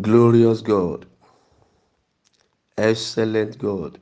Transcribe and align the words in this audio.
Glorious 0.00 0.62
God, 0.62 1.04
excellent 2.78 3.58
God, 3.58 3.98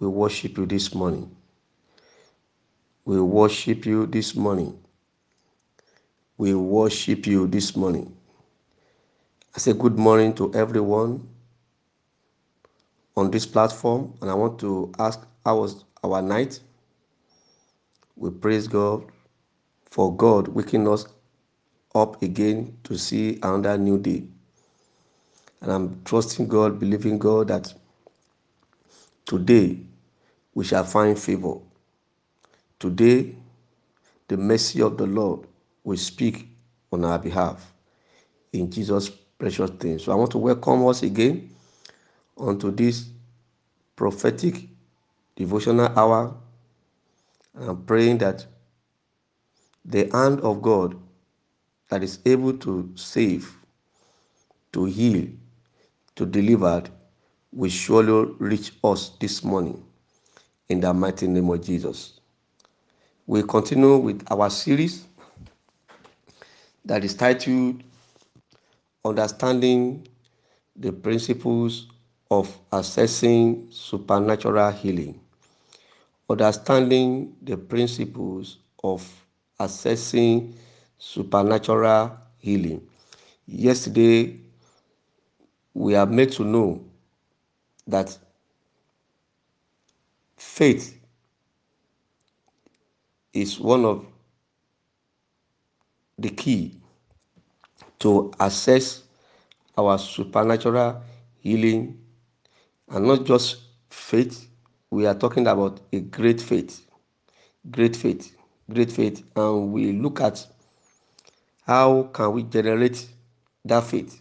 we 0.00 0.08
worship 0.08 0.56
you 0.58 0.66
this 0.66 0.94
morning. 0.94 1.36
We 3.04 3.20
worship 3.20 3.86
you 3.86 4.06
this 4.06 4.34
morning. 4.34 4.78
We 6.38 6.54
worship 6.54 7.26
you 7.26 7.46
this 7.46 7.76
morning. 7.76 8.16
I 9.54 9.58
say 9.58 9.74
good 9.74 9.98
morning 9.98 10.34
to 10.36 10.54
everyone 10.54 11.28
on 13.16 13.30
this 13.30 13.44
platform, 13.46 14.14
and 14.22 14.30
I 14.30 14.34
want 14.34 14.58
to 14.60 14.92
ask 14.98 15.20
how 15.44 15.60
was 15.60 15.84
our 16.02 16.22
night? 16.22 16.60
We 18.16 18.30
praise 18.30 18.68
God 18.68 19.04
for 19.90 20.16
God 20.16 20.48
waking 20.48 20.88
us 20.88 21.06
up 21.94 22.22
again 22.22 22.76
to 22.84 22.96
see 22.96 23.38
another 23.42 23.76
new 23.78 23.98
day. 23.98 24.24
And 25.60 25.70
I'm 25.70 26.02
trusting 26.04 26.48
God, 26.48 26.78
believing 26.78 27.18
God 27.18 27.48
that 27.48 27.72
today 29.24 29.78
we 30.54 30.64
shall 30.64 30.84
find 30.84 31.18
favor. 31.18 31.54
Today, 32.78 33.36
the 34.28 34.36
mercy 34.36 34.82
of 34.82 34.96
the 34.96 35.06
Lord 35.06 35.46
will 35.84 35.96
speak 35.96 36.48
on 36.90 37.04
our 37.04 37.18
behalf 37.18 37.72
in 38.52 38.70
Jesus' 38.70 39.08
precious 39.08 39.70
name. 39.82 39.98
So 39.98 40.12
I 40.12 40.14
want 40.14 40.30
to 40.32 40.38
welcome 40.38 40.86
us 40.86 41.02
again 41.02 41.50
onto 42.36 42.70
this 42.70 43.08
prophetic 43.94 44.68
devotional 45.36 45.86
hour. 45.98 46.34
And 47.54 47.70
I'm 47.70 47.84
praying 47.84 48.18
that 48.18 48.46
the 49.84 50.08
hand 50.12 50.40
of 50.40 50.62
God 50.62 50.96
that 51.92 52.02
is 52.02 52.20
able 52.24 52.54
to 52.54 52.90
save, 52.94 53.54
to 54.72 54.86
heal, 54.86 55.28
to 56.16 56.24
deliver 56.24 56.82
will 57.52 57.68
surely 57.68 58.34
reach 58.38 58.72
us 58.82 59.10
this 59.20 59.44
morning 59.44 59.84
in 60.70 60.80
the 60.80 60.94
mighty 60.94 61.26
name 61.26 61.50
of 61.50 61.62
Jesus. 61.62 62.18
We 63.26 63.42
continue 63.42 63.98
with 63.98 64.24
our 64.30 64.48
series 64.48 65.04
that 66.86 67.04
is 67.04 67.12
titled 67.12 67.82
Understanding 69.04 70.08
the 70.74 70.92
Principles 70.92 71.88
of 72.30 72.58
Assessing 72.72 73.68
Supernatural 73.70 74.70
Healing. 74.70 75.20
Understanding 76.30 77.36
the 77.42 77.58
Principles 77.58 78.60
of 78.82 79.06
Assessing 79.60 80.54
Supernatural 81.02 82.16
Healing. 82.38 82.80
Yesterday, 83.44 84.38
we 85.74 85.96
are 85.96 86.06
made 86.06 86.30
to 86.30 86.44
know 86.44 86.84
that 87.88 88.16
faith 90.36 90.96
is 93.32 93.58
one 93.58 93.84
of 93.84 94.06
the 96.16 96.30
key 96.30 96.78
to 97.98 98.32
assess 98.38 99.02
our 99.76 99.98
supernatural 99.98 101.02
healing. 101.40 101.98
And 102.88 103.08
not 103.08 103.24
just 103.24 103.56
faith 103.90 104.48
we 104.88 105.06
are 105.06 105.16
talking 105.16 105.48
about 105.48 105.80
a 105.92 105.98
great 105.98 106.40
faith. 106.40 106.86
Great 107.68 107.96
faith 107.96 108.36
great 108.70 108.90
faith. 108.90 109.22
And 109.36 109.72
we 109.72 109.92
look 109.92 110.20
at 110.20 110.46
how 111.66 112.04
can 112.12 112.32
we 112.32 112.42
generate 112.42 113.06
that 113.64 113.84
faith? 113.84 114.20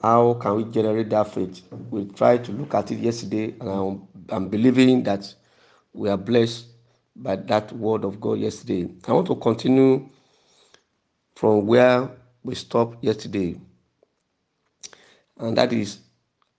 How 0.00 0.34
can 0.34 0.56
we 0.56 0.64
generate 0.64 1.10
that 1.10 1.32
faith? 1.32 1.62
We 1.90 2.06
tried 2.06 2.44
to 2.46 2.52
look 2.52 2.74
at 2.74 2.90
it 2.90 2.98
yesterday 2.98 3.54
and 3.60 3.68
i'm, 3.68 4.08
I'm 4.30 4.48
believing 4.48 5.02
that 5.04 5.32
we 5.92 6.08
are 6.08 6.16
blessed 6.16 6.66
by 7.14 7.36
that 7.36 7.72
word 7.72 8.04
of 8.04 8.20
god 8.20 8.38
yesterday. 8.38 8.88
I 9.06 9.12
want 9.12 9.26
to 9.28 9.36
continue 9.36 10.08
from 11.36 11.66
where 11.66 12.10
we 12.42 12.54
stopped 12.54 13.04
yesterday. 13.04 13.60
And 15.38 15.56
that 15.56 15.72
is 15.72 15.98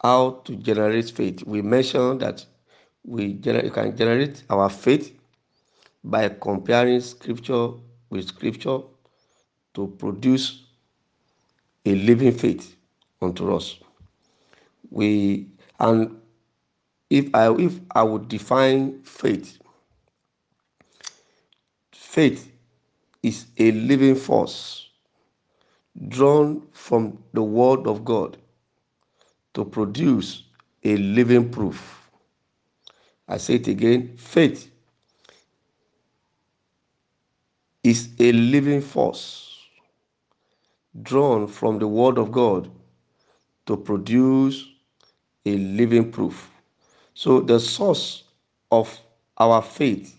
how 0.02 0.42
to 0.46 0.56
generate 0.56 1.10
faith. 1.10 1.44
We 1.46 1.62
mentioned 1.62 2.22
that 2.22 2.46
we 3.04 3.34
gener- 3.36 3.74
can 3.74 3.96
generate 3.98 4.44
our 4.50 4.70
faith 4.70 5.18
by 6.04 6.30
comparing 6.30 7.02
scripture 7.02 7.70
with 8.10 8.28
scripture 8.28 8.80
to 9.74 9.88
produce 9.98 10.64
a 11.86 11.96
living 11.96 12.32
faith 12.32 12.76
unto 13.22 13.56
us. 13.56 13.80
We 14.90 15.48
and 15.80 16.20
if 17.10 17.34
I 17.34 17.54
if 17.56 17.80
I 17.92 18.04
would 18.04 18.28
define 18.28 19.02
faith, 19.04 19.60
faith 21.92 22.52
is 23.22 23.48
a 23.58 23.72
living 23.72 24.16
force 24.16 24.90
drawn 26.08 26.68
from 26.72 27.24
the 27.34 27.44
word 27.44 27.88
of 27.88 28.04
God 28.04 28.38
to 29.54 29.64
produce 29.64 30.44
a 30.84 30.98
living 30.98 31.50
proof. 31.50 32.10
I 33.28 33.38
say 33.38 33.56
it 33.56 33.68
again 33.68 34.18
faith 34.18 34.70
is 37.84 38.10
a 38.20 38.32
living 38.32 38.82
force 38.82 39.53
drawn 41.02 41.48
from 41.48 41.80
the 41.80 41.88
Word 41.88 42.18
of 42.18 42.32
God 42.32 42.70
to 43.66 43.78
produce 43.78 44.68
a 45.46 45.58
living 45.58 46.12
proof. 46.12 46.52
So, 47.14 47.40
the 47.42 47.60
source 47.60 48.24
of 48.72 49.00
our 49.38 49.62
faith 49.62 50.16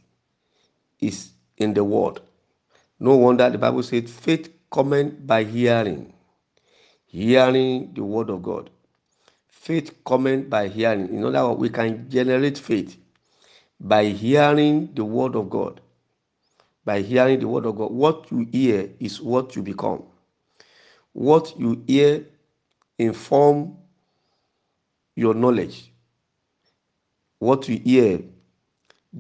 is 1.01 1.31
in 1.57 1.75
the 1.75 1.85
Word. 1.85 2.21
No 2.99 3.17
wonder 3.17 3.51
the 3.51 3.59
Bible 3.59 3.83
said 3.83 4.09
faith 4.09 4.53
cometh 4.71 5.27
by 5.27 5.45
hearing, 5.45 6.13
hearing 7.07 7.93
the 7.95 8.03
Word 8.03 8.31
of 8.31 8.43
God. 8.43 8.71
Faith 9.47 10.05
cometh 10.05 10.49
by 10.51 10.69
hearing. 10.69 11.09
In 11.09 11.25
other 11.25 11.49
words, 11.49 11.61
we 11.61 11.71
can 11.71 12.09
generate 12.11 12.59
faith 12.59 12.97
by 13.81 14.05
hearing 14.07 14.91
the 14.95 15.05
Word 15.05 15.35
of 15.35 15.51
God. 15.51 15.81
By 16.85 17.01
hearing 17.01 17.41
the 17.41 17.49
Word 17.49 17.67
of 17.67 17.77
God. 17.77 17.91
What 17.91 18.31
you 18.31 18.47
hear 18.53 18.91
is 19.01 19.21
what 19.21 19.57
you 19.57 19.63
become. 19.63 20.05
What 21.15 21.59
you 21.59 21.83
hear 21.87 22.27
inform 22.99 23.77
your 25.17 25.33
knowledge. 25.33 25.93
What 27.39 27.69
you 27.69 27.79
hear 27.79 28.21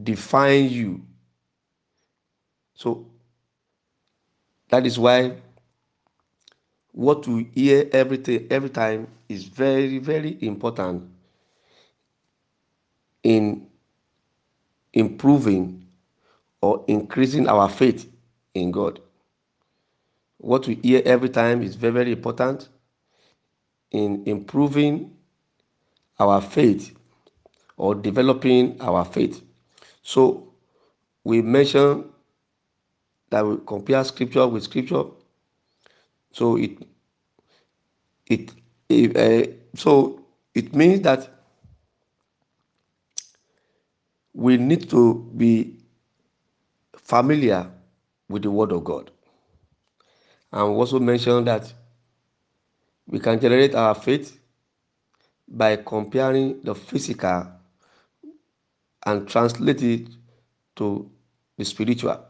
define 0.02 0.68
you. 0.70 1.06
So 2.74 3.06
that 4.68 4.84
is 4.86 4.98
why 4.98 5.36
what 6.92 7.26
you 7.26 7.46
hear 7.54 7.88
every, 7.92 8.18
t- 8.18 8.46
every 8.50 8.70
time 8.70 9.08
is 9.28 9.44
very, 9.44 9.98
very 9.98 10.36
important 10.42 11.08
in 13.22 13.66
improving 14.92 15.86
or 16.60 16.84
increasing 16.88 17.48
our 17.48 17.68
faith 17.68 18.10
in 18.54 18.70
God. 18.70 19.00
What 20.44 20.66
we 20.66 20.74
hear 20.74 21.00
every 21.06 21.30
time 21.30 21.62
is 21.62 21.74
very, 21.74 21.94
very 21.94 22.12
important 22.12 22.68
in 23.90 24.22
improving 24.26 25.16
our 26.20 26.42
faith 26.42 26.94
or 27.78 27.94
developing 27.94 28.78
our 28.82 29.06
faith. 29.06 29.42
So 30.02 30.52
we 31.24 31.40
mentioned 31.40 32.04
that 33.30 33.46
we 33.46 33.56
compare 33.66 34.04
scripture 34.04 34.46
with 34.46 34.64
scripture. 34.64 35.04
So 36.32 36.58
it 36.58 36.76
it, 38.26 38.52
it 38.90 39.16
uh, 39.16 39.50
so 39.76 40.26
it 40.54 40.74
means 40.74 41.00
that 41.02 41.26
we 44.34 44.58
need 44.58 44.90
to 44.90 45.32
be 45.36 45.78
familiar 46.98 47.70
with 48.28 48.42
the 48.42 48.50
word 48.50 48.72
of 48.72 48.84
God. 48.84 49.10
And 50.54 50.70
we 50.70 50.76
also 50.76 51.00
mentioned 51.00 51.48
that 51.48 51.74
we 53.08 53.18
can 53.18 53.40
generate 53.40 53.74
our 53.74 53.92
faith 53.92 54.38
by 55.48 55.74
comparing 55.76 56.62
the 56.62 56.76
physical 56.76 57.48
and 59.04 59.28
translate 59.28 59.82
it 59.82 60.08
to 60.76 61.10
the 61.58 61.64
spiritual. 61.64 62.24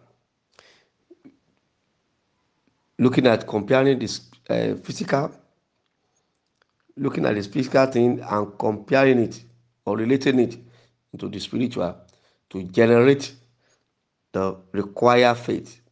Looking 2.98 3.26
at 3.26 3.46
comparing 3.46 3.98
this 3.98 4.22
uh, 4.48 4.76
physical, 4.82 5.30
looking 6.96 7.26
at 7.26 7.34
the 7.34 7.42
physical 7.42 7.84
thing 7.86 8.20
and 8.20 8.58
comparing 8.58 9.18
it 9.18 9.44
or 9.84 9.98
relating 9.98 10.38
it 10.38 10.56
into 11.12 11.28
the 11.28 11.38
spiritual 11.38 11.94
to 12.48 12.62
generate 12.62 13.34
the 14.32 14.56
required 14.72 15.36
faith 15.36 15.82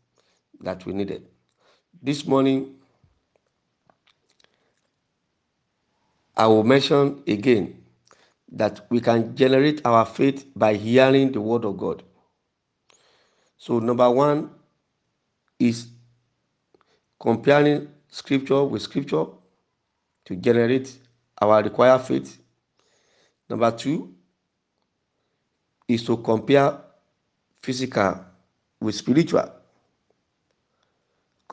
that 0.62 0.86
we 0.86 0.94
needed. 0.94 1.28
This 2.04 2.26
morning, 2.26 2.74
I 6.36 6.48
will 6.48 6.64
mention 6.64 7.22
again 7.28 7.80
that 8.50 8.84
we 8.90 9.00
can 9.00 9.36
generate 9.36 9.86
our 9.86 10.04
faith 10.04 10.46
by 10.56 10.74
hearing 10.74 11.30
the 11.30 11.40
word 11.40 11.64
of 11.64 11.76
God. 11.76 12.02
So, 13.56 13.78
number 13.78 14.10
one 14.10 14.50
is 15.60 15.86
comparing 17.20 17.86
scripture 18.08 18.64
with 18.64 18.82
scripture 18.82 19.26
to 20.24 20.34
generate 20.34 20.98
our 21.40 21.62
required 21.62 22.00
faith. 22.00 22.36
Number 23.48 23.70
two 23.70 24.12
is 25.86 26.04
to 26.06 26.16
compare 26.16 26.80
physical 27.60 28.24
with 28.80 28.96
spiritual. 28.96 29.61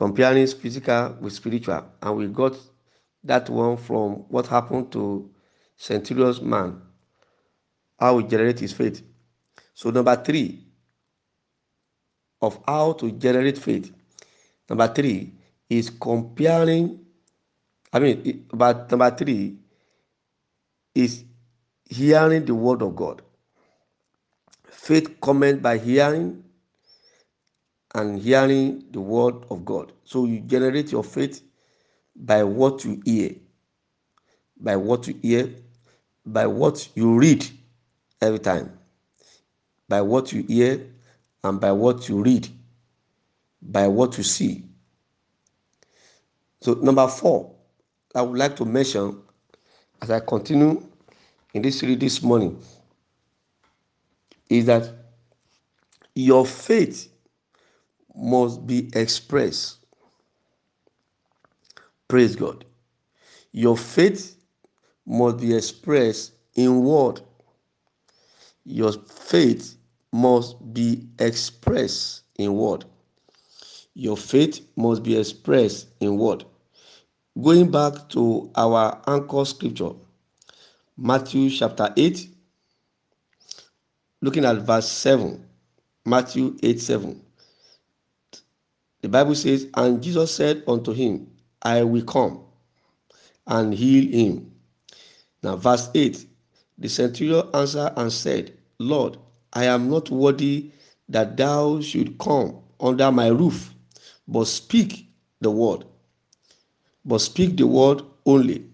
Comparing 0.00 0.46
physical 0.46 1.14
with 1.20 1.34
spiritual. 1.34 1.84
And 2.00 2.16
we 2.16 2.26
got 2.28 2.56
that 3.22 3.50
one 3.50 3.76
from 3.76 4.12
what 4.30 4.46
happened 4.46 4.90
to 4.92 5.30
centurion's 5.76 6.40
man, 6.40 6.80
how 7.98 8.16
he 8.16 8.26
generate 8.26 8.60
his 8.60 8.72
faith. 8.72 9.02
So 9.74 9.90
number 9.90 10.16
three 10.16 10.64
of 12.40 12.58
how 12.66 12.94
to 12.94 13.12
generate 13.12 13.58
faith. 13.58 13.92
Number 14.70 14.88
three 14.88 15.34
is 15.68 15.90
comparing. 15.90 17.04
I 17.92 17.98
mean, 17.98 18.46
but 18.54 18.90
number 18.90 19.10
three 19.10 19.58
is 20.94 21.24
hearing 21.84 22.46
the 22.46 22.54
word 22.54 22.80
of 22.80 22.96
God. 22.96 23.20
Faith 24.64 25.20
comes 25.20 25.56
by 25.56 25.76
hearing 25.76 26.42
and 27.94 28.20
hearing 28.20 28.84
the 28.90 29.00
word 29.00 29.34
of 29.50 29.64
God. 29.64 29.92
So 30.04 30.24
you 30.24 30.40
generate 30.40 30.92
your 30.92 31.04
faith 31.04 31.42
by 32.14 32.44
what 32.44 32.84
you 32.84 33.00
hear, 33.04 33.34
by 34.58 34.76
what 34.76 35.08
you 35.08 35.18
hear, 35.22 35.50
by 36.24 36.46
what 36.46 36.88
you 36.94 37.18
read 37.18 37.46
every 38.20 38.38
time, 38.38 38.78
by 39.88 40.00
what 40.00 40.32
you 40.32 40.42
hear 40.42 40.86
and 41.42 41.60
by 41.60 41.72
what 41.72 42.08
you 42.08 42.22
read, 42.22 42.48
by 43.62 43.88
what 43.88 44.16
you 44.18 44.24
see. 44.24 44.64
So, 46.60 46.74
number 46.74 47.08
four, 47.08 47.54
I 48.14 48.22
would 48.22 48.38
like 48.38 48.54
to 48.56 48.64
mention 48.64 49.22
as 50.02 50.10
I 50.10 50.20
continue 50.20 50.86
in 51.54 51.62
this 51.62 51.78
series 51.78 51.98
this 51.98 52.22
morning 52.22 52.60
is 54.48 54.66
that 54.66 54.92
your 56.14 56.44
faith 56.44 57.08
must 58.20 58.66
be 58.66 58.90
expressed. 58.94 59.78
Praise 62.06 62.36
God. 62.36 62.64
Your 63.52 63.76
faith 63.76 64.36
must 65.06 65.38
be 65.38 65.54
expressed 65.54 66.32
in 66.54 66.82
word. 66.82 67.20
Your 68.64 68.92
faith 68.92 69.76
must 70.12 70.72
be 70.72 71.08
expressed 71.18 72.22
in 72.36 72.54
word. 72.54 72.84
Your 73.94 74.16
faith 74.16 74.66
must 74.76 75.02
be 75.02 75.16
expressed 75.16 75.88
in 76.00 76.16
word. 76.16 76.44
Going 77.40 77.70
back 77.70 78.08
to 78.10 78.50
our 78.54 79.00
anchor 79.06 79.44
scripture, 79.44 79.92
Matthew 80.96 81.48
chapter 81.48 81.92
8, 81.96 82.28
looking 84.20 84.44
at 84.44 84.58
verse 84.58 84.88
7. 84.90 85.44
Matthew 86.04 86.56
8 86.62 86.80
7. 86.80 87.29
The 89.02 89.08
Bible 89.08 89.34
says, 89.34 89.66
And 89.74 90.02
Jesus 90.02 90.34
said 90.34 90.62
unto 90.68 90.92
him, 90.92 91.30
I 91.62 91.82
will 91.82 92.04
come 92.04 92.40
and 93.46 93.72
heal 93.74 94.10
him. 94.12 94.52
Now, 95.42 95.56
verse 95.56 95.88
8 95.94 96.26
The 96.78 96.88
centurion 96.88 97.48
answered 97.54 97.92
and 97.96 98.12
said, 98.12 98.56
Lord, 98.78 99.16
I 99.52 99.64
am 99.64 99.90
not 99.90 100.10
worthy 100.10 100.70
that 101.08 101.36
thou 101.36 101.80
should 101.80 102.18
come 102.18 102.58
under 102.78 103.10
my 103.10 103.28
roof, 103.28 103.74
but 104.28 104.46
speak 104.46 105.06
the 105.40 105.50
word. 105.50 105.84
But 107.04 107.18
speak 107.20 107.56
the 107.56 107.66
word 107.66 108.02
only, 108.26 108.66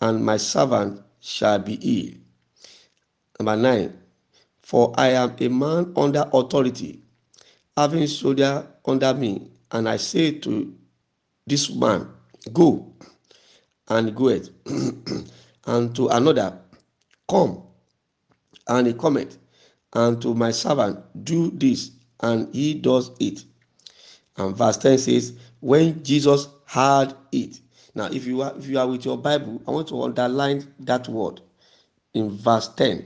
and 0.00 0.24
my 0.24 0.36
servant 0.36 1.00
shall 1.20 1.58
be 1.58 1.76
healed. 1.76 2.18
Number 3.40 3.56
9 3.56 3.98
For 4.62 4.92
I 4.96 5.08
am 5.10 5.34
a 5.38 5.48
man 5.48 5.92
under 5.96 6.28
authority, 6.32 7.02
having 7.76 8.06
soldier 8.06 8.66
under 8.84 9.14
me, 9.14 9.50
and 9.72 9.88
I 9.88 9.96
say 9.96 10.32
to 10.40 10.74
this 11.46 11.70
man, 11.70 12.08
Go, 12.52 12.92
and 13.88 14.14
goeth, 14.14 14.50
and 15.66 15.94
to 15.96 16.08
another, 16.08 16.58
Come, 17.28 17.62
and 18.68 18.86
he 18.86 18.94
cometh, 18.94 19.38
and 19.92 20.20
to 20.22 20.34
my 20.34 20.50
servant, 20.50 21.00
Do 21.24 21.50
this, 21.50 21.90
and 22.20 22.54
he 22.54 22.74
does 22.74 23.10
it. 23.20 23.44
And 24.36 24.56
verse 24.56 24.76
10 24.76 24.98
says, 24.98 25.32
When 25.60 26.02
Jesus 26.02 26.48
heard 26.66 27.14
it. 27.32 27.60
Now, 27.94 28.06
if 28.06 28.26
you 28.26 28.42
are 28.42 28.54
if 28.56 28.68
you 28.68 28.78
are 28.78 28.86
with 28.86 29.04
your 29.04 29.18
Bible, 29.18 29.60
I 29.66 29.72
want 29.72 29.88
to 29.88 30.02
underline 30.02 30.72
that 30.80 31.08
word 31.08 31.40
in 32.14 32.30
verse 32.30 32.68
10. 32.68 33.04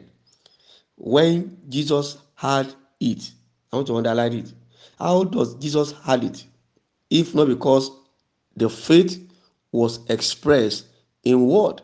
When 0.97 1.56
Jesus 1.69 2.19
heard 2.35 2.75
it, 3.00 3.31
I 3.73 3.76
want 3.76 3.87
to 3.88 3.97
underline 3.97 4.35
it. 4.35 4.53
How 4.99 5.25
does 5.25 5.55
Jesus 5.55 5.93
had 6.05 6.25
it? 6.25 6.44
If 7.12 7.35
not 7.35 7.49
because 7.49 7.91
the 8.56 8.70
faith 8.70 9.31
was 9.70 10.00
expressed 10.09 10.87
in 11.23 11.47
word. 11.47 11.82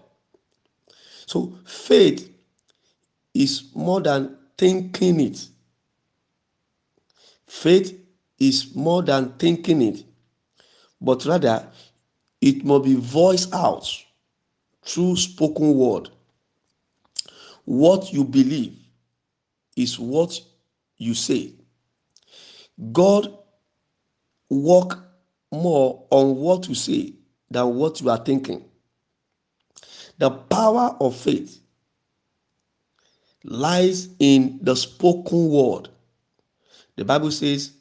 So 1.27 1.59
faith 1.67 2.33
is 3.35 3.65
more 3.75 4.01
than 4.01 4.39
thinking 4.57 5.21
it. 5.21 5.47
Faith 7.47 7.95
is 8.39 8.75
more 8.75 9.03
than 9.03 9.35
thinking 9.35 9.83
it, 9.83 10.03
but 10.99 11.27
rather 11.27 11.69
it 12.41 12.65
must 12.65 12.85
be 12.85 12.95
voiced 12.95 13.53
out 13.53 13.87
through 14.83 15.17
spoken 15.17 15.75
word. 15.75 16.09
What 17.67 18.15
you 18.15 18.25
believe 18.25 18.79
is 19.77 19.99
what 19.99 20.41
you 20.97 21.13
say. 21.13 21.53
God 22.93 23.37
work 24.49 25.08
more 25.53 26.07
on 26.11 26.37
what 26.37 26.69
you 26.69 26.75
say 26.75 27.15
than 27.51 27.75
what 27.77 28.01
you 28.01 28.11
are 28.11 28.19
thinking. 28.19 28.65
The 30.19 30.31
power 30.31 30.97
of 31.01 31.17
faith 31.17 31.61
lies 33.45 34.09
in 34.19 34.59
the 34.63 34.75
spoken 34.75 35.49
word. 35.49 35.89
The 36.97 37.05
Bible 37.05 37.31
says 37.31 37.73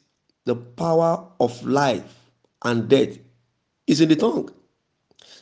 the 0.44 0.54
power 0.54 1.26
of 1.40 1.62
life 1.64 2.14
and 2.62 2.88
death 2.88 3.18
is 3.86 4.00
in 4.00 4.08
the 4.08 4.16
tongue. 4.16 4.50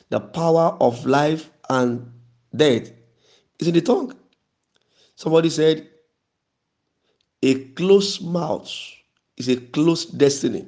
The 0.08 0.20
power 0.20 0.76
of 0.80 1.04
life 1.04 1.50
and 1.68 2.12
death 2.54 2.90
is 3.58 3.68
in 3.68 3.74
the 3.74 3.82
tongue. 3.82 4.14
Somebody 5.14 5.50
said, 5.50 5.88
a 7.42 7.64
closed 7.70 8.24
mouth 8.24 8.70
is 9.36 9.48
a 9.48 9.56
closed 9.56 10.16
destiny. 10.18 10.66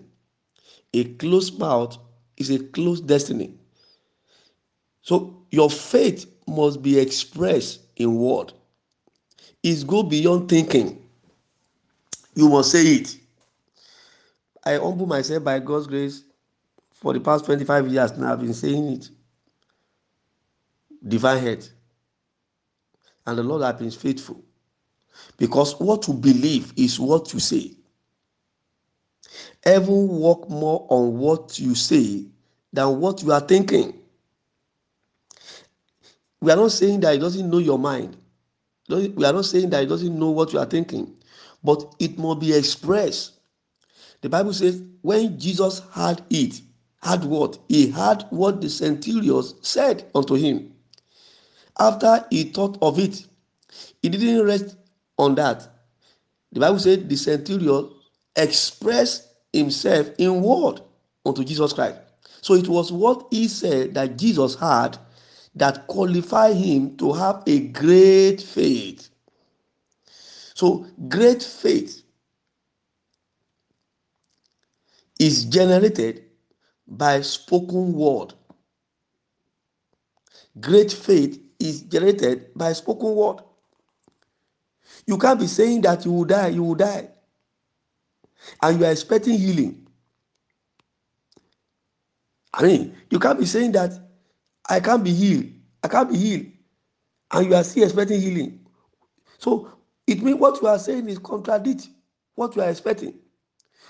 A 0.94 1.04
closed 1.14 1.58
mouth 1.58 1.98
is 2.36 2.50
a 2.50 2.58
closed 2.58 3.06
destiny. 3.06 3.54
So 5.02 5.44
your 5.50 5.70
faith 5.70 6.26
must 6.46 6.82
be 6.82 6.98
expressed 6.98 7.80
in 7.96 8.14
word. 8.16 8.52
It's 9.62 9.84
go 9.84 10.02
beyond 10.02 10.48
thinking. 10.48 11.02
You 12.34 12.48
must 12.48 12.70
say 12.72 12.84
it. 12.84 13.16
I 14.64 14.74
humble 14.74 15.06
myself 15.06 15.44
by 15.44 15.58
God's 15.58 15.86
grace 15.86 16.24
for 16.92 17.12
the 17.12 17.20
past 17.20 17.44
25 17.46 17.88
years 17.88 18.16
now. 18.16 18.32
I've 18.32 18.40
been 18.40 18.54
saying 18.54 18.92
it. 18.92 19.10
Divine 21.06 21.42
head. 21.42 21.66
And 23.26 23.38
the 23.38 23.42
Lord 23.42 23.62
has 23.62 23.74
been 23.80 23.90
faithful. 23.90 24.42
Because 25.36 25.78
what 25.80 26.06
you 26.08 26.14
believe 26.14 26.72
is 26.76 26.98
what 27.00 27.32
you 27.32 27.40
say. 27.40 27.77
Heaven 29.64 30.08
work 30.08 30.48
more 30.48 30.86
on 30.88 31.18
what 31.18 31.58
you 31.58 31.74
say 31.74 32.26
than 32.72 33.00
what 33.00 33.22
you 33.22 33.32
are 33.32 33.40
thinking. 33.40 33.98
We 36.40 36.52
are 36.52 36.56
not 36.56 36.72
saying 36.72 37.00
that 37.00 37.14
He 37.14 37.18
doesn't 37.18 37.50
know 37.50 37.58
your 37.58 37.78
mind. 37.78 38.16
We 38.88 39.24
are 39.24 39.32
not 39.32 39.44
saying 39.44 39.70
that 39.70 39.80
He 39.82 39.86
doesn't 39.86 40.18
know 40.18 40.30
what 40.30 40.52
you 40.52 40.58
are 40.58 40.66
thinking, 40.66 41.14
but 41.62 41.94
it 41.98 42.18
must 42.18 42.40
be 42.40 42.54
expressed. 42.54 43.34
The 44.20 44.28
Bible 44.28 44.52
says, 44.52 44.82
when 45.02 45.38
Jesus 45.38 45.82
had 45.92 46.22
it, 46.30 46.60
had 47.02 47.24
what? 47.24 47.58
He 47.68 47.90
had 47.90 48.26
what 48.30 48.60
the 48.60 48.68
centurions 48.68 49.54
said 49.62 50.10
unto 50.14 50.34
him. 50.34 50.74
After 51.78 52.24
he 52.30 52.44
thought 52.44 52.78
of 52.82 52.98
it, 52.98 53.24
he 54.02 54.08
didn't 54.08 54.44
rest 54.44 54.76
on 55.16 55.36
that. 55.36 55.68
The 56.52 56.60
Bible 56.60 56.80
said 56.80 57.08
the 57.08 57.16
centurion 57.16 57.90
expressed 58.34 59.27
himself 59.52 60.10
in 60.18 60.42
word 60.42 60.80
unto 61.26 61.44
Jesus 61.44 61.72
Christ. 61.72 61.98
So 62.42 62.54
it 62.54 62.68
was 62.68 62.92
what 62.92 63.26
he 63.30 63.48
said 63.48 63.94
that 63.94 64.16
Jesus 64.16 64.54
had 64.56 64.98
that 65.54 65.86
qualified 65.86 66.56
him 66.56 66.96
to 66.98 67.12
have 67.12 67.42
a 67.46 67.60
great 67.60 68.40
faith. 68.42 69.10
So, 70.54 70.86
great 71.08 71.42
faith 71.42 72.02
is 75.20 75.44
generated 75.44 76.24
by 76.86 77.20
spoken 77.22 77.92
word. 77.92 78.34
Great 80.60 80.92
faith 80.92 81.40
is 81.60 81.82
generated 81.82 82.54
by 82.56 82.72
spoken 82.72 83.14
word. 83.14 83.38
You 85.06 85.18
can't 85.18 85.40
be 85.40 85.46
saying 85.46 85.82
that 85.82 86.04
you 86.04 86.12
will 86.12 86.24
die, 86.24 86.48
you 86.48 86.64
will 86.64 86.74
die, 86.76 87.08
and 88.62 88.78
you 88.78 88.86
are 88.86 88.92
expecting 88.92 89.38
healing. 89.38 89.86
I 92.54 92.62
mean, 92.62 92.96
you 93.10 93.18
can't 93.18 93.38
be 93.38 93.46
saying 93.46 93.72
that 93.72 93.92
I 94.68 94.80
can't 94.80 95.04
be 95.04 95.12
healed, 95.12 95.46
I 95.82 95.88
can't 95.88 96.10
be 96.10 96.16
healed, 96.16 96.46
and 97.32 97.46
you 97.46 97.54
are 97.54 97.64
still 97.64 97.84
expecting 97.84 98.20
healing. 98.20 98.66
So 99.38 99.70
it 100.06 100.22
means 100.22 100.38
what 100.38 100.60
you 100.60 100.68
are 100.68 100.78
saying 100.78 101.08
is 101.08 101.18
contradict 101.18 101.88
what 102.34 102.56
you 102.56 102.62
are 102.62 102.70
expecting. 102.70 103.14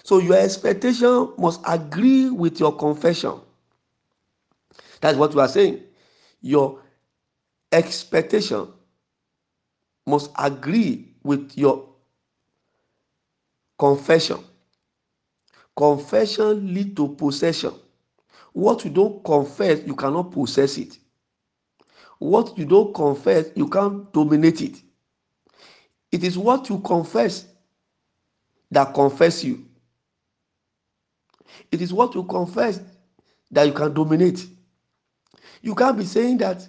So 0.04 0.18
your 0.18 0.36
expectation 0.36 1.32
must 1.38 1.60
agree 1.66 2.30
with 2.30 2.60
your 2.60 2.76
confession. 2.76 3.40
That's 5.00 5.18
what 5.18 5.32
you 5.34 5.40
are 5.40 5.48
saying. 5.48 5.82
Your 6.40 6.80
expectation 7.72 8.68
must 10.06 10.30
agree 10.38 11.14
with 11.22 11.52
your 11.56 11.87
confession. 13.78 14.38
Confession 15.76 16.74
lead 16.74 16.96
to 16.96 17.14
possession. 17.14 17.72
What 18.52 18.84
you 18.84 18.90
don't 18.90 19.22
confess, 19.24 19.86
you 19.86 19.94
cannot 19.94 20.32
possess 20.32 20.76
it. 20.78 20.98
What 22.18 22.58
you 22.58 22.64
don't 22.64 22.92
confess, 22.92 23.46
you 23.54 23.68
can't 23.68 24.12
dominate 24.12 24.60
it. 24.60 24.82
It 26.10 26.24
is 26.24 26.36
what 26.36 26.68
you 26.68 26.80
confess 26.80 27.46
that 28.70 28.92
confess 28.92 29.44
you. 29.44 29.64
It 31.70 31.80
is 31.80 31.92
what 31.92 32.14
you 32.14 32.24
confess 32.24 32.80
that 33.50 33.66
you 33.66 33.72
can 33.72 33.92
dominate. 33.94 34.44
You 35.62 35.74
can't 35.74 35.96
be 35.96 36.04
saying 36.04 36.38
that 36.38 36.66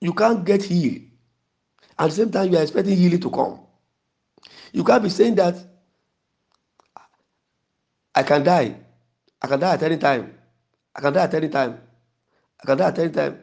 you 0.00 0.14
can't 0.14 0.44
get 0.44 0.62
healed. 0.62 1.02
At 1.98 2.06
the 2.10 2.16
same 2.16 2.30
time, 2.30 2.50
you 2.50 2.58
are 2.58 2.62
expecting 2.62 2.96
healing 2.96 3.20
to 3.20 3.30
come. 3.30 3.60
You 4.72 4.84
can't 4.84 5.02
be 5.02 5.10
saying 5.10 5.34
that 5.34 5.56
I 8.20 8.22
can 8.22 8.44
die. 8.44 8.76
I 9.40 9.46
can 9.46 9.58
die 9.58 9.72
at 9.72 9.82
any 9.82 9.96
time. 9.96 10.34
I 10.94 11.00
can 11.00 11.14
die 11.14 11.24
at 11.24 11.32
any 11.32 11.48
time. 11.48 11.80
I 12.62 12.66
can 12.66 12.76
die 12.76 12.88
at 12.88 12.98
any 12.98 13.10
time. 13.10 13.38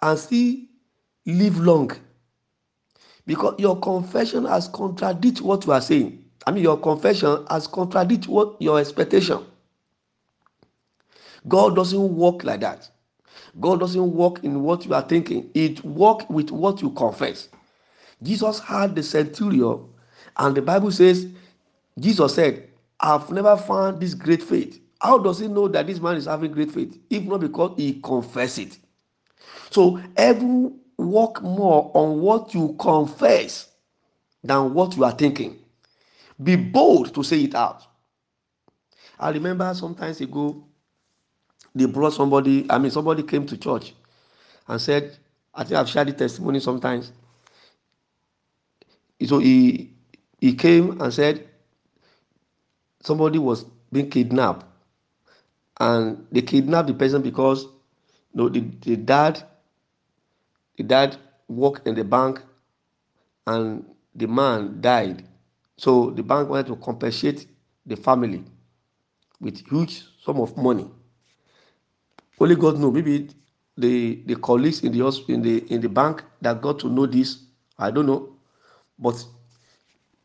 And 0.00 0.16
still 0.16 0.54
live 1.26 1.58
long. 1.58 1.90
Because 3.26 3.56
your 3.58 3.80
confession 3.80 4.44
has 4.44 4.68
contradict 4.68 5.40
what 5.40 5.66
you 5.66 5.72
are 5.72 5.80
saying. 5.80 6.24
I 6.46 6.52
mean, 6.52 6.62
your 6.62 6.78
confession 6.78 7.44
has 7.50 7.66
contradict 7.66 8.28
what 8.28 8.62
your 8.62 8.78
expectation. 8.78 9.44
God 11.48 11.74
doesn't 11.74 12.14
work 12.16 12.44
like 12.44 12.60
that. 12.60 12.88
God 13.58 13.80
doesn't 13.80 14.14
work 14.14 14.44
in 14.44 14.62
what 14.62 14.86
you 14.86 14.94
are 14.94 15.02
thinking. 15.02 15.50
It 15.54 15.84
works 15.84 16.26
with 16.28 16.52
what 16.52 16.82
you 16.82 16.90
confess. 16.90 17.48
Jesus 18.22 18.60
had 18.60 18.94
the 18.94 19.02
centurion, 19.02 19.88
and 20.36 20.54
the 20.54 20.62
Bible 20.62 20.92
says, 20.92 21.26
Jesus 21.98 22.34
said, 22.36 22.69
I've 23.00 23.30
never 23.30 23.56
found 23.56 24.00
this 24.00 24.14
great 24.14 24.42
faith. 24.42 24.80
How 25.00 25.18
does 25.18 25.38
he 25.38 25.48
know 25.48 25.68
that 25.68 25.86
this 25.86 26.00
man 26.00 26.16
is 26.16 26.26
having 26.26 26.52
great 26.52 26.70
faith? 26.70 26.98
If 27.08 27.24
not 27.24 27.40
because 27.40 27.74
he 27.76 28.00
confess 28.00 28.58
it. 28.58 28.78
So 29.70 30.00
every 30.16 30.70
work 30.98 31.42
more 31.42 31.90
on 31.94 32.20
what 32.20 32.54
you 32.54 32.76
confess 32.78 33.68
than 34.44 34.74
what 34.74 34.96
you 34.96 35.04
are 35.04 35.12
thinking. 35.12 35.58
Be 36.42 36.56
bold 36.56 37.14
to 37.14 37.22
say 37.22 37.42
it 37.42 37.54
out. 37.54 37.86
I 39.18 39.30
remember 39.30 39.72
sometimes 39.74 40.20
ago, 40.20 40.64
they 41.74 41.86
brought 41.86 42.14
somebody, 42.14 42.66
I 42.70 42.78
mean, 42.78 42.90
somebody 42.90 43.22
came 43.22 43.46
to 43.46 43.56
church 43.56 43.94
and 44.68 44.80
said, 44.80 45.16
I 45.54 45.64
think 45.64 45.74
I've 45.78 45.88
shared 45.88 46.08
the 46.08 46.12
testimony 46.12 46.60
sometimes. 46.60 47.12
So 49.26 49.38
he 49.38 49.92
he 50.40 50.54
came 50.54 51.00
and 51.00 51.12
said 51.12 51.49
somebody 53.02 53.38
was 53.38 53.64
being 53.92 54.10
kidnapped. 54.10 54.66
And 55.78 56.26
they 56.30 56.42
kidnapped 56.42 56.88
the 56.88 56.94
person 56.94 57.22
because 57.22 57.64
you 57.64 57.70
know, 58.34 58.48
the, 58.48 58.60
the 58.82 58.96
dad 58.96 59.42
the 60.76 60.82
dad 60.84 61.16
worked 61.48 61.86
in 61.86 61.94
the 61.94 62.04
bank 62.04 62.42
and 63.46 63.84
the 64.14 64.26
man 64.26 64.80
died. 64.80 65.24
So 65.76 66.10
the 66.10 66.22
bank 66.22 66.48
wanted 66.48 66.66
to 66.68 66.76
compensate 66.76 67.46
the 67.84 67.96
family 67.96 68.44
with 69.40 69.66
huge 69.68 70.04
sum 70.24 70.40
of 70.40 70.56
money. 70.56 70.88
Only 72.38 72.56
god 72.56 72.78
know 72.78 72.90
maybe 72.90 73.28
the 73.76 74.22
the 74.26 74.36
colleagues 74.36 74.82
in 74.82 74.92
the 74.92 75.24
in 75.28 75.42
the 75.42 75.58
in 75.72 75.80
the 75.80 75.88
bank 75.88 76.24
that 76.40 76.60
got 76.60 76.78
to 76.80 76.88
know 76.88 77.06
this 77.06 77.44
i 77.78 77.90
don't 77.90 78.06
know. 78.06 78.34
But 78.98 79.24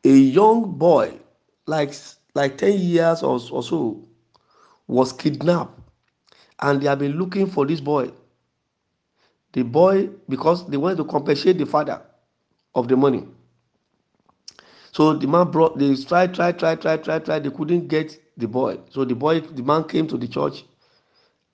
a 0.03 0.09
young 0.09 0.77
boy 0.77 1.13
like 1.65 1.93
like 2.35 2.57
10 2.57 2.79
years 2.79 3.23
or, 3.23 3.39
or 3.51 3.63
so 3.63 4.07
was 4.87 5.11
kidnapped. 5.11 5.79
And 6.59 6.81
they 6.81 6.87
have 6.87 6.99
been 6.99 7.13
looking 7.17 7.47
for 7.47 7.65
this 7.65 7.81
boy. 7.81 8.11
The 9.53 9.63
boy 9.63 10.09
because 10.29 10.67
they 10.67 10.77
wanted 10.77 10.97
to 10.97 11.05
compensate 11.05 11.57
the 11.57 11.65
father 11.65 12.01
of 12.75 12.87
the 12.87 12.95
money. 12.95 13.25
So 14.91 15.13
the 15.13 15.27
man 15.27 15.49
brought 15.51 15.77
they 15.77 15.95
tried 15.95 16.33
tried 16.33 16.59
tried 16.59 16.81
tried 16.81 17.03
tried 17.03 17.25
tried. 17.25 17.43
They 17.43 17.49
couldn't 17.49 17.87
get 17.87 18.21
the 18.37 18.47
boy. 18.47 18.79
So 18.89 19.05
the 19.05 19.15
boy 19.15 19.39
the 19.41 19.63
man 19.63 19.85
came 19.85 20.07
to 20.07 20.17
the 20.17 20.27
church 20.27 20.65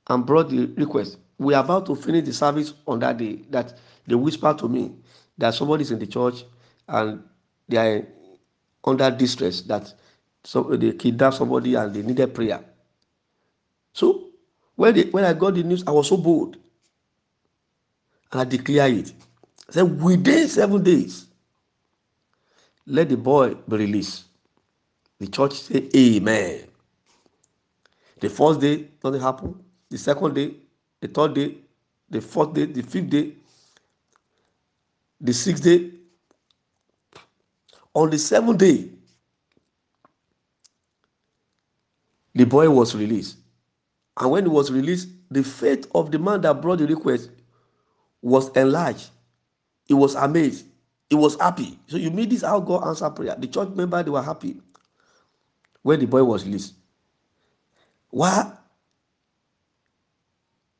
and 0.08 0.26
brought 0.26 0.50
the 0.50 0.66
request. 0.78 1.18
We 1.38 1.54
are 1.54 1.64
about 1.64 1.86
to 1.88 1.96
finish 1.96 2.26
the 2.26 2.34
service 2.34 2.74
on 2.88 3.00
that 3.00 3.18
day 3.18 3.42
that 3.50 3.78
they 4.08 4.16
whispered 4.16 4.58
to 4.60 4.70
me 4.70 4.94
that 5.38 5.54
somebody 5.54 5.84
is 5.84 5.92
in 5.92 6.00
the 6.00 6.08
church 6.08 6.44
and 6.88 7.24
they 7.68 7.78
are 7.78 8.08
under 8.84 9.10
distress 9.12 9.62
that 9.62 9.94
so 10.44 10.64
they 10.64 10.94
kidnapped 10.94 11.38
somebody 11.38 11.76
and 11.76 11.94
they 11.94 12.02
needed 12.02 12.34
prayer. 12.34 12.64
So 13.94 14.30
when 14.76 14.96
they 14.96 15.04
when 15.04 15.26
i 15.26 15.34
got 15.34 15.56
the 15.56 15.64
news 15.64 15.84
i 15.88 15.92
was 15.92 16.08
so 16.10 16.18
bold. 16.18 16.58
And 18.32 18.42
i 18.42 18.44
declare 18.46 18.88
it. 18.90 19.14
I 19.70 19.74
said 19.74 20.02
within 20.02 20.48
seven 20.48 20.84
days 20.84 21.28
let 22.88 23.10
the 23.10 23.18
boy 23.18 23.56
be 23.68 23.78
released. 23.78 24.26
The 25.20 25.28
church 25.28 25.54
say 25.54 25.90
amen. 25.96 26.68
The 28.20 28.30
first 28.30 28.62
day 28.62 28.88
nothing 29.04 29.22
happened. 29.22 29.64
The 29.90 29.98
second 29.98 30.36
day 30.36 30.56
the 31.02 31.08
third 31.08 31.36
day 31.36 31.58
the 32.10 32.22
fourth 32.22 32.54
day 32.54 32.66
the 32.66 32.84
fifth 32.84 33.10
day 33.10 33.34
the 35.22 35.34
sixth 35.34 35.64
day. 35.64 35.92
On 37.94 38.10
the 38.10 38.18
seventh 38.18 38.60
day 38.60 38.90
the 42.34 42.46
boy 42.46 42.70
was 42.70 42.96
released. 42.96 43.38
And 44.18 44.32
when 44.32 44.46
he 44.46 44.50
was 44.50 44.72
released 44.72 45.10
the 45.30 45.44
faith 45.44 45.90
of 45.96 46.12
the 46.12 46.20
man 46.20 46.42
that 46.42 46.62
brought 46.62 46.80
the 46.80 46.88
request 46.88 47.30
was 48.22 48.50
enlarged. 48.56 49.10
He 49.86 49.94
was 49.94 50.16
amazed. 50.16 50.66
He 51.10 51.16
was 51.16 51.40
happy. 51.40 51.80
So 51.88 51.98
you 51.98 52.12
mean 52.12 52.30
this 52.30 52.44
how 52.44 52.60
god 52.60 52.88
answer 52.88 53.10
prayer? 53.10 53.36
The 53.38 53.48
church 53.48 53.70
member 53.70 54.02
they 54.04 54.12
were 54.12 54.22
happy 54.22 54.58
when 55.82 56.00
the 56.00 56.06
boy 56.08 56.24
was 56.24 56.46
released. 56.46 56.76
Why 58.10 58.52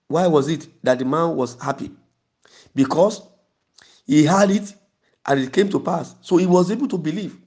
why 0.08 0.28
was 0.28 0.50
it 0.50 0.68
that 0.84 1.00
the 1.00 1.06
man 1.06 1.36
was 1.36 1.60
happy? 1.62 1.92
Because 2.76 3.22
he 4.06 4.26
had 4.26 4.52
it 4.52 4.74
and 5.26 5.40
it 5.40 5.54
came 5.54 5.70
to 5.70 5.80
pass. 5.80 6.16
So 6.22 6.38
he 6.38 6.46
was 6.46 6.70
able 6.72 6.88
to 6.90 6.98
believe. 6.98 7.38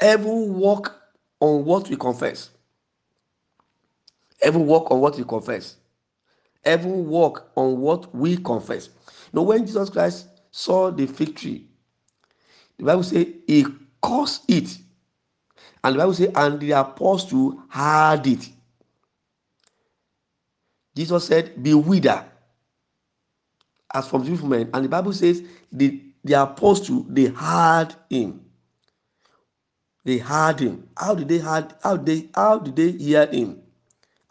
Heaven 0.00 0.54
work 0.58 1.01
on 1.42 1.64
what 1.64 1.88
we 1.90 1.96
confess. 1.96 2.50
Heaven 4.40 4.64
work 4.64 4.90
on 4.92 5.00
what 5.00 5.16
we 5.18 5.24
confess. 5.24 5.76
Heaven 6.64 7.08
work 7.08 7.50
on 7.56 7.80
what 7.80 8.14
we 8.14 8.36
confess. 8.36 8.90
Now 9.32 9.42
when 9.42 9.66
jesus 9.66 9.90
christ 9.90 10.28
saw 10.52 10.90
the 10.92 11.06
fig 11.06 11.34
tree 11.34 11.66
the 12.78 12.84
bible 12.84 13.02
say 13.02 13.34
he 13.46 13.66
caused 14.00 14.48
it. 14.48 14.78
And 15.82 15.94
the 15.96 15.98
bible 15.98 16.14
say 16.14 16.30
and 16.32 16.60
the 16.60 16.70
apostle 16.72 17.60
had 17.68 18.24
it. 18.28 18.48
Jesus 20.94 21.26
said 21.26 21.60
be 21.60 21.74
wither 21.74 22.24
as 23.92 24.06
from 24.06 24.24
the 24.24 24.46
men. 24.46 24.70
And 24.72 24.84
the 24.84 24.88
bible 24.88 25.12
says 25.12 25.42
the 25.72 26.00
the 26.22 26.34
apostle 26.34 27.04
they 27.08 27.30
had 27.30 27.96
him 28.08 28.41
they 30.04 30.18
heard 30.18 30.60
him. 30.60 30.88
How 30.96 31.14
did 31.14 31.28
they 31.28 31.38
had 31.38 31.74
how 31.82 31.96
they 31.96 32.28
how 32.34 32.58
did 32.58 32.76
they 32.76 32.92
hear 32.92 33.26
him? 33.26 33.60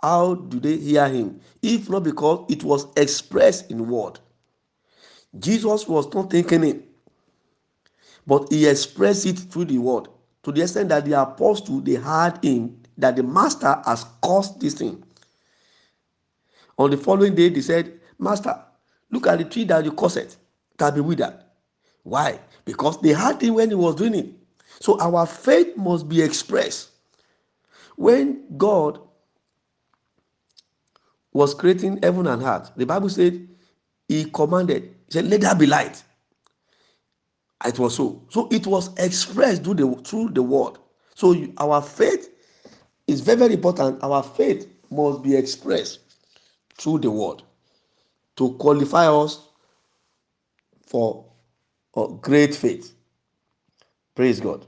How 0.01 0.35
do 0.35 0.59
they 0.59 0.77
hear 0.77 1.07
him? 1.07 1.39
If 1.61 1.89
not 1.89 2.03
because 2.03 2.45
it 2.49 2.63
was 2.63 2.87
expressed 2.97 3.69
in 3.71 3.87
word. 3.87 4.19
Jesus 5.37 5.87
was 5.87 6.13
not 6.13 6.29
thinking 6.31 6.63
it 6.63 6.87
but 8.25 8.51
he 8.51 8.67
expressed 8.67 9.25
it 9.25 9.37
through 9.39 9.65
the 9.65 9.77
word. 9.77 10.07
To 10.43 10.51
the 10.51 10.61
extent 10.61 10.89
that 10.89 11.05
the 11.05 11.19
apostle 11.19 11.81
they 11.81 11.95
heard 11.95 12.43
him 12.43 12.79
that 12.97 13.15
the 13.15 13.23
master 13.23 13.81
has 13.85 14.05
caused 14.21 14.59
this 14.59 14.73
thing. 14.73 15.03
On 16.77 16.89
the 16.89 16.97
following 16.97 17.35
day 17.35 17.49
they 17.49 17.61
said 17.61 17.99
master 18.19 18.59
look 19.09 19.27
at 19.27 19.37
the 19.37 19.45
tree 19.45 19.65
that 19.65 19.85
you 19.85 19.91
caused 19.91 20.17
it, 20.17 20.35
that 20.77 20.95
be 20.95 21.01
withered. 21.01 21.35
Why? 22.03 22.39
Because 22.65 22.99
they 23.01 23.11
heard 23.11 23.41
him 23.41 23.55
when 23.55 23.69
he 23.69 23.75
was 23.75 23.95
doing 23.95 24.15
it 24.15 24.40
so 24.81 24.99
our 24.99 25.27
faith 25.27 25.77
must 25.77 26.09
be 26.09 26.21
expressed. 26.21 26.89
When 27.95 28.57
god 28.57 28.99
was 31.33 31.53
creating 31.53 31.99
heaven 32.01 32.27
and 32.27 32.41
earth 32.41 32.71
the 32.75 32.85
bible 32.85 33.09
said 33.09 33.47
he 34.07 34.25
commanded 34.25 34.83
he 34.83 35.11
said 35.13 35.27
let 35.27 35.41
there 35.41 35.55
be 35.55 35.67
light. 35.67 36.03
It 37.63 37.77
was 37.77 37.95
so. 37.95 38.23
So 38.29 38.47
it 38.51 38.65
was 38.65 38.89
expressed 38.97 39.63
through 39.63 39.75
the 39.75 39.95
through 40.03 40.29
the 40.29 40.41
word. 40.41 40.79
So 41.13 41.35
our 41.59 41.81
faith 41.83 42.33
is 43.05 43.21
very 43.21 43.37
very 43.37 43.53
important. 43.53 44.03
Our 44.03 44.23
faith 44.23 44.67
must 44.89 45.21
be 45.21 45.35
expressed 45.35 45.99
through 46.79 46.99
the 46.99 47.11
word 47.11 47.43
to 48.37 48.53
qualify 48.53 49.05
us 49.07 49.47
for 50.87 51.23
a 51.95 52.07
great 52.19 52.55
faith. 52.55 52.95
Praise 54.15 54.39
god 54.39 54.65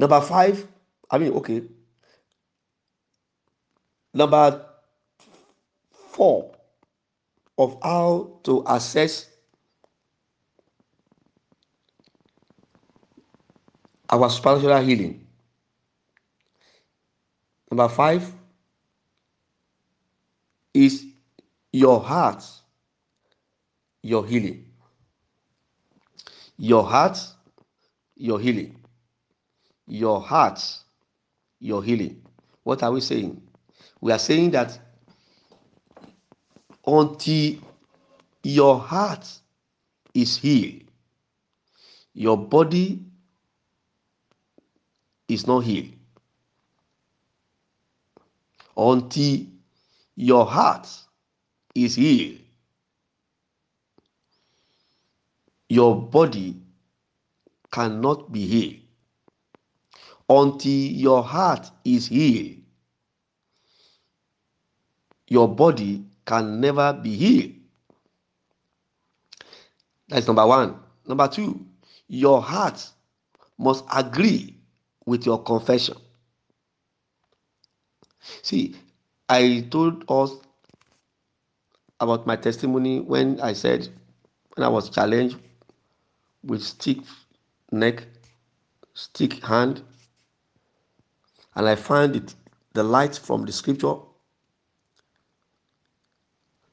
number 0.00 0.20
five 0.20 0.66
i 1.10 1.18
mean 1.18 1.32
okay 1.32 1.62
number 4.14 4.64
four 5.92 6.50
of 7.58 7.76
how 7.82 8.40
to 8.42 8.64
assess 8.66 9.30
our 14.10 14.28
spiritual 14.28 14.80
healing. 14.80 15.26
Number 17.70 17.88
five 17.88 18.30
is 20.74 21.06
your 21.72 22.00
heart, 22.00 22.44
your 24.02 24.26
healing. 24.26 24.66
Your 26.58 26.84
heart, 26.84 27.18
your 28.16 28.40
healing. 28.40 28.79
Your 29.90 30.20
heart, 30.20 30.64
your 31.58 31.82
healing. 31.82 32.22
What 32.62 32.84
are 32.84 32.92
we 32.92 33.00
saying? 33.00 33.42
We 34.00 34.12
are 34.12 34.18
saying 34.20 34.52
that 34.52 34.78
until 36.86 37.56
your 38.44 38.78
heart 38.78 39.26
is 40.14 40.36
healed, 40.36 40.82
your 42.14 42.38
body 42.38 43.00
is 45.28 45.46
not 45.48 45.60
healed. 45.60 45.92
Until 48.76 49.46
your 50.14 50.46
heart 50.46 50.88
is 51.74 51.96
healed, 51.96 52.38
your 55.68 56.00
body 56.00 56.62
cannot 57.72 58.30
be 58.30 58.46
healed. 58.46 58.79
Until 60.30 60.70
your 60.70 61.24
heart 61.24 61.68
is 61.84 62.06
healed, 62.06 62.58
your 65.26 65.48
body 65.48 66.04
can 66.24 66.60
never 66.60 66.92
be 66.92 67.16
healed. 67.16 67.52
That's 70.08 70.28
number 70.28 70.46
one. 70.46 70.76
Number 71.04 71.26
two, 71.26 71.66
your 72.06 72.40
heart 72.40 72.88
must 73.58 73.84
agree 73.92 74.56
with 75.04 75.26
your 75.26 75.42
confession. 75.42 75.96
See, 78.42 78.76
I 79.28 79.66
told 79.68 80.04
us 80.08 80.30
about 81.98 82.24
my 82.28 82.36
testimony 82.36 83.00
when 83.00 83.40
I 83.40 83.52
said, 83.52 83.88
when 84.54 84.64
I 84.64 84.68
was 84.68 84.90
challenged 84.90 85.38
with 86.44 86.62
stick 86.62 86.98
neck, 87.72 88.04
stick 88.94 89.44
hand, 89.44 89.82
and 91.54 91.68
I 91.68 91.76
find 91.76 92.16
it 92.16 92.34
the 92.72 92.82
light 92.82 93.16
from 93.16 93.44
the 93.44 93.52
scripture. 93.52 93.94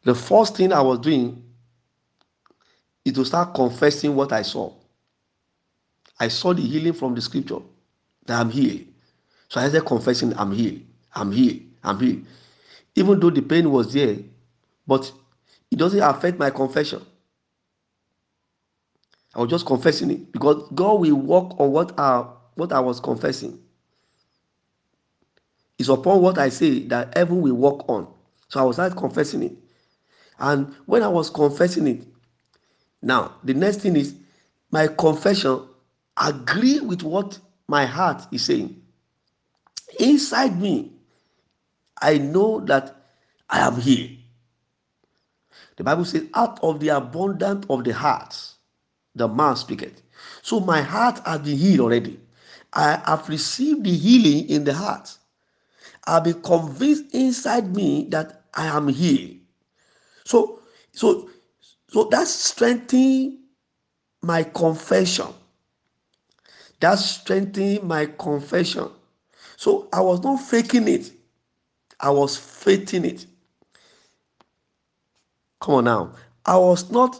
The 0.03 0.15
first 0.15 0.55
thing 0.57 0.71
I 0.71 0.81
was 0.81 0.99
doing 0.99 1.43
is 3.03 3.13
to 3.13 3.25
start 3.25 3.53
confessing 3.53 4.15
what 4.15 4.31
I 4.31 4.41
saw. 4.41 4.73
I 6.19 6.27
saw 6.29 6.53
the 6.53 6.61
healing 6.61 6.93
from 6.93 7.15
the 7.15 7.21
scripture 7.21 7.59
that 8.25 8.39
I'm 8.39 8.49
healed. 8.49 8.85
So 9.49 9.61
I 9.61 9.69
started 9.69 9.87
confessing, 9.87 10.33
I'm 10.37 10.51
healed, 10.51 10.81
I'm 11.13 11.31
healed, 11.31 11.61
I'm 11.83 11.99
healed. 11.99 12.25
Even 12.95 13.19
though 13.19 13.29
the 13.29 13.41
pain 13.41 13.71
was 13.71 13.93
there, 13.93 14.17
but 14.85 15.11
it 15.71 15.77
doesn't 15.77 16.01
affect 16.01 16.39
my 16.39 16.49
confession. 16.49 17.05
I 19.35 19.41
was 19.41 19.49
just 19.49 19.65
confessing 19.65 20.11
it 20.11 20.31
because 20.31 20.67
God 20.73 21.01
will 21.01 21.15
work 21.15 21.59
on 21.59 21.71
what 21.71 21.97
I, 21.99 22.25
what 22.55 22.73
I 22.73 22.79
was 22.79 22.99
confessing. 22.99 23.59
It's 25.77 25.89
upon 25.89 26.21
what 26.21 26.37
I 26.37 26.49
say 26.49 26.79
that 26.87 27.15
heaven 27.15 27.41
will 27.41 27.53
work 27.53 27.87
on. 27.87 28.07
So 28.49 28.59
I 28.59 28.63
was 28.63 28.77
like 28.77 28.95
confessing 28.95 29.43
it. 29.43 29.53
And 30.39 30.73
when 30.85 31.03
I 31.03 31.07
was 31.07 31.29
confessing 31.29 31.87
it, 31.87 32.03
now 33.01 33.35
the 33.43 33.53
next 33.53 33.81
thing 33.81 33.95
is 33.95 34.15
my 34.71 34.87
confession 34.87 35.61
agree 36.19 36.79
with 36.79 37.03
what 37.03 37.39
my 37.67 37.85
heart 37.85 38.25
is 38.31 38.45
saying. 38.45 38.81
Inside 39.99 40.59
me, 40.59 40.91
I 42.01 42.17
know 42.17 42.59
that 42.61 42.95
I 43.49 43.59
am 43.59 43.79
healed. 43.79 44.17
The 45.77 45.83
Bible 45.83 46.05
says, 46.05 46.23
out 46.33 46.59
of 46.63 46.79
the 46.79 46.89
abundance 46.89 47.65
of 47.69 47.83
the 47.83 47.93
heart, 47.93 48.35
the 49.15 49.27
mouth 49.27 49.59
speaketh. 49.59 50.01
So 50.41 50.59
my 50.59 50.81
heart 50.81 51.19
has 51.25 51.39
been 51.39 51.57
healed 51.57 51.81
already. 51.81 52.19
I 52.73 53.01
have 53.05 53.29
received 53.29 53.83
the 53.83 53.95
healing 53.95 54.49
in 54.49 54.63
the 54.63 54.73
heart. 54.73 55.15
I've 56.07 56.23
be 56.23 56.33
convinced 56.33 57.13
inside 57.13 57.75
me 57.75 58.07
that 58.09 58.43
I 58.53 58.67
am 58.67 58.87
healed. 58.87 59.37
So, 60.25 60.61
so, 60.91 61.29
so 61.89 62.05
that 62.05 62.27
strengthening 62.27 63.39
my 64.21 64.43
confession 64.43 65.27
that 66.79 66.95
strengthened 66.95 67.83
my 67.83 68.05
confession. 68.05 68.89
So 69.55 69.87
I 69.91 70.01
was 70.01 70.21
not 70.23 70.37
faking 70.37 70.87
it, 70.87 71.11
I 71.99 72.09
was 72.11 72.37
faking 72.37 73.05
it. 73.05 73.25
Come 75.59 75.75
on 75.75 75.83
now. 75.85 76.13
I 76.45 76.57
was 76.57 76.91
not 76.91 77.19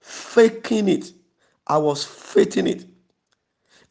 faking 0.00 0.88
it, 0.88 1.12
I 1.66 1.78
was 1.78 2.04
faking 2.04 2.66
it. 2.66 2.86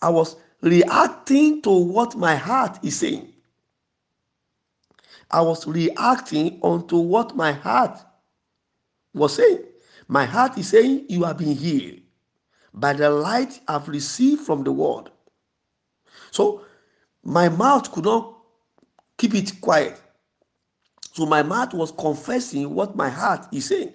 I 0.01 0.09
was 0.09 0.35
reacting 0.61 1.61
to 1.63 1.71
what 1.71 2.15
my 2.15 2.35
heart 2.35 2.79
is 2.83 2.99
saying. 2.99 3.26
I 5.29 5.41
was 5.41 5.67
reacting 5.67 6.59
onto 6.61 6.97
what 6.97 7.35
my 7.35 7.51
heart 7.51 7.99
was 9.13 9.35
saying. 9.35 9.63
My 10.07 10.25
heart 10.25 10.57
is 10.57 10.69
saying, 10.69 11.05
You 11.09 11.23
have 11.23 11.37
been 11.37 11.55
healed 11.55 11.99
by 12.73 12.93
the 12.93 13.09
light 13.09 13.59
I've 13.67 13.89
received 13.89 14.41
from 14.41 14.63
the 14.63 14.71
word. 14.71 15.09
So 16.31 16.65
my 17.23 17.49
mouth 17.49 17.91
could 17.91 18.05
not 18.05 18.37
keep 19.17 19.35
it 19.35 19.59
quiet. 19.59 19.99
So 21.13 21.25
my 21.25 21.43
mouth 21.43 21.73
was 21.73 21.91
confessing 21.91 22.73
what 22.73 22.95
my 22.95 23.09
heart 23.09 23.47
is 23.51 23.65
saying. 23.65 23.93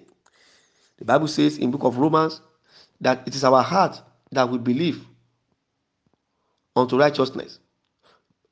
The 0.97 1.05
Bible 1.05 1.27
says 1.27 1.57
in 1.57 1.71
book 1.71 1.83
of 1.83 1.97
Romans 1.97 2.41
that 3.01 3.27
it 3.27 3.33
is 3.35 3.43
our 3.43 3.63
heart 3.63 4.01
that 4.31 4.49
we 4.49 4.57
believe 4.57 5.05
unto 6.75 6.97
righteousness. 6.97 7.59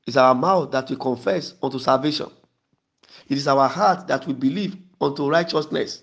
It's 0.06 0.16
our 0.16 0.34
mouth 0.34 0.70
that 0.72 0.90
we 0.90 0.96
confess 0.96 1.54
unto 1.62 1.78
salvation. 1.78 2.30
It 3.28 3.38
is 3.38 3.48
our 3.48 3.68
heart 3.68 4.06
that 4.08 4.26
we 4.26 4.32
believe 4.32 4.76
unto 5.00 5.28
righteousness. 5.28 6.02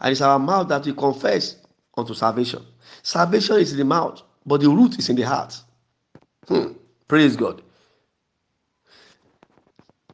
And 0.00 0.12
it's 0.12 0.20
our 0.20 0.38
mouth 0.38 0.68
that 0.68 0.84
we 0.84 0.92
confess 0.92 1.56
unto 1.96 2.14
salvation. 2.14 2.64
Salvation 3.02 3.56
is 3.58 3.72
in 3.72 3.78
the 3.78 3.84
mouth, 3.84 4.22
but 4.44 4.60
the 4.60 4.68
root 4.68 4.98
is 4.98 5.08
in 5.08 5.16
the 5.16 5.22
heart. 5.22 5.60
Hmm. 6.48 6.72
Praise 7.08 7.36
God. 7.36 7.62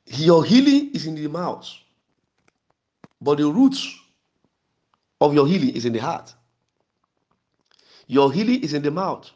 Your 0.06 0.44
healing 0.44 0.90
is 0.94 1.06
in 1.06 1.14
the 1.14 1.28
mouth, 1.28 1.68
but 3.20 3.38
the 3.38 3.46
root 3.50 3.76
of 5.20 5.34
your 5.34 5.46
healing 5.46 5.70
is 5.70 5.84
in 5.84 5.92
the 5.92 5.98
heart. 5.98 6.34
Your 8.06 8.32
healing 8.32 8.62
is 8.62 8.72
in 8.72 8.82
the 8.82 8.90
mouth, 8.90 9.30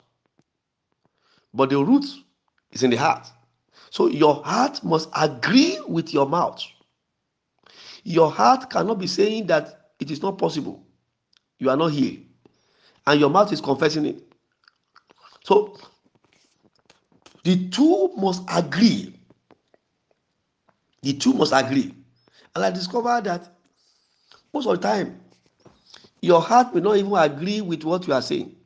but 1.52 1.68
the 1.70 1.82
root 1.82 2.06
is 2.72 2.82
in 2.82 2.90
the 2.90 2.96
heart. 2.96 3.30
So 3.92 4.06
your 4.06 4.42
heart 4.42 4.82
must 4.82 5.10
agree 5.14 5.78
with 5.86 6.14
your 6.14 6.26
mouth. 6.26 6.64
Your 8.04 8.30
heart 8.30 8.70
cannot 8.70 8.98
be 8.98 9.06
saying 9.06 9.48
that 9.48 9.90
it 10.00 10.10
is 10.10 10.22
not 10.22 10.38
possible. 10.38 10.82
You 11.58 11.68
are 11.68 11.76
not 11.76 11.88
here. 11.92 12.20
And 13.06 13.20
your 13.20 13.28
mouth 13.28 13.52
is 13.52 13.60
confessing 13.60 14.06
it. 14.06 14.22
So 15.44 15.76
the 17.44 17.68
two 17.68 18.14
must 18.16 18.44
agree. 18.50 19.14
The 21.02 21.12
two 21.12 21.34
must 21.34 21.52
agree. 21.54 21.94
And 22.56 22.64
I 22.64 22.70
discovered 22.70 23.24
that 23.24 23.46
most 24.54 24.66
of 24.68 24.80
the 24.80 24.88
time, 24.88 25.20
your 26.22 26.40
heart 26.40 26.74
may 26.74 26.80
not 26.80 26.96
even 26.96 27.12
agree 27.12 27.60
with 27.60 27.84
what 27.84 28.06
you 28.06 28.14
are 28.14 28.22
saying. 28.22 28.56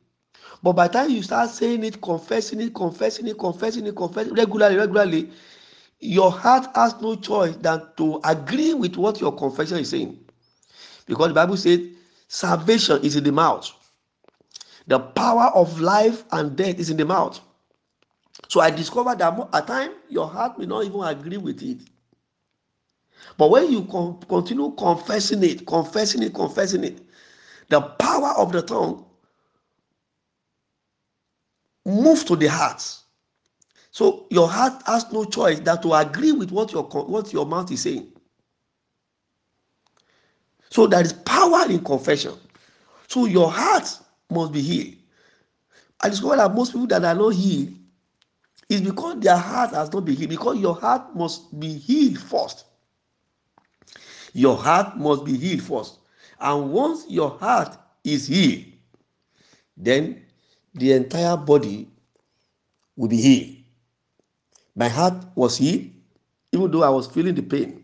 But 0.63 0.73
by 0.73 0.87
the 0.87 0.93
time 0.93 1.09
you 1.11 1.21
start 1.23 1.49
saying 1.49 1.83
it, 1.83 2.01
confessing 2.01 2.61
it, 2.61 2.73
confessing 2.73 3.27
it, 3.27 3.37
confessing 3.37 3.85
it, 3.85 3.95
confessing 3.95 4.33
it 4.33 4.37
regularly, 4.39 4.75
regularly, 4.77 5.31
your 5.99 6.31
heart 6.31 6.67
has 6.75 6.99
no 7.01 7.15
choice 7.15 7.55
than 7.57 7.81
to 7.97 8.19
agree 8.23 8.73
with 8.73 8.97
what 8.97 9.19
your 9.21 9.35
confession 9.35 9.77
is 9.79 9.89
saying. 9.89 10.19
Because 11.05 11.29
the 11.29 11.33
Bible 11.33 11.57
says 11.57 11.79
salvation 12.27 13.03
is 13.03 13.15
in 13.15 13.23
the 13.23 13.31
mouth. 13.31 13.71
The 14.87 14.99
power 14.99 15.51
of 15.53 15.79
life 15.79 16.23
and 16.31 16.55
death 16.55 16.79
is 16.79 16.89
in 16.89 16.97
the 16.97 17.05
mouth. 17.05 17.39
So 18.49 18.61
I 18.61 18.69
discovered 18.71 19.19
that 19.19 19.49
at 19.53 19.67
times 19.67 19.95
your 20.09 20.27
heart 20.27 20.57
may 20.57 20.65
not 20.65 20.85
even 20.85 21.01
agree 21.03 21.37
with 21.37 21.61
it. 21.63 21.79
But 23.37 23.49
when 23.49 23.71
you 23.71 23.83
con- 23.85 24.19
continue 24.27 24.71
confessing 24.77 25.43
it, 25.43 25.65
confessing 25.67 26.23
it, 26.23 26.33
confessing 26.33 26.83
it, 26.83 27.01
the 27.69 27.81
power 27.81 28.33
of 28.37 28.51
the 28.53 28.61
tongue 28.61 29.05
moves 31.87 32.23
to 32.25 32.35
the 32.35 32.47
heart. 32.47 32.83
So 33.91 34.27
your 34.29 34.47
heart 34.47 34.83
has 34.85 35.11
no 35.11 35.23
choice 35.25 35.59
than 35.61 35.81
to 35.81 35.93
agree 35.93 36.33
with 36.33 36.51
what 36.51 36.71
your 36.71 36.83
what 36.83 37.31
your 37.33 37.45
mouth 37.45 37.71
is 37.71 37.81
saying. 37.81 38.11
So 40.69 40.85
there 40.85 41.01
is 41.01 41.13
power 41.13 41.65
in 41.69 41.83
confession. 41.83 42.33
So 43.07 43.25
your 43.25 43.49
heart 43.49 43.87
must 44.29 44.51
be 44.51 44.61
healed. 44.61 44.95
I 46.01 46.09
discovered 46.09 46.37
that 46.37 46.53
most 46.53 46.73
people 46.73 46.87
that 46.87 47.03
are 47.05 47.15
not 47.15 47.29
healed 47.29 47.73
is 48.69 48.81
because 48.81 49.19
their 49.21 49.37
heart 49.37 49.71
has 49.71 49.91
not 49.91 50.03
been 50.03 50.15
healed. 50.15 50.29
Because 50.29 50.57
your 50.57 50.75
heart 50.75 51.15
must 51.15 51.57
be 51.57 51.77
healed 51.77 52.19
first. 52.19 52.65
Your 54.33 54.57
heart 54.57 54.97
must 54.97 55.23
be 55.23 55.37
healed 55.37 55.61
first. 55.63 55.99
And 56.39 56.69
once 56.71 57.05
your 57.09 57.39
heart 57.39 57.77
is 58.03 58.27
healed, 58.27 58.65
then 59.77 60.26
the 60.77 60.93
entire 60.93 61.37
body 61.37 61.87
will 62.95 63.07
be 63.07 63.17
healed. 63.17 63.55
My 64.75 64.89
heart 64.89 65.25
was 65.35 65.57
healed, 65.57 65.89
even 66.51 66.71
though 66.71 66.83
I 66.83 66.89
was 66.89 67.07
feeling 67.07 67.35
the 67.35 67.41
pain. 67.41 67.83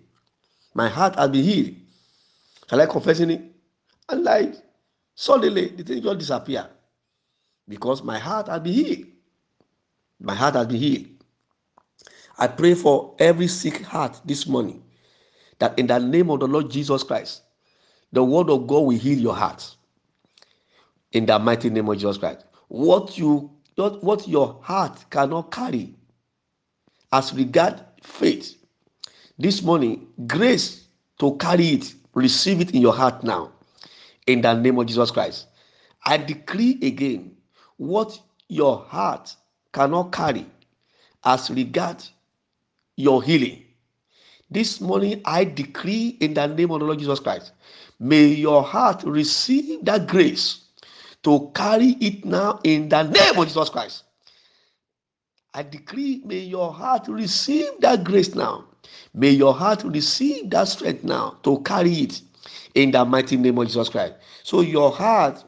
My 0.74 0.90
heart 0.90 1.16
had 1.16 1.32
been 1.32 1.44
healed. 1.44 1.76
Shall 2.70 2.82
I 2.82 2.86
confessing 2.86 3.32
it? 3.32 3.42
And 4.10 4.24
like 4.24 4.56
suddenly 5.16 5.68
the 5.70 5.84
thing 5.84 6.02
just 6.02 6.20
disappear 6.20 6.68
because 7.68 8.04
my 8.04 8.20
heart 8.20 8.48
had 8.48 8.64
been 8.64 8.74
healed. 8.74 9.08
My 10.20 10.36
heart 10.36 10.56
has 10.56 10.68
been 10.68 10.78
healed. 10.78 11.08
I 12.38 12.48
pray 12.48 12.74
for 12.74 13.16
every 13.20 13.48
sick 13.48 13.82
heart 13.84 14.20
this 14.26 14.48
morning 14.48 14.84
that 15.60 15.78
in 15.78 15.88
the 15.88 16.00
name 16.00 16.30
of 16.30 16.40
the 16.40 16.48
Lord 16.48 16.70
Jesus 16.70 17.04
Christ, 17.04 17.44
the 18.12 18.24
word 18.24 18.50
of 18.50 18.68
God 18.68 18.80
will 18.82 18.98
heal 18.98 19.18
your 19.20 19.36
heart. 19.36 19.76
In 21.12 21.26
the 21.26 21.38
mighty 21.38 21.70
name 21.70 21.88
of 21.90 21.96
Jesus 21.96 22.18
Christ. 22.18 22.46
What 22.74 23.20
you 23.20 23.52
not 23.78 24.04
what 24.04 24.28
your 24.28 24.60
heart 24.64 25.06
cannot 25.12 25.52
carry 25.52 25.94
as 27.12 27.32
regard 27.32 27.80
faith. 28.02 28.56
This 29.38 29.62
morning, 29.62 30.08
grace 30.26 30.88
to 31.20 31.38
carry 31.38 31.68
it, 31.68 31.94
receive 32.16 32.62
it 32.62 32.72
in 32.72 32.82
your 32.82 32.96
heart 32.96 33.24
now. 33.24 33.52
In 34.26 34.42
the 34.42 34.56
name 34.56 34.80
of 34.80 34.88
Jesus 34.88 35.12
Christ. 35.12 35.46
I 36.04 36.18
decree 36.18 36.80
again 36.82 37.36
what 37.78 38.20
your 38.48 38.80
heart 38.80 39.36
cannot 39.72 40.12
carry 40.12 40.48
as 41.24 41.52
regard 41.52 42.04
your 42.96 43.22
healing. 43.22 43.66
This 44.50 44.82
morning, 44.82 45.22
I 45.26 45.44
decree 45.44 46.18
in 46.22 46.34
the 46.34 46.48
name 46.48 46.72
of 46.72 46.80
the 46.80 46.88
Lord 46.88 46.98
Jesus 46.98 47.20
Christ, 47.20 47.52
may 48.00 48.26
your 48.26 48.64
heart 48.64 49.04
receive 49.04 49.86
that 49.86 50.08
grace 50.08 50.63
to 51.24 51.52
carry 51.56 51.92
it 52.00 52.26
now 52.26 52.60
in 52.64 52.90
the 52.90 53.04
name 53.04 53.38
of 53.38 53.48
Jesus 53.48 53.70
Christ. 53.70 54.04
I 55.54 55.64
decree, 55.64 56.22
may 56.26 56.40
your 56.40 56.74
heart 56.74 57.08
receive 57.08 57.70
that 57.80 58.04
grace 58.04 58.36
now. 58.36 58.66
May 59.14 59.30
your 59.30 59.54
heart 59.54 59.84
receive 59.84 60.50
that 60.50 60.68
strength 60.68 61.04
now 61.04 61.38
to 61.44 61.60
carry 61.62 61.92
it 61.92 62.22
in 62.74 62.92
the 62.92 63.06
mighty 63.06 63.38
name 63.38 63.58
of 63.60 63.68
Jesus 63.68 63.90
Christ. 63.90 64.16
So, 64.44 64.62
your 64.62 64.92
heart 64.92 65.44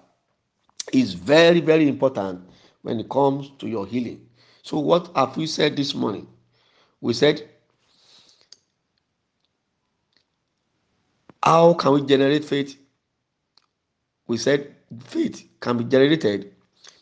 is 0.93 1.13
very, 1.13 1.59
very 1.59 1.87
important 1.87 2.41
when 2.83 2.99
it 2.99 3.09
comes 3.09 3.51
to 3.57 3.67
your 3.67 3.87
healing. 3.87 4.21
So, 4.61 4.79
what 4.79 5.09
have 5.15 5.35
we 5.35 5.47
said 5.47 5.75
this 5.75 5.95
morning? 5.95 6.27
We 7.01 7.13
said, 7.13 7.49
How 11.43 11.73
can 11.73 11.93
we 11.93 12.01
generate 12.03 12.45
faith? 12.45 12.77
We 14.27 14.37
said, 14.37 14.74
Faith 15.03 15.47
can 15.59 15.77
be 15.77 15.83
generated 15.83 16.53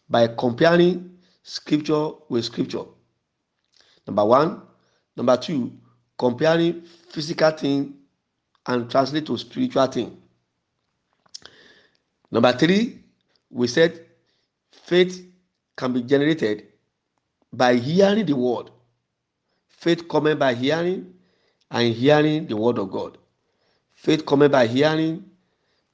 by 0.10 0.28
comparing 0.28 1.18
scripture 1.44 2.10
with 2.30 2.46
scripture. 2.46 2.84
Number 4.08 4.26
one. 4.26 4.62
Number 5.16 5.38
two, 5.38 5.72
comparing 6.18 6.82
physical 6.82 7.52
thing 7.52 7.94
and 8.66 8.90
translate 8.90 9.26
to 9.28 9.38
spiritual 9.38 9.86
thing. 9.88 10.18
Number 12.32 12.52
three, 12.54 13.04
we 13.52 13.68
said 13.68 14.06
faith 14.72 15.24
can 15.76 15.94
be 15.94 16.02
generated 16.02 16.68
by 17.52 17.76
hearing 17.76 18.26
the 18.26 18.36
word. 18.36 18.72
Faith 19.68 20.08
coming 20.08 20.38
by 20.38 20.56
hearing 20.56 21.14
and 21.70 21.94
hearing 21.94 22.48
the 22.48 22.58
word 22.58 22.80
of 22.80 22.90
God. 22.90 23.18
Faith 23.94 24.26
coming 24.26 24.50
by 24.50 24.66
hearing, 24.66 25.30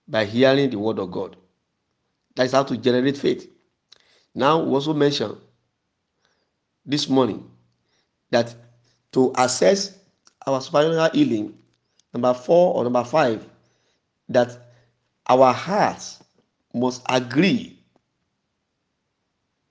by 0.08 0.24
hearing 0.24 0.70
the 0.70 0.80
word 0.80 1.00
of 1.00 1.12
God. 1.12 1.36
That's 2.40 2.54
how 2.54 2.64
to 2.64 2.78
generate 2.78 3.18
faith. 3.18 3.52
Now, 4.34 4.64
we 4.64 4.72
also 4.72 4.94
mentioned 4.94 5.36
this 6.86 7.10
morning 7.10 7.52
that 8.32 8.56
to 9.12 9.34
assess 9.38 9.98
our 10.48 10.62
supernatural 10.62 11.10
healing, 11.12 11.58
number 12.14 12.34
four 12.34 12.76
or 12.76 12.86
number 12.86 13.04
five, 13.04 13.46
that 14.30 14.58
our 15.28 15.52
hearts 15.52 16.24
must 16.74 17.02
agree 17.10 17.78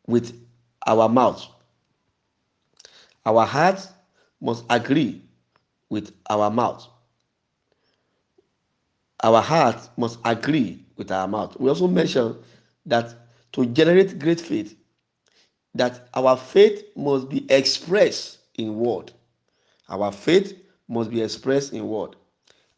with 0.07 0.39
our 0.87 1.09
mouth. 1.09 1.47
Our 3.25 3.47
hearts 3.47 3.89
must 4.43 4.67
agree 4.69 5.23
with 5.89 6.13
our 6.29 6.51
mouth. 6.51 6.87
Our 9.25 9.41
heart 9.41 9.89
must 9.97 10.19
agree 10.23 10.85
with 10.99 11.11
our 11.11 11.27
mouth. 11.27 11.59
We 11.59 11.71
also 11.71 11.89
mentioned 11.89 12.37
that 12.89 13.15
to 13.53 13.67
generate 13.67 14.19
great 14.19 14.41
faith, 14.41 14.77
that 15.75 16.09
our 16.15 16.37
faith 16.37 16.85
must 16.97 17.29
be 17.29 17.51
expressed 17.51 18.39
in 18.55 18.77
word. 18.77 19.13
Our 19.89 20.13
faith 20.13 20.59
must 20.89 21.11
be 21.11 21.23
expressed 21.23 21.73
in 21.73 21.89
word. 21.89 22.17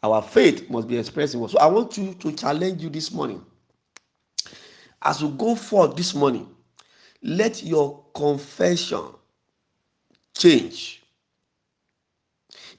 Our 0.03 0.23
faith 0.23 0.69
must 0.71 0.89
be 0.89 0.99
expressed 0.99 1.35
in 1.35 1.41
word. 1.41 1.51
So 1.51 1.59
I 1.59 1.67
want 1.67 1.97
you 1.99 2.15
to 2.15 2.33
challenge 2.33 2.83
you 2.83 2.89
this 2.89 3.13
morning. 3.13 3.45
As 5.03 5.23
you 5.23 5.31
go 5.31 5.55
forth 5.55 5.97
this 5.97 6.15
morning, 6.15 6.49
let 7.23 7.63
your 7.63 8.05
confession 8.15 9.05
change. 10.37 11.03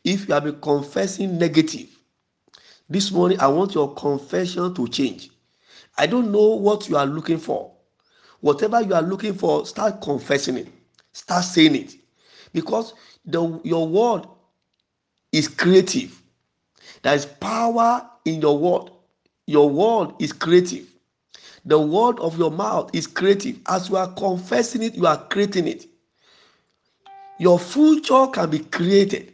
If 0.04 0.28
you 0.28 0.34
have 0.34 0.44
been 0.44 0.60
confessing 0.62 1.38
negative, 1.38 1.90
this 2.90 3.12
morning 3.12 3.40
I 3.40 3.48
want 3.48 3.74
your 3.76 3.94
confession 3.96 4.74
to 4.76 4.88
change. 4.88 5.30
I 5.98 6.08
don't 6.08 6.32
know 6.32 6.56
what 6.56 6.90
you 6.90 6.98
are 6.98 7.06
looking 7.06 7.38
for. 7.38 7.72
Whatever 8.40 8.82
you 8.82 8.94
are 8.94 9.02
looking 9.02 9.34
for, 9.34 9.66
start 9.66 10.02
confessing 10.02 10.58
it. 10.58 10.68
Start 11.14 11.44
saying 11.46 11.76
it. 11.76 11.96
Because 12.54 12.94
the, 13.26 13.60
your 13.64 13.88
word 13.88 14.24
is 15.32 15.48
creative. 15.48 16.22
There 17.04 17.14
is 17.16 17.26
power 17.26 18.10
in 18.26 18.42
your 18.42 18.58
word. 18.58 18.92
Your 19.48 19.70
word 19.70 20.16
is 20.20 20.34
creative. 20.34 20.88
The 21.66 21.80
word 21.80 22.20
of 22.20 22.38
your 22.38 22.52
mouth 22.52 22.90
is 22.94 23.06
creative. 23.08 23.60
As 23.68 23.90
you 23.90 23.98
are 23.98 24.12
confessing 24.14 24.84
it, 24.84 24.96
you 24.96 25.06
are 25.06 25.18
creating 25.28 25.68
it. 25.68 25.86
Your 27.40 27.60
future 27.60 28.28
can 28.28 28.50
be 28.50 28.60
created. 28.60 29.34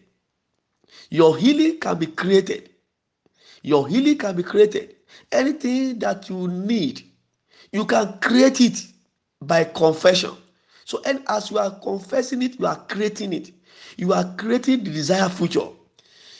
Your 1.09 1.37
healing 1.37 1.79
can 1.79 1.97
be 1.97 2.07
created. 2.07 2.69
Your 3.63 3.87
healing 3.87 4.17
can 4.17 4.35
be 4.35 4.43
created. 4.43 4.96
Anything 5.31 5.99
that 5.99 6.29
you 6.29 6.47
need, 6.47 7.03
you 7.71 7.85
can 7.85 8.17
create 8.19 8.61
it 8.61 8.85
by 9.41 9.63
confession. 9.63 10.31
So, 10.85 11.01
and 11.05 11.23
as 11.27 11.51
you 11.51 11.57
are 11.59 11.71
confessing 11.79 12.41
it, 12.41 12.59
you 12.59 12.65
are 12.65 12.77
creating 12.87 13.33
it. 13.33 13.51
You 13.97 14.13
are 14.13 14.23
creating 14.37 14.83
the 14.83 14.91
desired 14.91 15.31
future. 15.31 15.67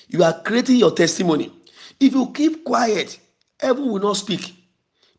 You 0.08 0.24
are 0.24 0.42
creating 0.42 0.78
your 0.78 0.92
testimony. 0.92 1.52
If 2.00 2.14
you 2.14 2.32
keep 2.32 2.64
quiet, 2.64 3.20
heaven 3.60 3.88
will 3.92 4.00
not 4.00 4.18
speak 4.18 4.54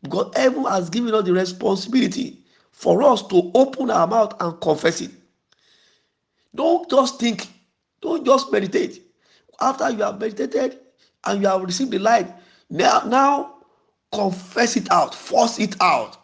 because 0.01 0.31
heaven 0.35 0.63
has 0.65 0.89
given 0.89 1.13
us 1.13 1.25
the 1.25 1.33
responsibility 1.33 2.39
for 2.71 3.03
us 3.03 3.21
to 3.27 3.51
open 3.53 3.91
our 3.91 4.07
mouth 4.07 4.33
and 4.41 4.59
confess 4.61 5.01
it. 5.01 5.11
Don't 6.55 6.89
just 6.89 7.19
think, 7.19 7.47
don't 8.01 8.25
just 8.25 8.51
meditate. 8.51 9.01
After 9.59 9.89
you 9.89 10.03
have 10.03 10.19
meditated 10.19 10.79
and 11.25 11.41
you 11.41 11.47
have 11.47 11.61
received 11.61 11.91
the 11.91 11.99
light, 11.99 12.33
now, 12.69 13.01
now 13.05 13.55
confess 14.13 14.75
it 14.77 14.91
out, 14.91 15.15
force 15.15 15.59
it 15.59 15.75
out, 15.81 16.17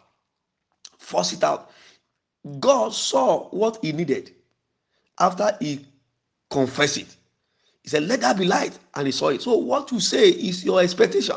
force 0.98 1.32
it 1.32 1.42
out. 1.42 1.70
God 2.60 2.94
saw 2.94 3.48
what 3.50 3.78
he 3.82 3.92
needed 3.92 4.32
after 5.18 5.56
he 5.60 5.84
confessed 6.50 6.98
it. 6.98 7.16
He 7.82 7.90
said, 7.90 8.04
Let 8.04 8.20
there 8.20 8.34
be 8.34 8.44
light, 8.44 8.78
and 8.94 9.06
he 9.06 9.12
saw 9.12 9.28
it. 9.28 9.42
So, 9.42 9.56
what 9.56 9.90
you 9.92 10.00
say 10.00 10.28
is 10.28 10.64
your 10.64 10.80
expectation. 10.80 11.36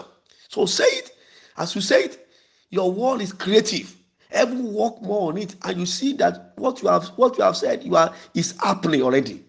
So, 0.50 0.66
say 0.66 0.86
it. 0.86 1.12
As 1.58 1.76
you 1.76 1.82
say 1.82 2.06
it, 2.06 2.28
your 2.70 2.92
word 2.92 3.22
is 3.22 3.34
creative. 3.34 3.96
Every 4.32 4.62
work 4.62 5.02
more 5.02 5.32
on 5.32 5.38
it, 5.38 5.56
and 5.64 5.80
you 5.80 5.86
see 5.86 6.14
that 6.14 6.54
what 6.56 6.82
you 6.82 6.88
have 6.90 7.08
what 7.18 7.38
you 7.38 7.44
have 7.44 7.58
said 7.58 7.84
you 7.84 7.96
are 7.96 8.14
is 8.36 8.56
happening 8.62 9.02
already. 9.02 9.44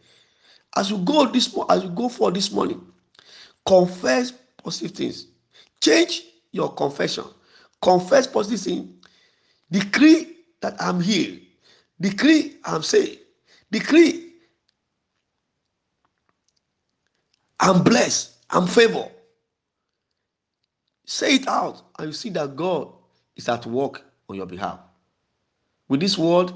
As 0.77 0.90
you 0.90 0.99
go 0.99 1.27
this 1.27 1.55
as 1.68 1.85
you 1.85 1.90
go 1.90 2.09
for 2.09 2.31
this 2.31 2.51
morning, 2.51 2.81
confess 3.66 4.33
positive 4.62 4.92
things. 4.92 5.27
Change 5.81 6.23
your 6.53 6.73
confession. 6.75 7.25
Confess 7.81 8.27
positive 8.27 8.61
things. 8.61 8.90
Decree 9.71 10.37
that 10.61 10.75
I'm 10.81 11.01
healed. 11.01 11.38
Decree 12.01 12.57
I'm 12.64 12.83
saved. 12.83 13.21
Decree 13.71 14.31
I'm 17.61 17.83
blessed. 17.83 18.33
I'm 18.51 18.66
favored. 18.66 19.11
Say 21.05 21.37
it 21.37 21.49
out, 21.49 21.83
and 21.99 22.09
you 22.09 22.12
see 22.12 22.31
that 22.31 22.57
God 22.57 22.88
is 23.37 23.49
at 23.49 23.66
work 23.66 24.03
on 24.29 24.37
your 24.37 24.47
behalf. 24.47 24.79
With 25.88 26.01
this 26.01 26.16
word, 26.16 26.53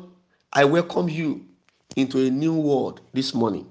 I 0.52 0.64
welcome 0.64 1.08
you 1.08 1.44
into 1.96 2.24
a 2.24 2.30
new 2.30 2.54
world 2.54 3.00
this 3.12 3.34
morning. 3.34 3.68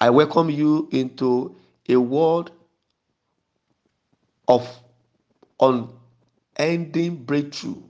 I 0.00 0.10
welcome 0.10 0.50
you 0.50 0.88
into 0.92 1.54
a 1.88 1.96
world 1.96 2.50
of 4.48 4.66
unending 5.60 7.16
breakthrough. 7.24 7.82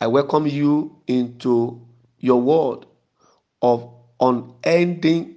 I 0.00 0.08
welcome 0.08 0.46
you 0.46 1.00
into 1.06 1.86
your 2.18 2.40
world 2.40 2.86
of 3.62 3.88
unending 4.20 5.36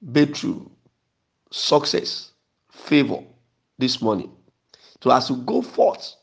breakthrough, 0.00 0.66
success, 1.50 2.32
favor 2.70 3.22
this 3.78 4.00
morning. 4.00 4.32
So 5.02 5.10
as 5.10 5.28
you 5.28 5.36
go 5.36 5.60
forth, 5.60 6.16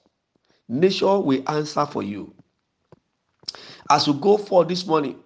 nature 0.68 1.20
will 1.20 1.44
answer 1.48 1.86
for 1.86 2.04
you. 2.04 2.34
As 3.90 4.08
you 4.08 4.14
go 4.14 4.38
forth 4.38 4.70
this 4.70 4.88
morning, 4.88 5.20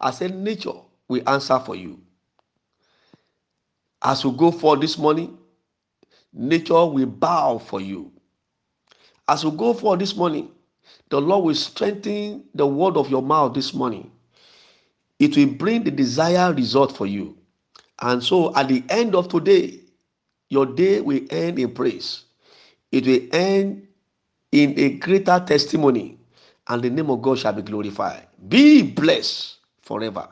I 0.00 0.10
said 0.10 0.36
nature 0.36 0.72
will 1.08 1.28
answer 1.28 1.58
for 1.58 1.74
you. 1.76 2.00
As 4.02 4.22
you 4.22 4.32
go 4.32 4.50
forth 4.50 4.80
this 4.80 4.98
morning, 4.98 5.38
nature 6.32 6.86
will 6.86 7.06
bow 7.06 7.58
for 7.58 7.80
you. 7.80 8.12
As 9.28 9.44
we 9.44 9.50
go 9.50 9.74
forth 9.74 9.98
this 9.98 10.16
morning, 10.16 10.50
the 11.10 11.20
Lord 11.20 11.44
will 11.44 11.54
strengthen 11.54 12.44
the 12.54 12.66
word 12.66 12.96
of 12.96 13.10
your 13.10 13.22
mouth 13.22 13.54
this 13.54 13.74
morning. 13.74 14.10
It 15.18 15.36
will 15.36 15.46
bring 15.54 15.84
the 15.84 15.90
desired 15.90 16.56
result 16.56 16.96
for 16.96 17.06
you. 17.06 17.36
And 18.00 18.22
so 18.22 18.54
at 18.54 18.68
the 18.68 18.84
end 18.88 19.14
of 19.14 19.28
today, 19.28 19.80
your 20.48 20.66
day 20.66 21.00
will 21.00 21.20
end 21.30 21.58
in 21.58 21.74
praise. 21.74 22.24
It 22.92 23.06
will 23.06 23.20
end 23.32 23.86
in 24.52 24.78
a 24.78 24.90
greater 24.90 25.38
testimony, 25.46 26.18
and 26.68 26.82
the 26.82 26.90
name 26.90 27.10
of 27.10 27.20
God 27.20 27.38
shall 27.38 27.52
be 27.52 27.62
glorified. 27.62 28.26
Be 28.48 28.82
blessed 28.82 29.58
forever 29.82 30.28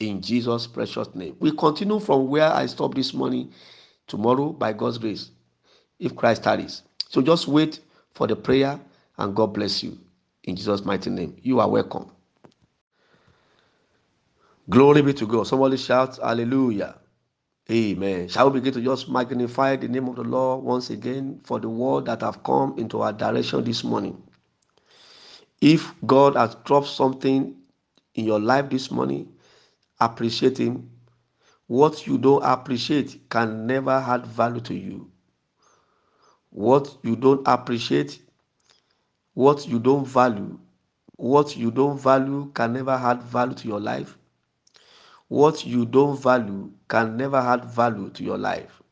in 0.00 0.20
Jesus' 0.20 0.66
precious 0.66 1.14
name. 1.14 1.36
We 1.38 1.52
continue 1.52 2.00
from 2.00 2.28
where 2.28 2.50
I 2.50 2.66
stopped 2.66 2.96
this 2.96 3.14
morning 3.14 3.52
tomorrow 4.06 4.52
by 4.52 4.72
God's 4.72 4.98
grace, 4.98 5.30
if 6.00 6.16
Christ 6.16 6.44
tarries. 6.44 6.82
So 7.10 7.22
just 7.22 7.48
wait 7.48 7.80
for 8.14 8.28
the 8.28 8.36
prayer, 8.36 8.80
and 9.18 9.36
God 9.36 9.48
bless 9.54 9.84
you 9.84 9.98
in 10.44 10.56
Jesus' 10.56 10.84
mighty 10.84 11.10
name. 11.10 11.36
You 11.42 11.60
are 11.60 11.70
welcome. 11.70 12.10
Glory 14.70 15.02
be 15.02 15.14
to 15.14 15.26
God. 15.26 15.46
Somebody 15.46 15.76
shout, 15.78 16.18
Hallelujah. 16.18 16.96
Amen. 17.70 18.28
Shall 18.28 18.50
we 18.50 18.60
begin 18.60 18.74
to 18.74 18.82
just 18.82 19.08
magnify 19.08 19.76
the 19.76 19.88
name 19.88 20.08
of 20.08 20.16
the 20.16 20.24
Lord 20.24 20.64
once 20.64 20.90
again 20.90 21.40
for 21.44 21.60
the 21.60 21.68
word 21.68 22.06
that 22.06 22.20
have 22.22 22.42
come 22.44 22.76
into 22.78 23.02
our 23.02 23.12
direction 23.12 23.64
this 23.64 23.84
morning? 23.84 24.22
If 25.60 25.94
God 26.06 26.36
has 26.36 26.56
dropped 26.64 26.88
something 26.88 27.56
in 28.14 28.24
your 28.24 28.40
life 28.40 28.70
this 28.70 28.90
morning, 28.90 29.32
appreciate 30.00 30.58
Him. 30.58 30.90
What 31.68 32.06
you 32.06 32.18
don't 32.18 32.42
appreciate 32.44 33.30
can 33.30 33.66
never 33.66 33.92
add 33.92 34.26
value 34.26 34.60
to 34.62 34.74
you. 34.74 35.10
What 36.50 36.96
you 37.02 37.16
don't 37.16 37.46
appreciate, 37.46 38.20
what 39.34 39.66
you 39.66 39.78
don't 39.78 40.06
value, 40.06 40.58
what 41.16 41.56
you 41.56 41.70
don't 41.70 41.98
value 41.98 42.50
can 42.54 42.72
never 42.72 42.92
add 42.92 43.22
value 43.22 43.54
to 43.54 43.68
your 43.68 43.80
life 43.80 44.16
what 45.30 45.64
you 45.64 45.86
don't 45.86 46.20
value 46.20 46.72
can 46.88 47.16
never 47.16 47.36
add 47.36 47.64
value 47.64 48.10
to 48.10 48.24
your 48.24 48.36
life. 48.36 48.82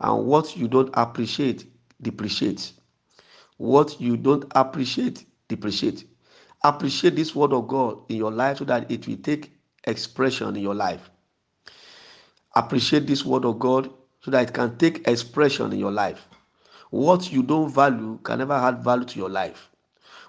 And 0.00 0.26
what 0.26 0.56
you 0.56 0.66
don't 0.66 0.90
appreciate 0.94 1.66
depreciates. 2.02 2.72
What 3.58 4.00
you 4.00 4.16
don't 4.16 4.44
appreciate 4.56 5.24
depreciate. 5.46 6.04
Appreciate 6.64 7.14
this 7.14 7.32
word 7.36 7.52
of 7.52 7.68
God 7.68 7.98
in 8.08 8.16
your 8.16 8.32
life 8.32 8.58
so 8.58 8.64
that 8.64 8.90
it 8.90 9.06
will 9.06 9.18
take 9.18 9.52
expression 9.84 10.56
in 10.56 10.62
your 10.62 10.74
life. 10.74 11.10
Appreciate 12.56 13.06
this 13.06 13.24
word 13.24 13.44
of 13.44 13.60
God 13.60 13.88
so 14.20 14.32
that 14.32 14.48
it 14.48 14.52
can 14.52 14.76
take 14.78 15.06
expression 15.06 15.72
in 15.72 15.78
your 15.78 15.92
life. 15.92 16.26
What 16.94 17.32
you 17.32 17.42
don't 17.42 17.74
value 17.74 18.20
can 18.22 18.38
never 18.38 18.52
add 18.52 18.84
value 18.84 19.04
to 19.04 19.18
your 19.18 19.28
life. 19.28 19.68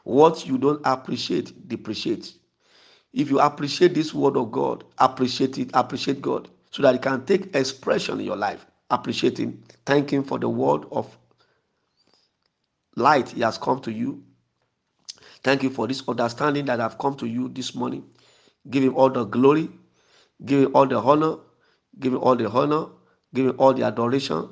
What 0.03 0.47
you 0.47 0.57
don't 0.57 0.81
appreciate 0.83 1.67
depreciates. 1.69 2.39
If 3.13 3.29
you 3.29 3.39
appreciate 3.39 3.93
this 3.93 4.15
word 4.15 4.35
of 4.35 4.51
God, 4.51 4.83
appreciate 4.97 5.59
it, 5.59 5.69
appreciate 5.75 6.23
God, 6.23 6.49
so 6.71 6.81
that 6.81 6.95
it 6.95 7.03
can 7.03 7.23
take 7.23 7.55
expression 7.55 8.19
in 8.19 8.25
your 8.25 8.35
life. 8.35 8.65
Appreciate 8.89 9.37
Him. 9.37 9.63
Thank 9.85 10.11
Him 10.11 10.23
for 10.23 10.39
the 10.39 10.49
word 10.49 10.85
of 10.91 11.15
light 12.95 13.29
He 13.29 13.41
has 13.41 13.59
come 13.59 13.79
to 13.81 13.91
you. 13.91 14.23
Thank 15.43 15.61
you 15.61 15.69
for 15.69 15.87
this 15.87 16.01
understanding 16.07 16.65
that 16.65 16.79
have 16.79 16.97
come 16.97 17.15
to 17.17 17.27
you 17.27 17.47
this 17.47 17.75
morning. 17.75 18.03
Give 18.71 18.83
Him 18.83 18.95
all 18.95 19.11
the 19.11 19.25
glory, 19.25 19.69
give 20.43 20.63
Him 20.63 20.75
all 20.75 20.87
the 20.87 20.97
honor, 20.99 21.35
give 21.99 22.13
Him 22.13 22.23
all 22.23 22.35
the 22.35 22.49
honor, 22.49 22.87
give 23.35 23.45
Him 23.45 23.55
all 23.59 23.71
the 23.71 23.83
adoration. 23.83 24.49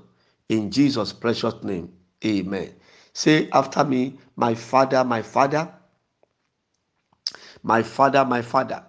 In 0.47 0.69
Jesus' 0.69 1.11
precious 1.11 1.55
name, 1.63 1.91
Amen. 2.25 2.73
Say 3.13 3.49
after 3.51 3.83
me, 3.83 4.17
my 4.35 4.55
Father, 4.55 5.03
my 5.03 5.21
Father. 5.21 5.73
My 7.63 7.83
Father, 7.83 8.25
my 8.25 8.41
Father, 8.41 8.83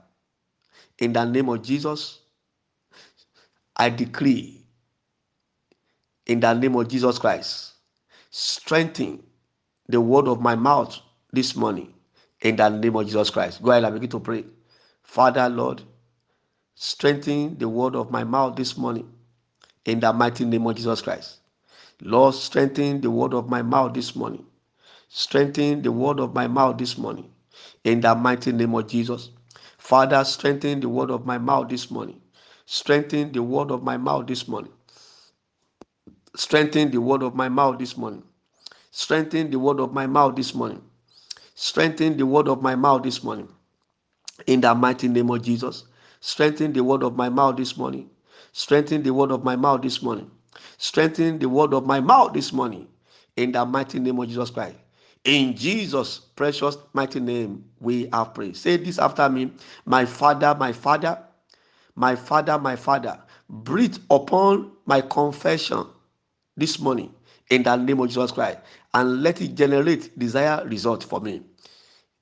in 0.98 1.12
the 1.12 1.24
name 1.24 1.48
of 1.48 1.62
Jesus, 1.62 2.20
I 3.76 3.90
decree 3.90 4.64
in 6.26 6.40
the 6.40 6.52
name 6.54 6.76
of 6.76 6.88
Jesus 6.88 7.18
Christ, 7.18 7.74
strengthen 8.30 9.22
the 9.88 10.00
word 10.00 10.28
of 10.28 10.40
my 10.40 10.54
mouth 10.56 10.98
this 11.32 11.54
morning 11.56 11.94
in 12.40 12.56
the 12.56 12.68
name 12.68 12.96
of 12.96 13.06
Jesus 13.06 13.30
Christ. 13.30 13.62
Go 13.62 13.70
ahead 13.70 13.84
and 13.84 13.94
begin 13.94 14.10
to 14.10 14.20
pray. 14.20 14.44
Father, 15.02 15.48
Lord, 15.48 15.82
strengthen 16.74 17.58
the 17.58 17.68
word 17.68 17.94
of 17.96 18.10
my 18.10 18.24
mouth 18.24 18.56
this 18.56 18.76
morning 18.76 19.12
in 19.84 20.00
the 20.00 20.12
mighty 20.12 20.44
name 20.44 20.66
of 20.66 20.76
Jesus 20.76 21.02
Christ. 21.02 21.38
Lord, 22.02 22.34
strengthen 22.34 23.00
the 23.00 23.10
word 23.10 23.34
of 23.34 23.48
my 23.50 23.62
mouth 23.62 23.94
this 23.94 24.16
morning. 24.16 24.46
Strengthen 25.08 25.82
the 25.82 25.92
word 25.92 26.20
of 26.20 26.34
my 26.34 26.48
mouth 26.48 26.78
this 26.78 26.98
morning 26.98 27.30
in 27.84 28.00
the 28.00 28.14
mighty 28.14 28.52
name 28.52 28.74
of 28.74 28.88
Jesus. 28.88 29.30
Father, 29.78 30.24
strengthen 30.24 30.80
the 30.80 30.88
word 30.88 31.10
of 31.10 31.26
my 31.26 31.38
mouth 31.38 31.68
this 31.68 31.90
morning. 31.90 32.20
Strengthen 32.66 33.32
the 33.32 33.42
word 33.42 33.70
of 33.70 33.82
my 33.82 33.96
mouth 33.96 34.26
this 34.26 34.48
morning. 34.48 34.72
Strengthen 36.36 36.90
the 36.90 37.00
word 37.00 37.22
of 37.22 37.34
my 37.34 37.48
mouth 37.48 37.78
this 37.78 37.96
morning. 37.96 38.24
Strengthen 38.92 39.50
the 39.50 39.58
word 39.58 39.80
of 39.80 39.92
my 39.92 40.06
mouth 40.06 40.36
this 40.36 40.54
morning. 40.54 40.82
Strengthen 41.54 42.16
the 42.16 42.26
word 42.26 42.48
of 42.48 42.62
my 42.62 42.76
mouth 42.76 43.02
this 43.04 43.24
morning. 43.24 43.48
In 44.46 44.60
the 44.62 44.74
mighty 44.74 45.08
name 45.08 45.30
of 45.30 45.42
Jesus. 45.42 45.84
Strengthen 46.20 46.72
the 46.72 46.84
word 46.84 47.02
of 47.04 47.16
my 47.16 47.28
mouth 47.30 47.56
this 47.56 47.76
morning. 47.76 48.10
Strengthen 48.52 49.02
the 49.02 49.12
word 49.14 49.32
of 49.32 49.44
my 49.44 49.56
mouth 49.56 49.82
this 49.82 50.02
morning. 50.02 50.30
Strengthen 50.78 51.38
the 51.38 51.48
word 51.48 51.74
of 51.74 51.86
my 51.86 52.00
mouth 52.00 52.32
this 52.32 52.52
morning. 52.52 52.88
In 53.36 53.52
the 53.52 53.64
mighty 53.64 53.98
name 53.98 54.18
of 54.20 54.28
Jesus 54.28 54.50
Christ. 54.50 54.76
In 55.24 55.56
Jesus' 55.56 56.18
precious 56.18 56.76
mighty 56.92 57.20
name, 57.20 57.64
we 57.80 58.08
have 58.12 58.34
prayed. 58.34 58.56
Say 58.56 58.76
this 58.76 58.98
after 58.98 59.28
me 59.28 59.52
My 59.86 60.04
Father, 60.04 60.54
my 60.54 60.72
Father, 60.72 61.18
my 61.96 62.14
Father, 62.16 62.58
my 62.58 62.76
Father, 62.76 63.18
breathe 63.48 63.96
upon 64.10 64.72
my 64.86 65.00
confession 65.00 65.86
this 66.56 66.78
morning 66.78 67.12
in 67.50 67.62
the 67.62 67.76
name 67.76 68.00
of 68.00 68.08
Jesus 68.08 68.32
Christ 68.32 68.58
and 68.94 69.22
let 69.22 69.40
it 69.40 69.54
generate 69.54 70.18
desire 70.18 70.64
result 70.66 71.04
for 71.04 71.20
me 71.20 71.42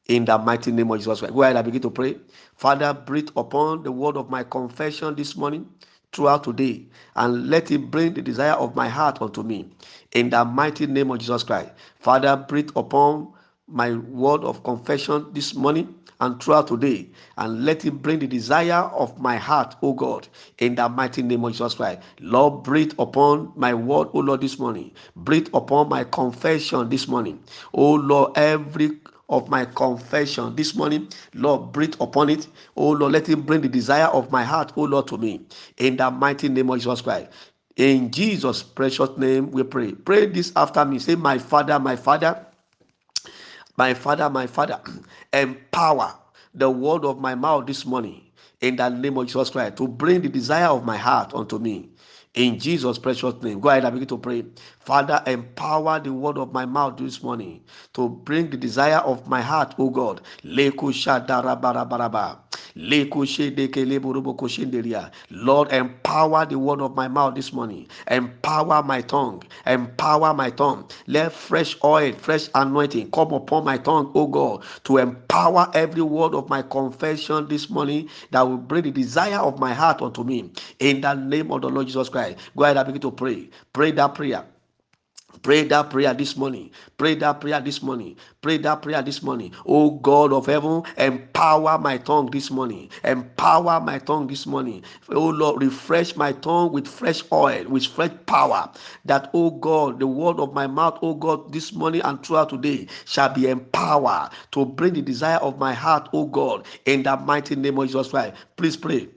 in 0.08 0.24
the 0.24 0.38
mighty 0.38 0.72
name 0.72 0.90
of 0.90 0.98
Jesus 0.98 1.20
Christ. 1.20 1.34
Go 1.34 1.42
and 1.42 1.64
begin 1.64 1.82
to 1.82 1.90
pray. 1.90 2.16
Father, 2.56 2.92
breathe 2.94 3.30
upon 3.36 3.82
the 3.82 3.92
word 3.92 4.16
of 4.16 4.30
my 4.30 4.44
confession 4.44 5.14
this 5.14 5.36
morning 5.36 5.68
throughout 6.12 6.44
today 6.44 6.86
and 7.16 7.48
let 7.48 7.70
it 7.70 7.90
bring 7.90 8.14
the 8.14 8.22
desire 8.22 8.52
of 8.52 8.76
my 8.76 8.88
heart 8.88 9.20
unto 9.22 9.42
me 9.42 9.68
in 10.12 10.30
the 10.30 10.44
mighty 10.44 10.86
name 10.86 11.10
of 11.10 11.18
Jesus 11.18 11.42
Christ. 11.42 11.70
Father, 12.00 12.36
breathe 12.36 12.70
upon 12.76 13.32
my 13.68 13.94
word 13.94 14.42
of 14.42 14.62
confession 14.64 15.26
this 15.32 15.54
morning 15.54 15.94
and 16.20 16.40
throughout 16.42 16.68
today 16.68 17.08
and 17.38 17.64
let 17.64 17.84
it 17.84 17.90
bring 18.02 18.18
the 18.20 18.26
desire 18.26 18.84
of 18.94 19.18
my 19.20 19.36
heart, 19.36 19.74
O 19.82 19.92
God, 19.92 20.28
in 20.58 20.74
the 20.76 20.88
mighty 20.88 21.22
name 21.22 21.44
of 21.44 21.52
Jesus 21.52 21.74
Christ. 21.74 22.00
Lord, 22.20 22.62
breathe 22.62 22.92
upon 22.98 23.52
my 23.56 23.74
word, 23.74 24.08
O 24.12 24.20
Lord, 24.20 24.40
this 24.40 24.58
morning. 24.58 24.92
Breathe 25.16 25.48
upon 25.54 25.88
my 25.88 26.04
confession 26.04 26.88
this 26.90 27.08
morning. 27.08 27.42
O 27.72 27.94
Lord, 27.94 28.36
every 28.36 28.90
of 29.32 29.48
my 29.50 29.64
confession 29.66 30.56
this 30.56 30.76
morning. 30.76 31.08
Lord, 31.34 31.72
breathe 31.72 31.96
upon 32.00 32.30
it. 32.30 32.48
Oh 32.76 32.90
Lord, 32.92 33.12
let 33.14 33.28
it 33.30 33.36
bring 33.46 33.62
the 33.62 33.68
desire 33.70 34.06
of 34.08 34.30
my 34.32 34.44
heart, 34.44 34.72
oh 34.76 34.84
Lord, 34.84 35.08
to 35.08 35.18
me. 35.18 35.40
In 35.78 35.96
the 35.96 36.10
mighty 36.12 36.50
name 36.50 36.70
of 36.70 36.78
Jesus 36.78 37.02
Christ. 37.02 37.30
In 37.76 38.12
Jesus' 38.12 38.62
precious 38.62 39.10
name, 39.18 39.50
we 39.50 39.64
pray. 39.64 39.92
Pray 39.94 40.26
this 40.26 40.52
after 40.56 40.84
me. 40.84 41.00
Say, 41.00 41.16
My 41.16 41.38
Father, 41.38 41.80
my 41.80 41.96
Father, 41.96 42.46
my 43.76 43.94
Father, 43.94 44.30
my 44.30 44.46
Father, 44.46 44.80
empower 45.32 46.14
the 46.54 46.70
word 46.70 47.04
of 47.04 47.20
my 47.20 47.34
mouth 47.34 47.66
this 47.66 47.86
morning 47.86 48.22
in 48.60 48.76
the 48.76 48.88
name 48.90 49.18
of 49.18 49.26
Jesus 49.26 49.50
Christ 49.50 49.76
to 49.78 49.88
bring 49.88 50.22
the 50.22 50.28
desire 50.30 50.68
of 50.68 50.84
my 50.84 50.98
heart 50.98 51.34
unto 51.34 51.58
me. 51.58 51.90
In 52.34 52.58
Jesus' 52.58 52.98
precious 52.98 53.34
name. 53.42 53.60
Go 53.60 53.70
ahead 53.70 53.84
and 53.84 53.94
begin 53.94 54.08
to 54.08 54.18
pray. 54.18 54.44
Father, 54.84 55.22
empower 55.26 56.00
the 56.00 56.12
word 56.12 56.38
of 56.38 56.52
my 56.52 56.66
mouth 56.66 56.96
this 56.98 57.22
morning 57.22 57.62
to 57.94 58.08
bring 58.08 58.50
the 58.50 58.56
desire 58.56 58.98
of 58.98 59.26
my 59.28 59.40
heart, 59.40 59.74
O 59.78 59.90
God. 59.90 60.20
Lord, 60.44 60.74
empower 65.72 66.46
the 66.46 66.58
word 66.58 66.80
of 66.80 66.94
my 66.96 67.08
mouth 67.08 67.34
this 67.34 67.52
morning. 67.52 67.86
Empower 68.10 68.82
my 68.82 69.00
tongue. 69.02 69.42
Empower 69.66 70.34
my 70.34 70.50
tongue. 70.50 70.88
Let 71.06 71.32
fresh 71.32 71.76
oil, 71.84 72.12
fresh 72.14 72.48
anointing 72.54 73.10
come 73.12 73.32
upon 73.32 73.64
my 73.64 73.78
tongue, 73.78 74.10
O 74.14 74.26
God, 74.26 74.64
to 74.84 74.98
empower 74.98 75.70
every 75.74 76.02
word 76.02 76.34
of 76.34 76.48
my 76.48 76.62
confession 76.62 77.46
this 77.48 77.70
morning 77.70 78.08
that 78.32 78.42
will 78.42 78.56
bring 78.58 78.82
the 78.84 78.90
desire 78.90 79.38
of 79.38 79.58
my 79.60 79.72
heart 79.74 80.02
unto 80.02 80.24
me. 80.24 80.50
In 80.80 81.00
the 81.02 81.14
name 81.14 81.52
of 81.52 81.62
the 81.62 81.68
Lord 81.70 81.86
Jesus 81.86 82.08
Christ. 82.08 82.38
Go 82.56 82.64
ahead 82.64 82.76
and 82.78 82.86
begin 82.86 83.02
to 83.02 83.10
pray. 83.12 83.48
Pray 83.72 83.92
that 83.92 84.14
prayer. 84.14 84.44
Pray 85.42 85.64
that 85.64 85.90
prayer 85.90 86.14
this 86.14 86.36
morning. 86.36 86.70
Pray 86.98 87.14
that 87.16 87.40
prayer 87.40 87.60
this 87.60 87.82
morning. 87.82 88.16
Pray 88.42 88.58
that 88.58 88.82
prayer 88.82 89.02
this 89.02 89.22
morning. 89.22 89.52
Oh 89.66 89.90
God 89.92 90.32
of 90.32 90.46
heaven, 90.46 90.82
empower 90.96 91.78
my 91.78 91.98
tongue 91.98 92.30
this 92.30 92.50
morning. 92.50 92.90
Empower 93.04 93.80
my 93.80 93.98
tongue 93.98 94.26
this 94.28 94.46
morning. 94.46 94.82
Oh 95.10 95.28
Lord, 95.28 95.62
refresh 95.62 96.16
my 96.16 96.32
tongue 96.32 96.72
with 96.72 96.88
fresh 96.88 97.22
oil, 97.32 97.64
with 97.68 97.86
fresh 97.86 98.12
power. 98.26 98.70
That, 99.04 99.30
oh 99.34 99.50
God, 99.50 100.00
the 100.00 100.06
word 100.06 100.40
of 100.40 100.54
my 100.54 100.66
mouth, 100.66 100.98
oh 101.02 101.14
God, 101.14 101.52
this 101.52 101.72
morning 101.72 102.02
and 102.04 102.24
throughout 102.24 102.50
today 102.50 102.88
shall 103.06 103.28
be 103.32 103.48
empowered 103.48 104.30
to 104.52 104.64
bring 104.66 104.94
the 104.94 105.02
desire 105.02 105.38
of 105.38 105.58
my 105.58 105.74
heart, 105.74 106.08
oh 106.12 106.26
God, 106.26 106.66
in 106.86 107.02
the 107.02 107.16
mighty 107.16 107.56
name 107.56 107.78
of 107.78 107.86
Jesus 107.86 108.08
Christ. 108.08 108.34
Please 108.56 108.76
pray. 108.76 109.08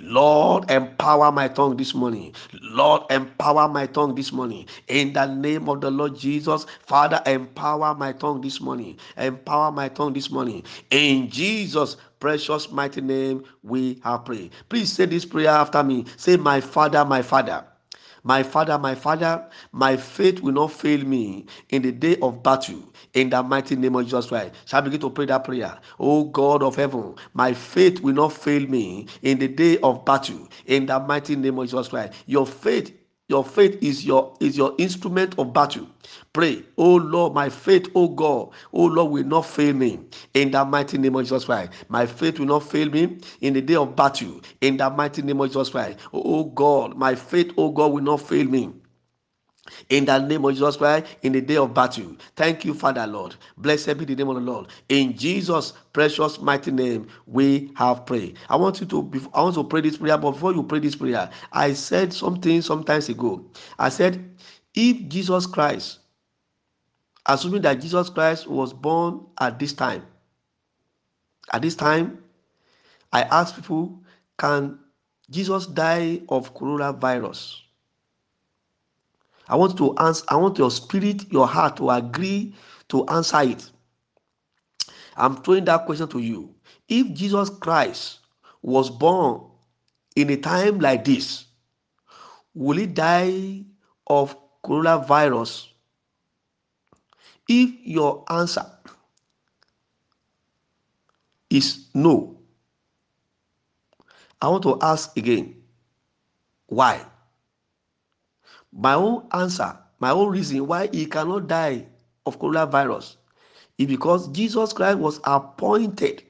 Lord, 0.00 0.70
empower 0.70 1.32
my 1.32 1.48
tongue 1.48 1.76
this 1.76 1.94
morning. 1.94 2.34
Lord, 2.62 3.02
empower 3.10 3.68
my 3.68 3.86
tongue 3.86 4.14
this 4.14 4.32
morning. 4.32 4.66
In 4.88 5.12
the 5.12 5.26
name 5.26 5.68
of 5.68 5.80
the 5.80 5.90
Lord 5.90 6.16
Jesus, 6.16 6.66
Father, 6.86 7.22
empower 7.26 7.94
my 7.94 8.12
tongue 8.12 8.40
this 8.40 8.60
morning. 8.60 8.98
Empower 9.16 9.72
my 9.72 9.88
tongue 9.88 10.12
this 10.12 10.30
morning. 10.30 10.62
In 10.90 11.28
Jesus' 11.30 11.96
precious 12.20 12.70
mighty 12.70 13.00
name, 13.00 13.44
we 13.62 14.00
have 14.04 14.24
prayed. 14.24 14.52
Please 14.68 14.92
say 14.92 15.06
this 15.06 15.24
prayer 15.24 15.50
after 15.50 15.82
me. 15.82 16.04
Say, 16.16 16.36
My 16.36 16.60
Father, 16.60 17.04
my 17.04 17.22
Father. 17.22 17.64
My 18.22 18.42
Father, 18.42 18.78
my 18.78 18.94
Father, 18.94 19.46
my 19.72 19.96
faith 19.96 20.40
will 20.40 20.52
not 20.52 20.72
fail 20.72 21.04
me 21.04 21.46
in 21.70 21.82
the 21.82 21.92
day 21.92 22.16
of 22.20 22.42
battle. 22.42 22.92
In 23.14 23.30
the 23.30 23.42
mighty 23.42 23.76
name 23.76 23.96
of 23.96 24.04
Jesus 24.04 24.26
Christ. 24.26 24.54
Shall 24.66 24.80
I 24.80 24.84
begin 24.84 25.00
to 25.00 25.10
pray 25.10 25.26
that 25.26 25.44
prayer? 25.44 25.78
Oh 25.98 26.24
God 26.24 26.62
of 26.62 26.76
heaven, 26.76 27.14
my 27.34 27.52
faith 27.54 28.00
will 28.00 28.14
not 28.14 28.32
fail 28.32 28.66
me 28.66 29.06
in 29.22 29.38
the 29.38 29.48
day 29.48 29.78
of 29.78 30.04
battle. 30.04 30.48
In 30.66 30.86
the 30.86 31.00
mighty 31.00 31.36
name 31.36 31.58
of 31.58 31.66
Jesus 31.66 31.88
Christ. 31.88 32.14
Your 32.26 32.46
faith 32.46 32.99
your 33.30 33.44
faith 33.44 33.78
is 33.82 34.04
your 34.06 34.34
is 34.40 34.58
your 34.58 34.74
instrument 34.78 35.38
of 35.38 35.54
battle. 35.54 35.88
Pray, 36.34 36.64
oh 36.78 36.96
Lord, 36.96 37.34
my 37.34 37.48
faith, 37.50 37.88
oh 37.94 38.08
God, 38.08 38.50
oh 38.74 38.86
Lord, 38.86 39.12
will 39.12 39.24
not 39.24 39.46
fail 39.46 39.74
me 39.74 40.00
in 40.34 40.52
the 40.52 40.64
mighty 40.66 40.98
name 40.98 41.16
of 41.16 41.22
Jesus 41.24 41.46
Christ. 41.46 41.72
My 41.88 42.06
faith 42.06 42.40
will 42.40 42.46
not 42.48 42.64
fail 42.64 42.90
me 42.90 43.18
in 43.42 43.54
the 43.54 43.62
day 43.62 43.76
of 43.76 43.96
battle 43.96 44.42
in 44.60 44.78
the 44.78 44.90
mighty 44.90 45.22
name 45.22 45.40
of 45.40 45.48
Jesus 45.48 45.70
Christ. 45.70 45.98
Oh 46.12 46.44
God, 46.44 46.96
my 46.96 47.14
faith, 47.16 47.52
oh 47.58 47.70
God, 47.70 47.92
will 47.92 48.02
not 48.04 48.20
fail 48.22 48.46
me 48.46 48.70
in 49.88 50.04
the 50.04 50.18
name 50.18 50.44
of 50.44 50.52
Jesus 50.52 50.76
Christ 50.76 51.06
in 51.22 51.32
the 51.32 51.40
day 51.40 51.56
of 51.56 51.74
battle. 51.74 52.16
Thank 52.36 52.64
you, 52.64 52.74
Father 52.74 53.06
Lord. 53.06 53.36
Blessed 53.56 53.98
be 53.98 54.04
the 54.04 54.14
name 54.14 54.28
of 54.28 54.36
the 54.36 54.40
Lord. 54.40 54.68
In 54.88 55.16
Jesus' 55.16 55.72
precious 55.92 56.40
mighty 56.40 56.70
name, 56.70 57.08
we 57.26 57.72
have 57.76 58.06
prayed. 58.06 58.38
I 58.48 58.56
want 58.56 58.80
you 58.80 58.86
to 58.86 59.30
I 59.34 59.42
want 59.42 59.54
to 59.56 59.64
pray 59.64 59.80
this 59.82 59.98
prayer, 59.98 60.18
but 60.18 60.32
before 60.32 60.52
you 60.54 60.62
pray 60.62 60.78
this 60.78 60.96
prayer, 60.96 61.30
I 61.52 61.72
said 61.72 62.12
something 62.12 62.62
sometimes 62.62 63.08
ago. 63.08 63.44
I 63.78 63.88
said, 63.88 64.24
if 64.74 65.08
Jesus 65.08 65.46
Christ, 65.46 65.98
assuming 67.26 67.62
that 67.62 67.80
Jesus 67.80 68.08
Christ 68.08 68.46
was 68.46 68.72
born 68.72 69.26
at 69.40 69.58
this 69.58 69.72
time, 69.72 70.04
at 71.52 71.62
this 71.62 71.74
time, 71.74 72.22
I 73.12 73.22
asked 73.22 73.56
people, 73.56 74.00
can 74.38 74.78
Jesus 75.28 75.66
die 75.66 76.22
of 76.28 76.54
coronavirus? 76.54 77.60
I 79.50 79.56
want 79.56 79.76
to 79.78 79.96
answer, 79.96 80.24
I 80.28 80.36
want 80.36 80.58
your 80.58 80.70
spirit, 80.70 81.30
your 81.32 81.48
heart 81.48 81.76
to 81.78 81.90
agree 81.90 82.54
to 82.88 83.04
answer 83.08 83.40
it. 83.40 83.68
I'm 85.16 85.42
throwing 85.42 85.64
that 85.64 85.86
question 85.86 86.06
to 86.06 86.20
you. 86.20 86.54
If 86.88 87.12
Jesus 87.12 87.50
Christ 87.50 88.20
was 88.62 88.90
born 88.90 89.42
in 90.14 90.30
a 90.30 90.36
time 90.36 90.78
like 90.78 91.04
this, 91.04 91.46
will 92.54 92.76
he 92.76 92.86
die 92.86 93.64
of 94.06 94.36
coronavirus? 94.64 95.66
If 97.48 97.70
your 97.82 98.24
answer 98.30 98.64
is 101.50 101.88
no, 101.92 102.38
I 104.40 104.48
want 104.48 104.62
to 104.62 104.78
ask 104.80 105.16
again, 105.16 105.60
why? 106.66 107.04
My 108.72 108.94
own 108.94 109.26
answer, 109.32 109.78
my 109.98 110.10
own 110.10 110.30
reason 110.30 110.66
why 110.66 110.88
he 110.92 111.06
cannot 111.06 111.48
die 111.48 111.86
of 112.26 112.38
coronavirus 112.38 113.16
is 113.78 113.86
because 113.86 114.28
Jesus 114.28 114.72
Christ 114.72 114.98
was 114.98 115.20
appointed. 115.24 116.22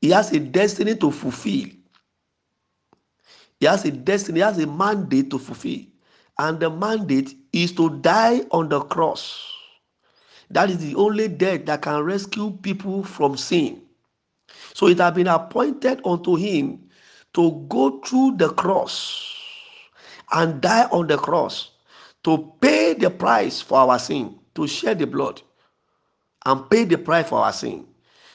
He 0.00 0.10
has 0.10 0.32
a 0.32 0.38
destiny 0.40 0.94
to 0.96 1.10
fulfill. 1.10 1.68
He 3.58 3.66
has 3.66 3.84
a 3.84 3.90
destiny, 3.90 4.40
he 4.40 4.44
has 4.44 4.58
a 4.58 4.66
mandate 4.66 5.30
to 5.30 5.38
fulfill. 5.38 5.80
And 6.38 6.60
the 6.60 6.70
mandate 6.70 7.34
is 7.52 7.72
to 7.72 7.90
die 8.00 8.42
on 8.50 8.68
the 8.68 8.80
cross. 8.80 9.50
That 10.50 10.70
is 10.70 10.78
the 10.78 10.94
only 10.96 11.28
death 11.28 11.64
that 11.66 11.82
can 11.82 12.02
rescue 12.02 12.50
people 12.62 13.02
from 13.02 13.36
sin. 13.36 13.82
So 14.74 14.88
it 14.88 14.98
has 14.98 15.14
been 15.14 15.28
appointed 15.28 16.00
unto 16.04 16.36
him 16.36 16.88
to 17.34 17.66
go 17.68 18.00
through 18.00 18.36
the 18.36 18.50
cross 18.50 19.33
and 20.32 20.60
die 20.60 20.86
on 20.90 21.06
the 21.06 21.16
cross 21.16 21.70
to 22.24 22.52
pay 22.60 22.94
the 22.94 23.10
price 23.10 23.60
for 23.60 23.78
our 23.78 23.98
sin, 23.98 24.38
to 24.54 24.66
shed 24.66 24.98
the 24.98 25.06
blood 25.06 25.42
and 26.46 26.68
pay 26.70 26.84
the 26.84 26.98
price 26.98 27.28
for 27.28 27.38
our 27.38 27.52
sin. 27.52 27.86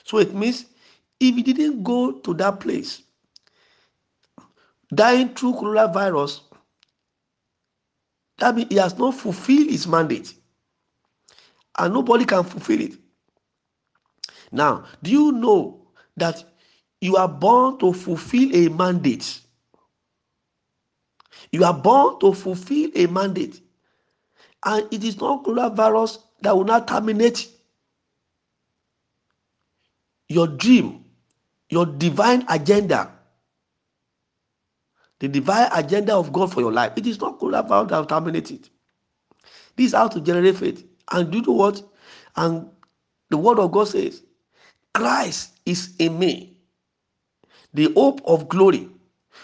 So 0.03 0.17
it 0.17 0.33
means 0.33 0.65
if 1.19 1.35
he 1.35 1.43
didn't 1.43 1.83
go 1.83 2.11
to 2.11 2.33
that 2.35 2.59
place, 2.59 3.01
dying 4.93 5.29
through 5.29 5.53
coronavirus, 5.53 6.41
that 8.37 8.55
means 8.55 8.69
he 8.69 8.77
has 8.77 8.97
not 8.97 9.15
fulfilled 9.15 9.69
his 9.69 9.87
mandate. 9.87 10.33
And 11.77 11.93
nobody 11.93 12.25
can 12.25 12.43
fulfill 12.43 12.81
it. 12.81 12.93
Now, 14.51 14.85
do 15.03 15.11
you 15.11 15.31
know 15.31 15.87
that 16.17 16.43
you 17.01 17.15
are 17.15 17.27
born 17.27 17.77
to 17.79 17.93
fulfill 17.93 18.53
a 18.55 18.69
mandate? 18.69 19.41
You 21.51 21.63
are 21.63 21.73
born 21.73 22.19
to 22.19 22.33
fulfill 22.33 22.91
a 22.95 23.07
mandate. 23.07 23.61
And 24.65 24.87
it 24.91 25.03
is 25.03 25.19
not 25.19 25.43
coronavirus 25.43 26.19
that 26.41 26.55
will 26.55 26.65
not 26.65 26.87
terminate 26.87 27.47
your 30.27 30.47
dream, 30.47 31.05
your 31.69 31.85
divine 31.85 32.45
agenda, 32.49 33.11
the 35.19 35.27
divine 35.27 35.69
agenda 35.73 36.13
of 36.15 36.31
God 36.31 36.53
for 36.53 36.61
your 36.61 36.71
life. 36.71 36.93
It 36.95 37.07
is 37.07 37.19
not 37.19 37.39
coronavirus 37.39 37.89
that 37.89 37.97
will 37.97 38.05
terminate 38.05 38.51
it. 38.51 38.69
This 39.75 39.87
is 39.87 39.93
how 39.93 40.07
to 40.09 40.21
generate 40.21 40.57
faith. 40.57 40.85
And 41.11 41.31
do 41.31 41.39
you 41.39 41.43
know 41.45 41.53
what? 41.53 41.81
And 42.35 42.69
the 43.29 43.37
word 43.37 43.59
of 43.59 43.71
God 43.71 43.87
says, 43.87 44.23
Christ 44.93 45.59
is 45.65 45.95
in 45.99 46.19
me, 46.19 46.57
the 47.73 47.91
hope 47.93 48.21
of 48.25 48.49
glory. 48.49 48.89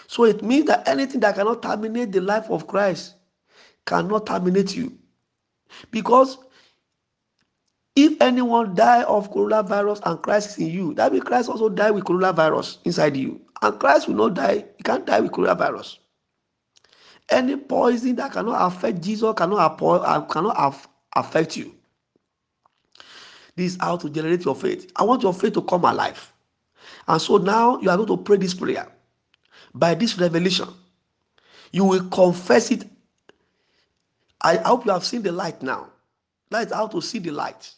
So 0.06 0.24
it 0.24 0.42
means 0.42 0.66
that 0.66 0.86
anything 0.88 1.20
that 1.20 1.34
cannot 1.34 1.62
terminate 1.62 2.12
the 2.12 2.20
life 2.20 2.50
of 2.50 2.66
Christ 2.66 3.14
cannot 3.86 4.26
terminate 4.26 4.76
you. 4.76 4.96
Because 5.90 6.38
if 7.94 8.20
anyone 8.20 8.74
die 8.74 9.02
of 9.04 9.32
coronavirus 9.32 10.00
and 10.04 10.20
Christ 10.22 10.50
is 10.50 10.58
in 10.58 10.70
you, 10.70 10.94
that 10.94 11.12
means 11.12 11.24
Christ 11.24 11.48
also 11.48 11.68
die 11.68 11.90
with 11.90 12.04
coronavirus 12.04 12.78
inside 12.84 13.16
you. 13.16 13.40
And 13.62 13.80
Christ 13.80 14.06
will 14.06 14.16
not 14.16 14.34
die, 14.34 14.64
he 14.76 14.82
can't 14.82 15.06
die 15.06 15.20
with 15.20 15.32
coronavirus. 15.32 15.98
Any 17.28 17.56
poison 17.56 18.14
that 18.16 18.32
cannot 18.32 18.66
affect 18.72 19.00
Jesus 19.00 19.34
cannot, 19.36 19.82
uh, 19.82 20.20
cannot 20.26 20.86
affect 21.14 21.56
you. 21.56 21.74
This 23.56 23.72
is 23.72 23.78
how 23.80 23.96
to 23.96 24.10
generate 24.10 24.44
your 24.44 24.54
faith. 24.54 24.92
I 24.94 25.02
want 25.02 25.22
your 25.22 25.32
faith 25.32 25.54
to 25.54 25.62
come 25.62 25.84
alive. 25.84 26.32
And 27.08 27.20
so 27.20 27.38
now 27.38 27.80
you 27.80 27.88
are 27.88 27.96
going 27.96 28.08
to 28.08 28.16
pray 28.18 28.36
this 28.36 28.54
prayer. 28.54 28.86
By 29.76 29.94
this 29.94 30.18
revelation, 30.18 30.68
you 31.70 31.84
will 31.84 32.08
confess 32.08 32.70
it. 32.70 32.84
I 34.40 34.56
hope 34.56 34.86
you 34.86 34.92
have 34.92 35.04
seen 35.04 35.22
the 35.22 35.32
light 35.32 35.62
now. 35.62 35.88
That 36.50 36.68
is 36.68 36.72
how 36.72 36.86
to 36.88 37.02
see 37.02 37.18
the 37.18 37.30
light. 37.30 37.70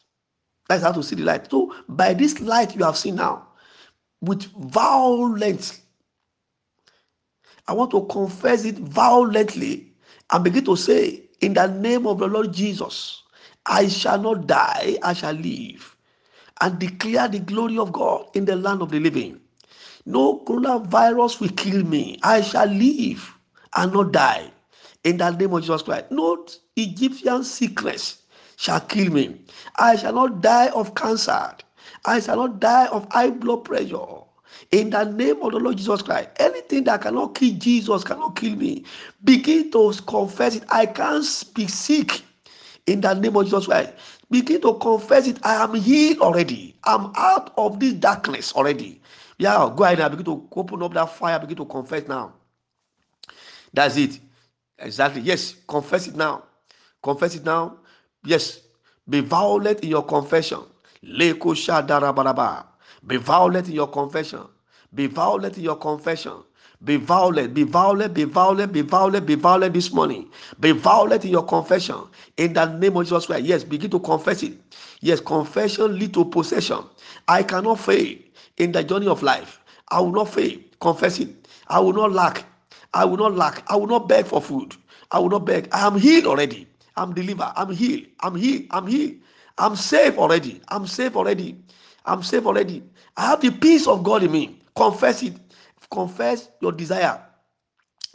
That's 0.68 0.84
how 0.84 0.92
to 0.92 1.02
see 1.02 1.16
the 1.16 1.24
light. 1.24 1.50
So, 1.50 1.74
by 1.88 2.14
this 2.14 2.40
light 2.40 2.76
you 2.76 2.84
have 2.84 2.96
seen 2.96 3.16
now, 3.16 3.48
with 4.20 4.42
violence, 4.70 5.80
I 7.66 7.72
want 7.72 7.90
to 7.90 8.06
confess 8.06 8.64
it 8.64 8.76
violently 8.76 9.92
and 10.30 10.44
begin 10.44 10.64
to 10.66 10.76
say, 10.76 11.24
In 11.40 11.54
the 11.54 11.66
name 11.66 12.06
of 12.06 12.18
the 12.18 12.28
Lord 12.28 12.52
Jesus, 12.52 13.24
I 13.66 13.88
shall 13.88 14.20
not 14.20 14.46
die, 14.46 14.98
I 15.02 15.14
shall 15.14 15.34
live, 15.34 15.96
and 16.60 16.78
declare 16.78 17.26
the 17.26 17.40
glory 17.40 17.78
of 17.78 17.92
God 17.92 18.28
in 18.34 18.44
the 18.44 18.54
land 18.54 18.82
of 18.82 18.90
the 18.90 19.00
living. 19.00 19.40
No 20.08 20.40
coronavirus 20.46 21.40
will 21.40 21.50
kill 21.50 21.84
me. 21.84 22.18
I 22.24 22.40
shall 22.40 22.66
live 22.66 23.34
and 23.76 23.92
not 23.92 24.12
die 24.12 24.50
in 25.04 25.18
the 25.18 25.30
name 25.32 25.52
of 25.52 25.60
Jesus 25.62 25.82
Christ. 25.82 26.06
No 26.10 26.46
Egyptian 26.76 27.44
sickness 27.44 28.22
shall 28.56 28.80
kill 28.80 29.12
me. 29.12 29.38
I 29.76 29.96
shall 29.96 30.14
not 30.14 30.40
die 30.40 30.68
of 30.70 30.94
cancer. 30.94 31.52
I 32.06 32.20
shall 32.20 32.36
not 32.38 32.58
die 32.58 32.86
of 32.88 33.06
high 33.12 33.30
blood 33.30 33.66
pressure. 33.66 34.06
In 34.72 34.90
the 34.90 35.04
name 35.04 35.42
of 35.42 35.52
the 35.52 35.58
Lord 35.58 35.76
Jesus 35.76 36.00
Christ, 36.02 36.30
anything 36.38 36.84
that 36.84 37.02
cannot 37.02 37.34
kill 37.34 37.54
Jesus 37.58 38.02
cannot 38.02 38.36
kill 38.36 38.56
me. 38.56 38.84
Begin 39.24 39.70
to 39.72 39.92
confess 40.06 40.56
it. 40.56 40.64
I 40.70 40.86
can't 40.86 41.26
be 41.54 41.66
sick 41.68 42.22
in 42.86 43.02
the 43.02 43.14
name 43.14 43.36
of 43.36 43.44
Jesus 43.44 43.66
Christ. 43.66 43.92
Begin 44.30 44.62
to 44.62 44.74
confess 44.76 45.28
it. 45.28 45.38
I 45.44 45.62
am 45.64 45.74
healed 45.74 46.20
already. 46.20 46.76
I'm 46.84 47.12
out 47.16 47.52
of 47.58 47.80
this 47.80 47.92
darkness 47.94 48.54
already. 48.54 49.02
Yeah, 49.38 49.72
go 49.74 49.84
ahead 49.84 50.00
and 50.00 50.10
begin 50.16 50.24
to 50.26 50.48
open 50.56 50.82
up 50.82 50.92
that 50.94 51.10
fire. 51.10 51.38
Begin 51.38 51.56
to 51.58 51.64
confess 51.64 52.06
now. 52.08 52.32
That's 53.72 53.96
it. 53.96 54.18
Exactly. 54.78 55.22
Yes, 55.22 55.54
confess 55.66 56.06
it 56.08 56.16
now. 56.16 56.44
Confess 57.02 57.36
it 57.36 57.44
now. 57.44 57.78
Yes, 58.24 58.60
be 59.08 59.20
violent 59.20 59.80
in 59.80 59.88
your 59.90 60.04
confession. 60.04 60.60
Be 61.02 61.32
violent 61.32 63.68
in 63.68 63.74
your 63.74 63.88
confession. 63.88 64.42
Be 64.94 65.06
violent 65.06 65.56
in 65.56 65.64
your 65.64 65.76
confession. 65.76 66.32
Be 66.84 66.96
violent, 66.96 67.54
be 67.54 67.64
violent, 67.64 68.14
be 68.14 68.22
violent, 68.24 68.72
be 68.72 68.82
violent, 68.82 69.26
be 69.26 69.34
violent 69.34 69.74
this 69.74 69.92
morning. 69.92 70.30
Be 70.60 70.70
violent 70.70 71.24
in 71.24 71.32
your 71.32 71.44
confession. 71.44 71.96
In 72.36 72.52
the 72.52 72.66
name 72.66 72.96
of 72.96 73.04
Jesus 73.04 73.26
Christ. 73.26 73.44
Yes, 73.44 73.64
begin 73.64 73.90
to 73.90 73.98
confess 73.98 74.44
it. 74.44 74.52
Yes, 75.00 75.20
confession 75.20 75.98
lead 75.98 76.14
to 76.14 76.24
possession. 76.24 76.78
I 77.26 77.42
cannot 77.42 77.80
fail 77.80 78.16
in 78.58 78.72
the 78.72 78.84
journey 78.84 79.08
of 79.08 79.22
life. 79.22 79.60
I 79.88 80.00
will 80.00 80.12
not 80.12 80.30
fail. 80.30 80.58
Confess 80.80 81.20
it. 81.20 81.48
I 81.68 81.80
will 81.80 81.92
not 81.94 82.12
lack. 82.12 82.44
I 82.94 83.04
will 83.04 83.18
not 83.18 83.34
lack. 83.36 83.64
I 83.70 83.76
will 83.76 83.86
not 83.88 84.08
beg 84.08 84.26
for 84.26 84.42
food. 84.42 84.76
I 85.12 85.18
will 85.20 85.30
not 85.30 85.46
beg. 85.46 85.68
I 85.72 85.86
am 85.86 85.98
healed 85.98 86.26
already. 86.26 86.68
I'm 86.96 87.14
delivered. 87.14 87.52
I'm 87.56 87.72
healed. 87.72 88.06
I'm 88.20 88.36
healed. 88.36 88.64
I'm 88.70 88.86
healed. 88.86 89.16
I'm 89.58 89.76
safe 89.76 90.18
already. 90.18 90.60
I'm 90.68 90.86
safe 90.86 91.16
already. 91.16 91.58
I'm 92.06 92.22
safe 92.22 92.46
already. 92.46 92.82
I 93.16 93.26
have 93.26 93.40
the 93.40 93.50
peace 93.50 93.86
of 93.86 94.02
God 94.04 94.22
in 94.24 94.32
me. 94.32 94.60
Confess 94.76 95.22
it 95.22 95.34
confess 95.90 96.50
your 96.60 96.72
desire 96.72 97.22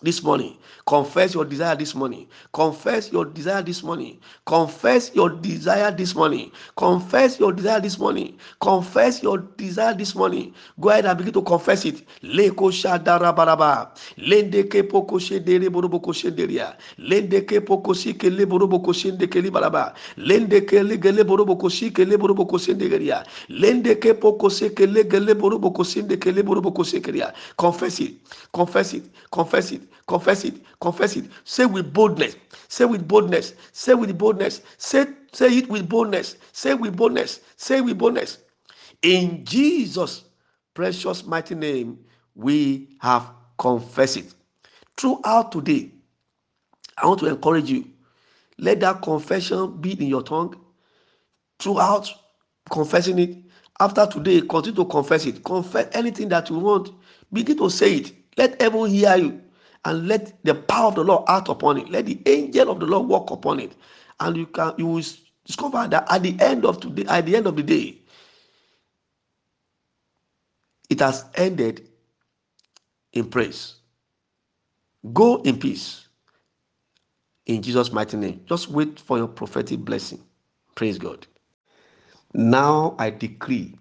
this 0.03 0.23
morning. 0.23 0.57
Confess 0.85 1.33
your 1.33 1.45
desire 1.45 1.75
this 1.75 1.95
morning. 1.95 2.27
Confess 2.53 3.11
your 3.11 3.25
desire 3.25 3.61
this 3.63 3.83
morning. 3.83 4.19
Confess 4.45 5.11
your 5.15 5.29
desire 5.29 5.91
this 5.91 6.15
morning. 6.15 6.51
Confess 6.75 7.39
your 7.39 7.53
desire 7.53 7.79
this 7.79 7.97
morning. 7.99 8.37
Confess 8.61 9.23
your 9.23 9.37
desire 9.39 9.93
this 9.93 10.15
morning. 10.15 10.53
Go 10.79 10.89
ahead 10.89 11.05
and 11.05 11.17
begin 11.17 11.33
to 11.33 11.41
confess 11.41 11.85
it. 11.85 12.03
Leko 12.23 12.71
shadara 12.71 13.33
baraba. 13.35 13.91
Lende 14.17 14.63
ke 14.69 14.83
poko 14.89 15.19
shedere 15.19 15.69
borobo 15.69 15.99
koshenderia. 16.01 16.75
Lende 16.99 17.41
ke 17.47 17.61
poko 17.65 17.93
shike 17.93 18.29
le 18.29 18.45
borobo 18.45 18.79
koshende 18.83 19.27
ke 19.31 19.41
li 19.41 19.49
baraba. 19.49 19.93
Lende 20.17 20.61
ke 20.67 20.83
le 20.83 20.97
gele 20.97 21.23
borobo 21.23 21.57
koshike 21.57 22.05
le 22.07 22.17
borobo 22.17 22.45
koshenderia. 22.45 23.23
Lende 23.49 23.95
ke 23.99 24.13
poko 24.19 24.49
shike 24.49 24.85
le 24.87 25.03
gele 25.05 25.33
borobo 25.35 25.71
koshende 25.73 26.19
ke 26.19 26.27
le 26.35 26.43
borobo 26.43 26.71
koshekeria. 26.73 27.33
Confess 27.57 27.99
it. 28.01 28.13
Confess 28.53 28.93
it. 28.93 29.03
Confess 29.31 29.71
it 29.71 29.92
Confess 30.07 30.45
it. 30.45 30.55
Confess 30.81 31.17
it. 31.17 31.25
Say 31.43 31.65
with 31.65 31.93
boldness. 31.93 32.37
Say 32.67 32.85
with 32.85 33.07
boldness. 33.07 33.53
Say 33.71 33.93
with 33.93 34.17
boldness. 34.17 34.61
Say, 34.77 35.07
say 35.31 35.57
it 35.57 35.69
with 35.69 35.89
boldness. 35.89 36.37
Say 36.51 36.73
with 36.73 36.95
boldness. 36.97 37.41
Say 37.57 37.81
with 37.81 37.97
boldness. 37.97 38.39
In 39.01 39.45
Jesus' 39.45 40.25
precious 40.73 41.25
mighty 41.25 41.55
name, 41.55 41.99
we 42.35 42.89
have 43.01 43.31
confessed 43.57 44.17
it. 44.17 44.33
Throughout 44.97 45.51
today, 45.51 45.91
I 46.97 47.07
want 47.07 47.19
to 47.21 47.27
encourage 47.27 47.69
you. 47.69 47.89
Let 48.57 48.79
that 48.81 49.01
confession 49.01 49.77
be 49.81 49.93
in 50.01 50.07
your 50.07 50.23
tongue. 50.23 50.55
Throughout 51.59 52.09
confessing 52.71 53.19
it. 53.19 53.37
After 53.79 54.07
today, 54.07 54.41
continue 54.41 54.77
to 54.83 54.85
confess 54.85 55.25
it. 55.25 55.43
Confess 55.43 55.89
anything 55.93 56.29
that 56.29 56.49
you 56.49 56.59
want. 56.59 56.91
Begin 57.33 57.57
to 57.59 57.69
say 57.69 57.95
it. 57.97 58.13
Let 58.37 58.61
everyone 58.61 58.91
hear 58.91 59.17
you 59.17 59.42
and 59.85 60.07
let 60.07 60.43
the 60.43 60.55
power 60.55 60.87
of 60.89 60.95
the 60.95 61.03
Lord 61.03 61.25
act 61.27 61.49
upon 61.49 61.77
it. 61.77 61.89
Let 61.89 62.05
the 62.05 62.19
angel 62.25 62.69
of 62.71 62.79
the 62.79 62.85
Lord 62.85 63.07
walk 63.07 63.31
upon 63.31 63.59
it, 63.59 63.73
and 64.19 64.37
you 64.37 64.45
can 64.47 64.73
you 64.77 64.87
will 64.87 65.03
discover 65.45 65.87
that 65.87 66.11
at 66.11 66.23
the 66.23 66.37
end 66.39 66.65
of 66.65 66.79
today, 66.79 67.05
at 67.07 67.25
the 67.25 67.35
end 67.35 67.47
of 67.47 67.55
the 67.55 67.63
day, 67.63 67.97
it 70.89 70.99
has 70.99 71.25
ended 71.35 71.89
in 73.13 73.29
praise. 73.29 73.75
Go 75.13 75.41
in 75.43 75.59
peace. 75.59 76.07
In 77.45 77.61
Jesus' 77.61 77.91
mighty 77.91 78.17
name. 78.17 78.41
Just 78.47 78.69
wait 78.69 78.99
for 78.99 79.17
your 79.17 79.27
prophetic 79.27 79.79
blessing. 79.79 80.23
Praise 80.75 80.97
God. 80.97 81.27
Now 82.33 82.95
I 82.99 83.09
decree 83.09 83.77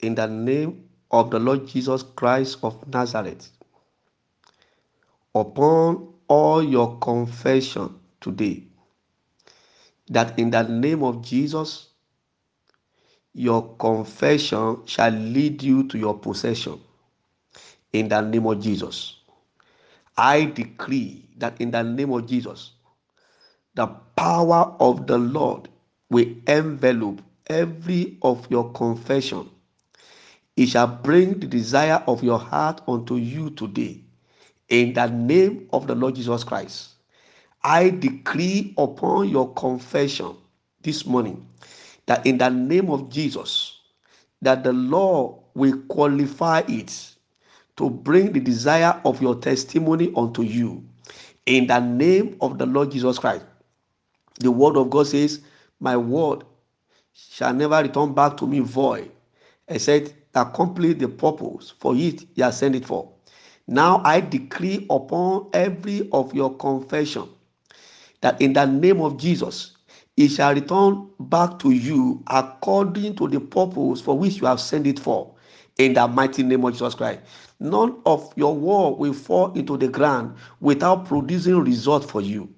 in 0.00 0.14
the 0.14 0.26
name 0.26 0.88
of 1.10 1.30
the 1.30 1.38
Lord 1.38 1.66
Jesus 1.66 2.02
Christ 2.02 2.58
of 2.62 2.86
Nazareth 2.92 3.50
upon 5.40 6.14
all 6.28 6.62
your 6.62 6.98
confession 6.98 7.94
today 8.20 8.64
that 10.08 10.38
in 10.38 10.50
the 10.50 10.62
name 10.62 11.02
of 11.02 11.22
Jesus, 11.22 11.88
your 13.34 13.76
confession 13.76 14.78
shall 14.86 15.10
lead 15.10 15.62
you 15.62 15.86
to 15.88 15.98
your 15.98 16.18
possession. 16.18 16.80
In 17.92 18.08
the 18.08 18.20
name 18.20 18.46
of 18.46 18.60
Jesus, 18.60 19.18
I 20.16 20.46
decree 20.46 21.28
that 21.36 21.60
in 21.60 21.70
the 21.70 21.82
name 21.82 22.12
of 22.12 22.26
Jesus, 22.26 22.72
the 23.74 23.86
power 23.86 24.74
of 24.80 25.06
the 25.06 25.18
Lord 25.18 25.68
will 26.08 26.28
envelop 26.46 27.20
every 27.46 28.16
of 28.22 28.50
your 28.50 28.72
confession. 28.72 29.50
It 30.56 30.66
shall 30.66 30.86
bring 30.86 31.38
the 31.40 31.46
desire 31.46 32.02
of 32.06 32.24
your 32.24 32.38
heart 32.38 32.80
unto 32.88 33.16
you 33.16 33.50
today 33.50 34.05
in 34.68 34.92
the 34.92 35.06
name 35.06 35.68
of 35.72 35.86
the 35.86 35.94
Lord 35.94 36.16
Jesus 36.16 36.44
Christ, 36.44 36.90
I 37.62 37.90
decree 37.90 38.74
upon 38.78 39.28
your 39.28 39.52
confession 39.54 40.36
this 40.82 41.06
morning 41.06 41.46
that 42.06 42.24
in 42.26 42.38
the 42.38 42.48
name 42.48 42.90
of 42.90 43.10
Jesus, 43.10 43.80
that 44.42 44.62
the 44.62 44.72
Lord 44.72 45.40
will 45.54 45.76
qualify 45.88 46.62
it 46.68 47.14
to 47.76 47.90
bring 47.90 48.32
the 48.32 48.40
desire 48.40 49.00
of 49.04 49.20
your 49.20 49.36
testimony 49.36 50.12
unto 50.16 50.42
you. 50.42 50.84
In 51.46 51.66
the 51.66 51.80
name 51.80 52.36
of 52.40 52.58
the 52.58 52.66
Lord 52.66 52.90
Jesus 52.92 53.18
Christ. 53.18 53.44
The 54.40 54.50
word 54.50 54.76
of 54.76 54.90
God 54.90 55.06
says, 55.06 55.40
My 55.80 55.96
word 55.96 56.44
shall 57.12 57.54
never 57.54 57.82
return 57.82 58.14
back 58.14 58.36
to 58.38 58.46
me 58.46 58.60
void, 58.60 59.10
except 59.68 60.14
accomplish 60.34 60.98
the 60.98 61.08
purpose 61.08 61.72
for 61.78 61.94
it 61.96 62.26
he 62.34 62.42
has 62.42 62.58
sent 62.58 62.76
it 62.76 62.84
for. 62.84 63.15
Now 63.68 64.02
I 64.04 64.20
decree 64.20 64.86
upon 64.90 65.48
every 65.52 66.08
of 66.12 66.34
your 66.34 66.56
confession 66.56 67.28
that 68.22 68.40
in 68.40 68.54
the 68.54 68.66
name 68.66 69.00
of 69.00 69.18
Jesus, 69.18 69.76
it 70.16 70.28
shall 70.28 70.54
return 70.54 71.10
back 71.20 71.58
to 71.60 71.70
you 71.70 72.22
according 72.28 73.16
to 73.16 73.28
the 73.28 73.40
purpose 73.40 74.00
for 74.00 74.18
which 74.18 74.38
you 74.38 74.46
have 74.46 74.60
sent 74.60 74.86
it 74.86 75.00
for. 75.00 75.34
In 75.78 75.94
the 75.94 76.08
mighty 76.08 76.42
name 76.42 76.64
of 76.64 76.72
Jesus 76.74 76.94
Christ. 76.94 77.20
None 77.60 77.96
of 78.06 78.32
your 78.36 78.54
word 78.56 78.98
will 78.98 79.14
fall 79.14 79.52
into 79.54 79.76
the 79.78 79.88
ground 79.88 80.36
without 80.60 81.06
producing 81.06 81.60
result 81.60 82.10
for 82.10 82.22
you. 82.22 82.54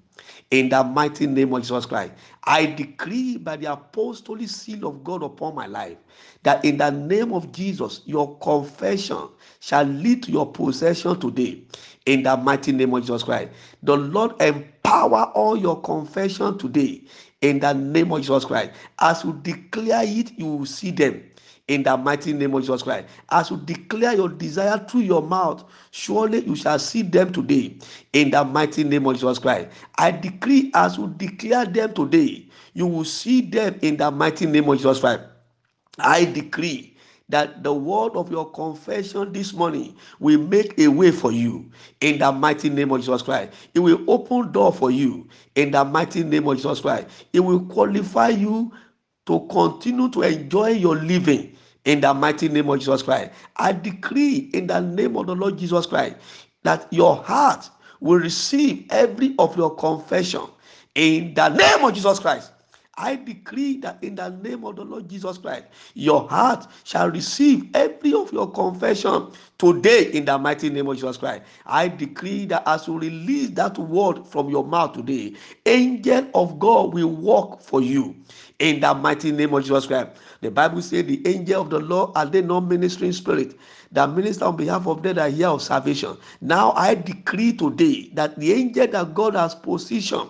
In 0.51 0.69
the 0.69 0.83
mighty 0.83 1.27
name 1.27 1.53
of 1.53 1.61
Jesus 1.61 1.85
Christ, 1.85 2.13
I 2.43 2.67
decree 2.67 3.37
by 3.37 3.57
the 3.57 3.71
apostolic 3.71 4.49
seal 4.49 4.87
of 4.87 5.03
God 5.03 5.23
upon 5.23 5.55
my 5.55 5.67
life 5.67 5.97
that 6.43 6.65
in 6.65 6.77
the 6.77 6.89
name 6.89 7.33
of 7.33 7.51
Jesus, 7.51 8.01
your 8.05 8.37
confession 8.39 9.29
shall 9.59 9.83
lead 9.83 10.23
to 10.23 10.31
your 10.31 10.51
possession 10.51 11.19
today. 11.19 11.63
In 12.05 12.23
the 12.23 12.37
mighty 12.37 12.71
name 12.71 12.93
of 12.95 13.01
Jesus 13.01 13.23
Christ, 13.23 13.51
the 13.83 13.97
Lord 13.97 14.41
empower 14.41 15.25
all 15.35 15.57
your 15.57 15.81
confession 15.81 16.57
today. 16.57 17.03
In 17.41 17.59
the 17.59 17.73
name 17.73 18.11
of 18.11 18.21
Jesus 18.21 18.45
Christ, 18.45 18.71
as 18.99 19.23
you 19.23 19.39
declare 19.43 20.03
it, 20.05 20.31
you 20.39 20.45
will 20.47 20.65
see 20.65 20.91
them 20.91 21.23
in 21.69 21.83
the 21.83 21.95
mighty 21.95 22.33
name 22.33 22.53
of 22.55 22.61
Jesus 22.61 22.81
Christ. 22.81 23.07
As 23.29 23.51
you 23.51 23.57
declare 23.57 24.15
your 24.15 24.27
desire 24.27 24.77
through 24.79 25.01
your 25.01 25.21
mouth, 25.21 25.63
surely 25.91 26.43
you 26.43 26.55
shall 26.55 26.79
see 26.79 27.03
them 27.03 27.31
today 27.31 27.77
in 28.11 28.31
the 28.31 28.43
mighty 28.43 28.83
name 28.83 29.05
of 29.05 29.13
Jesus 29.13 29.39
Christ. 29.39 29.69
I 29.95 30.11
decree 30.11 30.71
as 30.73 30.97
you 30.97 31.13
declare 31.15 31.65
them 31.65 31.93
today, 31.93 32.47
you 32.73 32.87
will 32.87 33.05
see 33.05 33.41
them 33.41 33.77
in 33.81 33.97
the 33.97 34.09
mighty 34.09 34.47
name 34.47 34.67
of 34.67 34.77
Jesus 34.77 34.99
Christ. 34.99 35.21
I 35.99 36.25
decree 36.25 36.97
that 37.29 37.61
the 37.61 37.71
word 37.71 38.13
of 38.15 38.31
your 38.31 38.49
confession 38.51 39.31
this 39.31 39.53
morning 39.53 39.95
will 40.19 40.39
make 40.39 40.79
a 40.79 40.87
way 40.87 41.11
for 41.11 41.31
you 41.31 41.69
in 42.01 42.17
the 42.17 42.31
mighty 42.31 42.69
name 42.71 42.91
of 42.91 43.01
Jesus 43.01 43.21
Christ. 43.21 43.53
It 43.75 43.79
will 43.79 44.03
open 44.09 44.51
door 44.51 44.73
for 44.73 44.89
you 44.89 45.27
in 45.53 45.69
the 45.69 45.85
mighty 45.85 46.23
name 46.23 46.47
of 46.47 46.57
Jesus 46.57 46.79
Christ. 46.81 47.05
It 47.31 47.41
will 47.41 47.63
qualify 47.65 48.29
you 48.29 48.73
to 49.27 49.45
continue 49.51 50.09
to 50.09 50.23
enjoy 50.23 50.69
your 50.69 50.95
living 50.95 51.55
in 51.85 52.01
the 52.01 52.13
mighty 52.13 52.49
name 52.49 52.69
of 52.69 52.79
Jesus 52.79 53.01
Christ. 53.01 53.31
I 53.55 53.71
decree 53.73 54.49
in 54.53 54.67
the 54.67 54.79
name 54.79 55.15
of 55.17 55.27
the 55.27 55.35
Lord 55.35 55.57
Jesus 55.57 55.85
Christ 55.85 56.15
that 56.63 56.87
your 56.91 57.15
heart 57.15 57.69
will 57.99 58.19
receive 58.19 58.85
every 58.89 59.35
of 59.39 59.55
your 59.57 59.75
confession 59.75 60.41
in 60.95 61.33
the 61.33 61.49
name 61.49 61.83
of 61.83 61.93
Jesus 61.93 62.19
Christ. 62.19 62.51
I 62.99 63.15
decree 63.15 63.77
that 63.77 64.03
in 64.03 64.15
the 64.15 64.29
name 64.29 64.65
of 64.65 64.75
the 64.75 64.83
Lord 64.83 65.07
Jesus 65.07 65.37
Christ, 65.37 65.67
your 65.93 66.27
heart 66.27 66.67
shall 66.83 67.09
receive 67.09 67.69
every 67.73 68.13
of 68.13 68.33
your 68.33 68.51
confession 68.51 69.31
today 69.57 70.11
in 70.11 70.25
the 70.25 70.37
mighty 70.37 70.69
name 70.69 70.87
of 70.87 70.95
Jesus 70.97 71.15
Christ. 71.15 71.43
I 71.65 71.87
decree 71.87 72.45
that 72.47 72.63
as 72.65 72.87
you 72.87 72.99
release 72.99 73.51
that 73.51 73.77
word 73.77 74.27
from 74.27 74.49
your 74.49 74.65
mouth 74.65 74.93
today, 74.93 75.33
angel 75.65 76.27
of 76.33 76.59
God 76.59 76.93
will 76.93 77.07
work 77.07 77.61
for 77.61 77.81
you 77.81 78.17
in 78.59 78.81
the 78.81 78.93
mighty 78.93 79.31
name 79.31 79.53
of 79.53 79.63
Jesus 79.63 79.87
Christ. 79.87 80.09
The 80.41 80.51
Bible 80.51 80.81
says 80.81 81.05
the 81.05 81.25
angel 81.27 81.61
of 81.61 81.69
the 81.69 81.79
Lord 81.79 82.11
are 82.15 82.25
they 82.25 82.41
not 82.41 82.61
ministering 82.61 83.11
spirit 83.13 83.57
that 83.91 84.11
minister 84.11 84.45
on 84.45 84.55
behalf 84.55 84.87
of 84.87 85.03
them 85.03 85.15
that 85.15 85.33
hear 85.33 85.47
of 85.47 85.61
salvation. 85.61 86.17
Now 86.41 86.71
I 86.73 86.95
decree 86.95 87.53
today 87.53 88.09
that 88.13 88.39
the 88.39 88.53
angel 88.53 88.87
that 88.87 89.13
God 89.13 89.35
has 89.35 89.55
positioned 89.55 90.29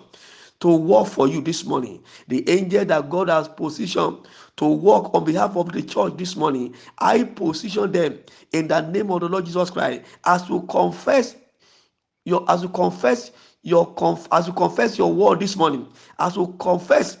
to 0.60 0.76
work 0.76 1.06
for 1.08 1.26
you 1.28 1.40
this 1.40 1.64
morning. 1.64 2.02
The 2.28 2.48
angel 2.48 2.84
that 2.86 3.10
God 3.10 3.28
has 3.28 3.48
positioned 3.48 4.18
to 4.56 4.66
work 4.66 5.14
on 5.14 5.24
behalf 5.24 5.56
of 5.56 5.72
the 5.72 5.82
church 5.82 6.16
this 6.16 6.36
morning, 6.36 6.74
I 6.98 7.24
position 7.24 7.92
them 7.92 8.18
in 8.52 8.68
the 8.68 8.80
name 8.82 9.10
of 9.10 9.20
the 9.20 9.28
Lord 9.28 9.46
Jesus 9.46 9.70
Christ 9.70 10.02
as 10.24 10.48
you 10.48 10.62
confess 10.62 11.36
your 12.24 12.44
as 12.50 12.62
you 12.62 12.68
confess 12.68 13.32
your 13.62 13.92
conf, 13.94 14.28
as 14.32 14.46
you 14.46 14.52
confess 14.52 14.98
your 14.98 15.12
word 15.12 15.40
this 15.40 15.56
morning, 15.56 15.86
as 16.18 16.36
you 16.36 16.54
confess 16.58 17.18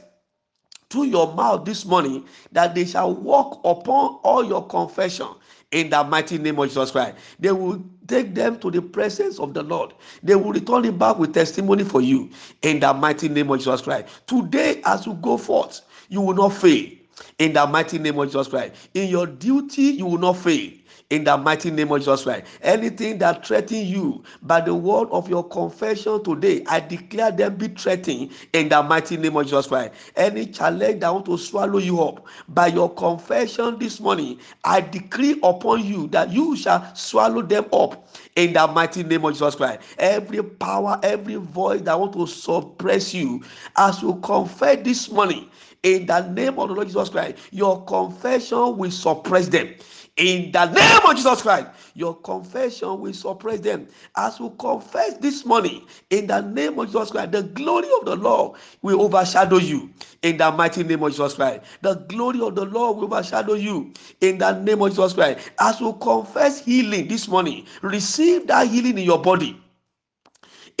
through 0.90 1.04
your 1.04 1.32
mouth 1.34 1.64
this 1.64 1.84
morning 1.86 2.24
that 2.52 2.74
they 2.74 2.84
shall 2.84 3.14
walk 3.14 3.60
upon 3.64 4.18
all 4.22 4.44
your 4.44 4.66
confession 4.66 5.28
in 5.70 5.88
the 5.90 6.04
mighty 6.04 6.36
name 6.36 6.58
of 6.58 6.68
Jesus 6.68 6.90
Christ. 6.90 7.16
They 7.38 7.52
will 7.52 7.82
take 8.08 8.34
them 8.34 8.58
to 8.58 8.70
the 8.70 8.82
presence 8.82 9.38
of 9.38 9.54
the 9.54 9.62
Lord. 9.62 9.94
They 10.22 10.34
will 10.34 10.52
return 10.52 10.84
it 10.84 10.98
back 10.98 11.18
with 11.18 11.32
testimony 11.32 11.84
for 11.84 12.00
you 12.00 12.30
in 12.62 12.80
the 12.80 12.92
mighty 12.92 13.28
name 13.28 13.50
of 13.50 13.58
Jesus 13.58 13.82
Christ. 13.82 14.08
Today, 14.26 14.82
as 14.84 15.06
you 15.06 15.14
go 15.14 15.36
forth, 15.36 15.80
you 16.08 16.20
will 16.20 16.34
not 16.34 16.52
fail 16.52 16.90
in 17.38 17.52
the 17.52 17.66
mighty 17.66 17.98
name 17.98 18.18
of 18.18 18.26
Jesus 18.26 18.48
Christ. 18.48 18.74
In 18.94 19.08
your 19.08 19.26
duty, 19.26 19.82
you 19.82 20.06
will 20.06 20.18
not 20.18 20.36
fail 20.36 20.72
in 21.10 21.24
the 21.24 21.36
mighty 21.36 21.70
name 21.70 21.90
of 21.92 21.98
Jesus 21.98 22.22
Christ. 22.22 22.44
Anything 22.62 23.18
that 23.18 23.46
threatens 23.46 23.84
you 23.84 24.22
by 24.42 24.60
the 24.60 24.74
word 24.74 25.08
of 25.10 25.28
your 25.28 25.46
confession 25.46 26.22
today, 26.22 26.64
I 26.68 26.80
declare 26.80 27.32
them 27.32 27.56
be 27.56 27.68
threatened 27.68 28.30
in 28.52 28.68
the 28.68 28.82
mighty 28.82 29.16
name 29.16 29.36
of 29.36 29.44
Jesus 29.44 29.66
Christ. 29.66 29.92
Any 30.16 30.46
challenge 30.46 31.00
that 31.00 31.12
want 31.12 31.26
to 31.26 31.36
swallow 31.36 31.78
you 31.78 32.00
up 32.00 32.26
by 32.48 32.68
your 32.68 32.94
confession 32.94 33.78
this 33.78 34.00
morning, 34.00 34.38
I 34.64 34.80
decree 34.80 35.38
upon 35.42 35.84
you 35.84 36.06
that 36.08 36.30
you 36.30 36.56
shall 36.56 36.94
swallow 36.94 37.42
them 37.42 37.66
up 37.72 38.08
in 38.36 38.52
the 38.52 38.66
mighty 38.68 39.02
name 39.02 39.24
of 39.24 39.32
Jesus 39.32 39.56
Christ. 39.56 39.80
Every 39.98 40.42
power, 40.42 40.98
every 41.02 41.34
voice 41.36 41.80
that 41.82 41.98
want 41.98 42.12
to 42.14 42.26
suppress 42.26 43.12
you, 43.12 43.42
as 43.76 44.00
you 44.00 44.14
confess 44.16 44.78
this 44.84 45.10
morning 45.10 45.48
in 45.82 46.06
the 46.06 46.20
name 46.28 46.58
of 46.58 46.68
the 46.68 46.74
Lord 46.74 46.86
Jesus 46.86 47.08
Christ, 47.08 47.36
your 47.50 47.84
confession 47.84 48.76
will 48.76 48.90
suppress 48.90 49.48
them 49.48 49.74
in 50.20 50.52
the 50.52 50.66
name 50.66 51.00
of 51.06 51.16
Jesus 51.16 51.40
Christ. 51.42 51.68
Your 51.94 52.14
confession 52.14 53.00
will 53.00 53.14
suppress 53.14 53.60
them. 53.60 53.88
As 54.16 54.38
we 54.38 54.50
confess 54.58 55.14
this 55.14 55.46
morning, 55.46 55.86
in 56.10 56.26
the 56.26 56.42
name 56.42 56.78
of 56.78 56.86
Jesus 56.88 57.10
Christ, 57.10 57.32
the 57.32 57.42
glory 57.42 57.88
of 57.98 58.04
the 58.04 58.16
Lord 58.16 58.58
will 58.82 59.00
overshadow 59.00 59.56
you. 59.56 59.90
In 60.22 60.36
the 60.36 60.52
mighty 60.52 60.84
name 60.84 61.02
of 61.02 61.10
Jesus 61.12 61.34
Christ, 61.34 61.62
the 61.80 61.94
glory 61.94 62.40
of 62.42 62.54
the 62.54 62.66
Lord 62.66 62.98
will 62.98 63.04
overshadow 63.04 63.54
you. 63.54 63.92
In 64.20 64.38
the 64.38 64.52
name 64.60 64.82
of 64.82 64.90
Jesus 64.90 65.14
Christ, 65.14 65.50
as 65.58 65.80
we 65.80 65.92
confess 66.00 66.64
healing 66.64 67.08
this 67.08 67.26
morning, 67.26 67.66
receive 67.82 68.46
that 68.48 68.68
healing 68.68 68.98
in 68.98 69.04
your 69.04 69.20
body 69.20 69.59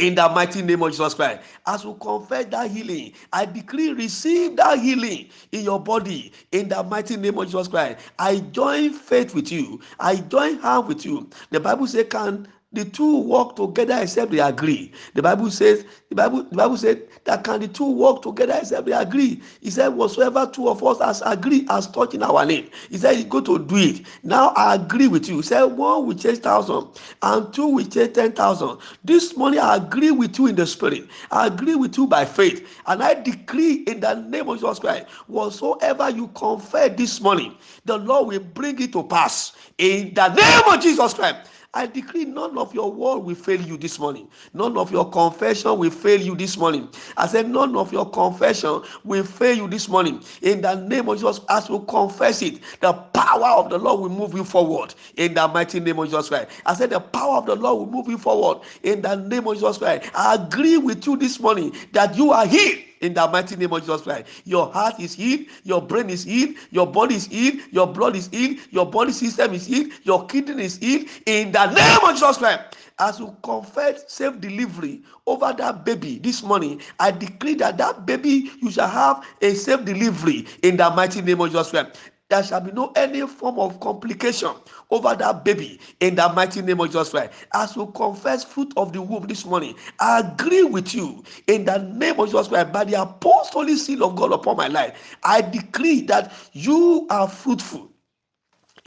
in 0.00 0.14
the 0.14 0.28
mighty 0.30 0.62
name 0.62 0.82
of 0.82 0.90
Jesus 0.90 1.12
Christ. 1.14 1.42
As 1.66 1.84
we 1.84 1.94
confess 2.00 2.46
that 2.46 2.70
healing, 2.70 3.12
I 3.32 3.44
decree 3.44 3.92
receive 3.92 4.56
that 4.56 4.78
healing 4.78 5.28
in 5.52 5.62
your 5.64 5.78
body 5.78 6.32
in 6.52 6.68
the 6.68 6.82
mighty 6.82 7.16
name 7.18 7.38
of 7.38 7.46
Jesus 7.46 7.68
Christ. 7.68 7.98
I 8.18 8.38
join 8.38 8.94
faith 8.94 9.34
with 9.34 9.52
you, 9.52 9.80
I 9.98 10.16
join 10.16 10.58
hand 10.60 10.88
with 10.88 11.04
you. 11.04 11.28
The 11.50 11.60
Bible 11.60 11.86
says, 11.86 12.06
Can 12.10 12.48
the 12.72 12.84
two 12.84 13.20
work 13.22 13.56
together 13.56 13.98
except 14.00 14.30
they 14.30 14.38
agree. 14.38 14.92
The 15.14 15.22
Bible 15.22 15.50
says, 15.50 15.84
the 16.08 16.14
Bible, 16.14 16.44
the 16.44 16.56
Bible 16.56 16.76
said 16.76 17.02
that 17.24 17.42
can 17.42 17.60
the 17.60 17.68
two 17.68 17.90
work 17.90 18.22
together 18.22 18.56
except 18.60 18.86
they 18.86 18.92
agree. 18.92 19.42
He 19.60 19.70
said, 19.70 19.88
Whatsoever 19.88 20.48
two 20.52 20.68
of 20.68 20.82
us 20.84 21.00
has 21.00 21.22
agreed 21.26 21.66
as 21.70 21.88
touching 21.88 22.22
our 22.22 22.46
name. 22.46 22.70
He 22.88 22.96
said, 22.98 23.16
He's 23.16 23.24
going 23.24 23.44
to 23.44 23.58
do 23.58 23.76
it. 23.76 24.06
Now 24.22 24.48
I 24.56 24.76
agree 24.76 25.08
with 25.08 25.28
you. 25.28 25.36
He 25.38 25.42
said, 25.42 25.64
One 25.64 26.06
will 26.06 26.14
chase 26.14 26.38
thousand 26.38 26.88
and 27.22 27.52
two 27.52 27.66
will 27.66 27.84
chase 27.86 28.12
ten 28.12 28.32
thousand. 28.32 28.78
This 29.04 29.36
morning 29.36 29.58
I 29.60 29.76
agree 29.76 30.12
with 30.12 30.38
you 30.38 30.46
in 30.46 30.54
the 30.54 30.66
spirit. 30.66 31.08
I 31.32 31.48
agree 31.48 31.74
with 31.74 31.96
you 31.96 32.06
by 32.06 32.24
faith. 32.24 32.66
And 32.86 33.02
I 33.02 33.14
decree 33.14 33.82
in 33.88 34.00
the 34.00 34.14
name 34.14 34.48
of 34.48 34.58
Jesus 34.60 34.78
Christ, 34.78 35.08
whatsoever 35.26 36.08
you 36.10 36.28
confess 36.28 36.96
this 36.96 37.20
morning, 37.20 37.56
the 37.84 37.98
Lord 37.98 38.28
will 38.28 38.40
bring 38.40 38.80
it 38.80 38.92
to 38.92 39.02
pass 39.02 39.52
in 39.78 40.14
the 40.14 40.28
name 40.28 40.74
of 40.74 40.80
Jesus 40.80 41.14
Christ. 41.14 41.48
I 41.72 41.86
decree 41.86 42.24
none 42.24 42.58
of 42.58 42.74
your 42.74 42.90
word 42.90 43.18
will 43.18 43.36
fail 43.36 43.60
you 43.60 43.76
this 43.76 44.00
morning. 44.00 44.28
None 44.54 44.76
of 44.76 44.90
your 44.90 45.08
confession 45.08 45.78
will 45.78 45.90
fail 45.90 46.20
you 46.20 46.34
this 46.34 46.56
morning. 46.56 46.88
I 47.16 47.28
said, 47.28 47.48
none 47.48 47.76
of 47.76 47.92
your 47.92 48.10
confession 48.10 48.82
will 49.04 49.22
fail 49.22 49.56
you 49.56 49.68
this 49.68 49.88
morning. 49.88 50.20
In 50.42 50.62
the 50.62 50.74
name 50.74 51.08
of 51.08 51.18
Jesus, 51.18 51.40
as 51.48 51.68
you 51.68 51.78
confess 51.88 52.42
it, 52.42 52.60
the 52.80 52.92
power 52.92 53.50
of 53.56 53.70
the 53.70 53.78
Lord 53.78 54.00
will 54.00 54.08
move 54.08 54.34
you 54.34 54.42
forward. 54.42 54.94
In 55.16 55.34
the 55.34 55.46
mighty 55.46 55.78
name 55.78 56.00
of 56.00 56.06
Jesus 56.06 56.28
Christ. 56.28 56.48
I 56.66 56.74
said, 56.74 56.90
the 56.90 56.98
power 56.98 57.36
of 57.36 57.46
the 57.46 57.54
Lord 57.54 57.78
will 57.78 57.86
move 57.94 58.08
you 58.08 58.18
forward. 58.18 58.66
In 58.82 59.02
the 59.02 59.14
name 59.14 59.46
of 59.46 59.54
Jesus 59.54 59.78
Christ. 59.78 60.10
I 60.12 60.34
agree 60.34 60.76
with 60.76 61.06
you 61.06 61.16
this 61.16 61.38
morning 61.38 61.72
that 61.92 62.16
you 62.16 62.32
are 62.32 62.46
healed 62.46 62.78
in 63.00 63.14
the 63.14 63.26
mighty 63.28 63.56
name 63.56 63.72
of 63.72 63.80
Jesus 63.80 64.02
Christ. 64.02 64.26
Your 64.44 64.70
heart 64.72 65.00
is 65.00 65.14
healed, 65.14 65.46
your 65.64 65.82
brain 65.82 66.10
is 66.10 66.24
healed, 66.24 66.56
your 66.70 66.86
body 66.86 67.14
is 67.16 67.26
healed, 67.26 67.60
your 67.70 67.86
blood 67.86 68.16
is 68.16 68.28
healed, 68.28 68.58
your 68.70 68.86
body 68.86 69.12
system 69.12 69.54
is 69.54 69.66
healed, 69.66 69.92
your 70.02 70.26
kidney 70.26 70.64
is 70.64 70.76
healed 70.78 71.06
in 71.26 71.52
the 71.52 71.66
name 71.66 72.04
of 72.04 72.14
Jesus 72.14 72.38
Christ. 72.38 72.76
As 72.98 73.18
you 73.18 73.34
confess 73.42 74.04
safe 74.12 74.38
delivery 74.40 75.00
over 75.26 75.54
that 75.54 75.86
baby 75.86 76.18
this 76.18 76.42
morning, 76.42 76.82
I 76.98 77.10
decree 77.10 77.54
that 77.54 77.78
that 77.78 78.04
baby 78.04 78.50
you 78.60 78.70
shall 78.70 78.88
have 78.88 79.24
a 79.40 79.54
safe 79.54 79.86
delivery 79.86 80.46
in 80.62 80.76
the 80.76 80.90
mighty 80.90 81.22
name 81.22 81.40
of 81.40 81.48
Jesus 81.48 81.70
Christ 81.70 81.98
there 82.30 82.42
shall 82.44 82.60
be 82.60 82.72
no 82.72 82.92
any 82.96 83.26
form 83.26 83.58
of 83.58 83.80
complication 83.80 84.52
over 84.90 85.14
that 85.16 85.44
baby 85.44 85.80
in 86.00 86.14
the 86.14 86.28
mighty 86.32 86.62
name 86.62 86.80
of 86.80 86.86
Jesus 86.86 87.10
Christ. 87.10 87.32
As 87.52 87.76
you 87.76 87.86
confess 87.88 88.44
fruit 88.44 88.72
of 88.76 88.92
the 88.92 89.02
womb 89.02 89.26
this 89.26 89.44
morning, 89.44 89.74
I 89.98 90.20
agree 90.20 90.62
with 90.62 90.94
you 90.94 91.24
in 91.48 91.64
the 91.66 91.78
name 91.78 92.18
of 92.20 92.28
Jesus 92.28 92.48
Christ 92.48 92.72
by 92.72 92.84
the 92.84 93.02
apostolic 93.02 93.76
seal 93.76 94.04
of 94.04 94.16
God 94.16 94.32
upon 94.32 94.56
my 94.56 94.68
life. 94.68 95.16
I 95.24 95.42
decree 95.42 96.02
that 96.02 96.32
you 96.52 97.06
are 97.10 97.28
fruitful 97.28 97.89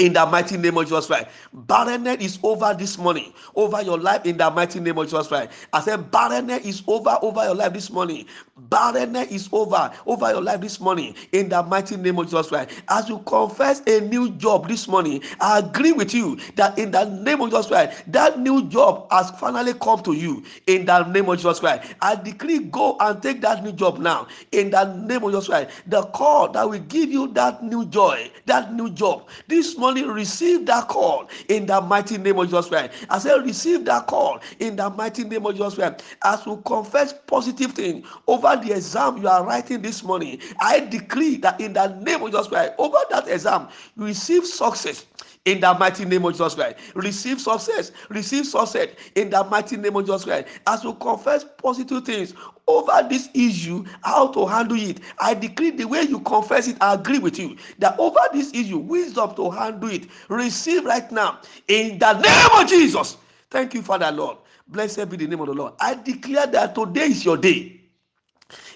in 0.04 0.12
the 0.12 0.26
mighty 0.26 0.58
name 0.58 0.78
of 0.78 0.84
Jesus 0.84 1.08
Christ. 1.08 1.28
Barrenness 1.54 2.18
is 2.20 2.38
over 2.44 2.76
this 2.78 2.98
morning, 2.98 3.32
over 3.56 3.82
your 3.82 3.98
life 3.98 4.26
in 4.26 4.36
the 4.36 4.52
mighty 4.52 4.82
name 4.82 4.98
of 4.98 5.06
Jesus 5.06 5.28
Christ. 5.28 5.52
I 5.72 5.80
said, 5.80 6.12
barrenness 6.12 6.66
is 6.66 6.84
over 6.88 7.18
over 7.22 7.42
your 7.46 7.56
life 7.56 7.72
this 7.72 7.90
morning. 7.90 8.26
Barrenness 8.70 9.32
is 9.32 9.48
over 9.54 9.94
over 10.06 10.30
your 10.32 10.42
life 10.42 10.60
this 10.60 10.82
morning 10.82 11.16
in 11.32 11.48
the 11.48 11.64
mighty 11.64 11.96
name 11.96 12.20
of 12.20 12.26
Jesus 12.26 12.50
Christ. 12.50 12.84
As 12.90 13.08
you 13.08 13.20
confess 13.20 13.82
a 13.88 14.02
new 14.02 14.32
job 14.32 14.68
this 14.68 14.90
morning, 14.90 15.24
I 15.40 15.60
agree 15.60 15.94
with 15.94 16.14
you 16.14 16.38
that 16.56 16.78
in 16.78 16.92
the 16.92 17.06
name 17.06 17.40
of 17.40 17.52
Jesus 17.52 17.68
Christ, 17.68 18.04
that 18.12 18.38
new 18.40 18.68
job 18.68 19.10
has 19.10 19.32
finally 19.32 19.74
come 19.74 20.04
to 20.04 20.12
you 20.12 20.44
in 20.68 20.86
the 20.86 21.06
name 21.08 21.30
of 21.30 21.38
Jesus 21.38 21.62
Christ. 21.62 21.96
I 22.02 22.16
decree, 22.16 22.60
go 22.60 22.98
and 23.00 23.22
take 23.22 23.40
that 23.40 23.64
new 23.64 23.72
job 23.72 24.00
now 24.00 24.28
in 24.52 24.70
the 24.70 24.84
name 24.96 25.24
of 25.24 25.32
Jesus 25.32 25.48
Christ. 25.48 25.70
The 25.88 26.04
call 26.08 26.50
that 26.50 26.70
will 26.70 26.80
give 26.80 27.10
you 27.10 27.28
that 27.34 27.64
new 27.64 27.86
joy, 27.86 28.30
that 28.48 28.74
new 28.74 28.90
job 28.90 29.30
this 29.48 29.78
morning 29.78 29.93
receive 30.02 30.66
that 30.66 30.88
call 30.88 31.30
in 31.50 31.66
the 31.68 31.80
mighty 31.82 32.18
name 32.18 32.40
of 32.40 32.48
Jesus 32.48 32.68
Christ. 32.68 33.06
I 33.10 33.20
say, 33.20 33.40
receive 33.40 33.86
that 33.86 34.08
call 34.08 34.40
in 34.60 34.76
the 34.76 34.90
mighty 34.90 35.24
name 35.24 35.46
of 35.46 35.54
Jesus 35.54 35.76
Christ. 35.76 36.04
As 36.24 36.46
you 36.46 36.62
confess 36.66 37.14
positive 37.28 37.74
thing 37.74 38.04
over 38.28 38.56
the 38.56 38.74
exam 38.74 39.18
you 39.18 39.28
are 39.28 39.46
writing 39.46 39.82
this 39.82 40.04
morning, 40.04 40.40
I 40.60 40.80
decree 40.82 41.38
that 41.38 41.62
in 41.62 41.74
the 41.74 41.88
name 42.00 42.24
of 42.24 42.32
Jesus 42.32 42.48
Christ, 42.48 42.74
over 42.78 42.98
that 43.12 43.28
exam, 43.28 43.68
you 43.98 44.06
receive 44.06 44.46
success 44.46 45.06
in 45.46 45.60
the 45.60 45.74
mighty 45.74 46.06
name 46.06 46.26
of 46.26 46.34
Jesus 46.34 46.56
Christ. 46.56 46.78
Receive 46.96 47.42
success. 47.42 47.92
Receive 48.10 48.46
success 48.46 48.90
in 49.16 49.30
the 49.30 49.44
mighty 49.46 49.78
name 49.78 49.96
of 49.96 50.06
Jesus 50.06 50.24
Christ. 50.24 50.48
As 50.68 50.84
you 50.84 50.94
confess 50.96 51.46
positive 51.58 52.06
things 52.06 52.34
over 52.68 53.06
this 53.10 53.30
issue, 53.34 53.84
how 54.04 54.28
to 54.30 54.46
handle 54.46 54.78
it, 54.80 55.00
I 55.20 55.34
decree 55.34 55.72
the 55.72 55.86
way 55.86 56.04
you 56.04 56.20
confess 56.22 56.68
it, 56.68 56.78
I 56.82 56.94
agree 56.94 57.20
with 57.20 57.38
you 57.38 57.58
that 57.80 58.00
over 58.00 58.20
this 58.32 58.54
issue, 58.54 58.78
wisdom 58.78 59.36
to 59.36 59.50
handle 59.50 59.90
it, 59.90 60.08
receive 60.30 60.86
right 60.86 61.12
now 61.12 61.40
in 61.68 62.00
the 62.00 62.14
name 62.14 62.62
of 62.62 62.70
Jesus. 62.70 63.18
Thank 63.50 63.74
you, 63.74 63.82
Father 63.82 64.12
Lord. 64.12 64.38
Blessed 64.68 65.10
be 65.10 65.18
the 65.18 65.28
name 65.28 65.42
of 65.42 65.48
the 65.48 65.54
Lord. 65.54 65.74
I 65.80 65.96
declare 65.96 66.48
that 66.48 66.74
today 66.74 67.08
is 67.08 67.26
your 67.26 67.38
day 67.38 67.83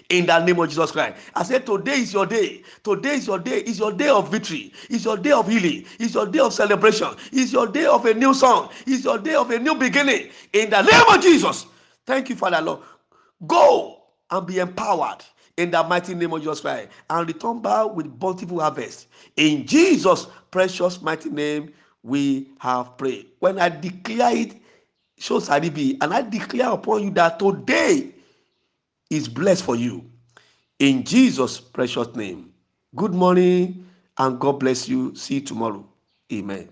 in 0.08 0.26
the 0.26 0.38
name 0.44 0.58
of 0.58 0.68
Jesus 0.68 0.90
Christ. 0.90 1.16
I 1.34 1.42
said, 1.42 1.66
Today 1.66 2.00
is 2.00 2.12
your 2.12 2.26
day. 2.26 2.62
Today 2.82 3.14
is 3.14 3.26
your 3.26 3.38
day. 3.38 3.58
It's 3.58 3.78
your 3.78 3.92
day 3.92 4.08
of 4.08 4.30
victory. 4.30 4.72
It's 4.88 5.04
your 5.04 5.16
day 5.16 5.32
of 5.32 5.48
healing. 5.48 5.84
It's 5.98 6.14
your 6.14 6.26
day 6.26 6.38
of 6.38 6.52
celebration. 6.52 7.08
It's 7.32 7.52
your 7.52 7.66
day 7.66 7.86
of 7.86 8.06
a 8.06 8.14
new 8.14 8.32
song. 8.34 8.70
It's 8.86 9.04
your 9.04 9.18
day 9.18 9.34
of 9.34 9.50
a 9.50 9.58
new 9.58 9.74
beginning. 9.74 10.30
In 10.52 10.70
the 10.70 10.82
name 10.82 11.02
of 11.08 11.20
Jesus. 11.22 11.66
Thank 12.06 12.30
you, 12.30 12.36
Father 12.36 12.60
Lord. 12.60 12.80
Go 13.46 14.02
and 14.30 14.46
be 14.46 14.58
empowered 14.58 15.24
in 15.56 15.70
the 15.70 15.82
mighty 15.82 16.14
name 16.14 16.32
of 16.32 16.40
Jesus 16.40 16.60
Christ 16.60 16.88
and 17.10 17.26
return 17.26 17.60
back 17.60 17.94
with 17.94 18.18
bountiful 18.18 18.60
harvest. 18.60 19.08
In 19.36 19.66
Jesus' 19.66 20.26
precious 20.50 21.02
mighty 21.02 21.28
name, 21.30 21.72
we 22.02 22.48
have 22.60 22.96
prayed. 22.96 23.26
When 23.40 23.58
I 23.58 23.68
declare 23.68 24.34
it, 24.36 24.56
shall 25.18 25.38
it 25.38 25.74
be. 25.74 25.98
And 26.00 26.14
I 26.14 26.22
declare 26.22 26.70
upon 26.70 27.02
you 27.02 27.10
that 27.10 27.38
today 27.38 28.14
is 29.10 29.28
blessed 29.28 29.64
for 29.64 29.76
you. 29.76 30.10
In 30.78 31.04
Jesus' 31.04 31.60
precious 31.60 32.14
name. 32.16 32.52
Good 32.96 33.14
morning 33.14 33.86
and 34.18 34.40
God 34.40 34.60
bless 34.60 34.88
you. 34.88 35.14
See 35.16 35.36
you 35.36 35.40
tomorrow. 35.42 35.86
Amen. 36.32 36.68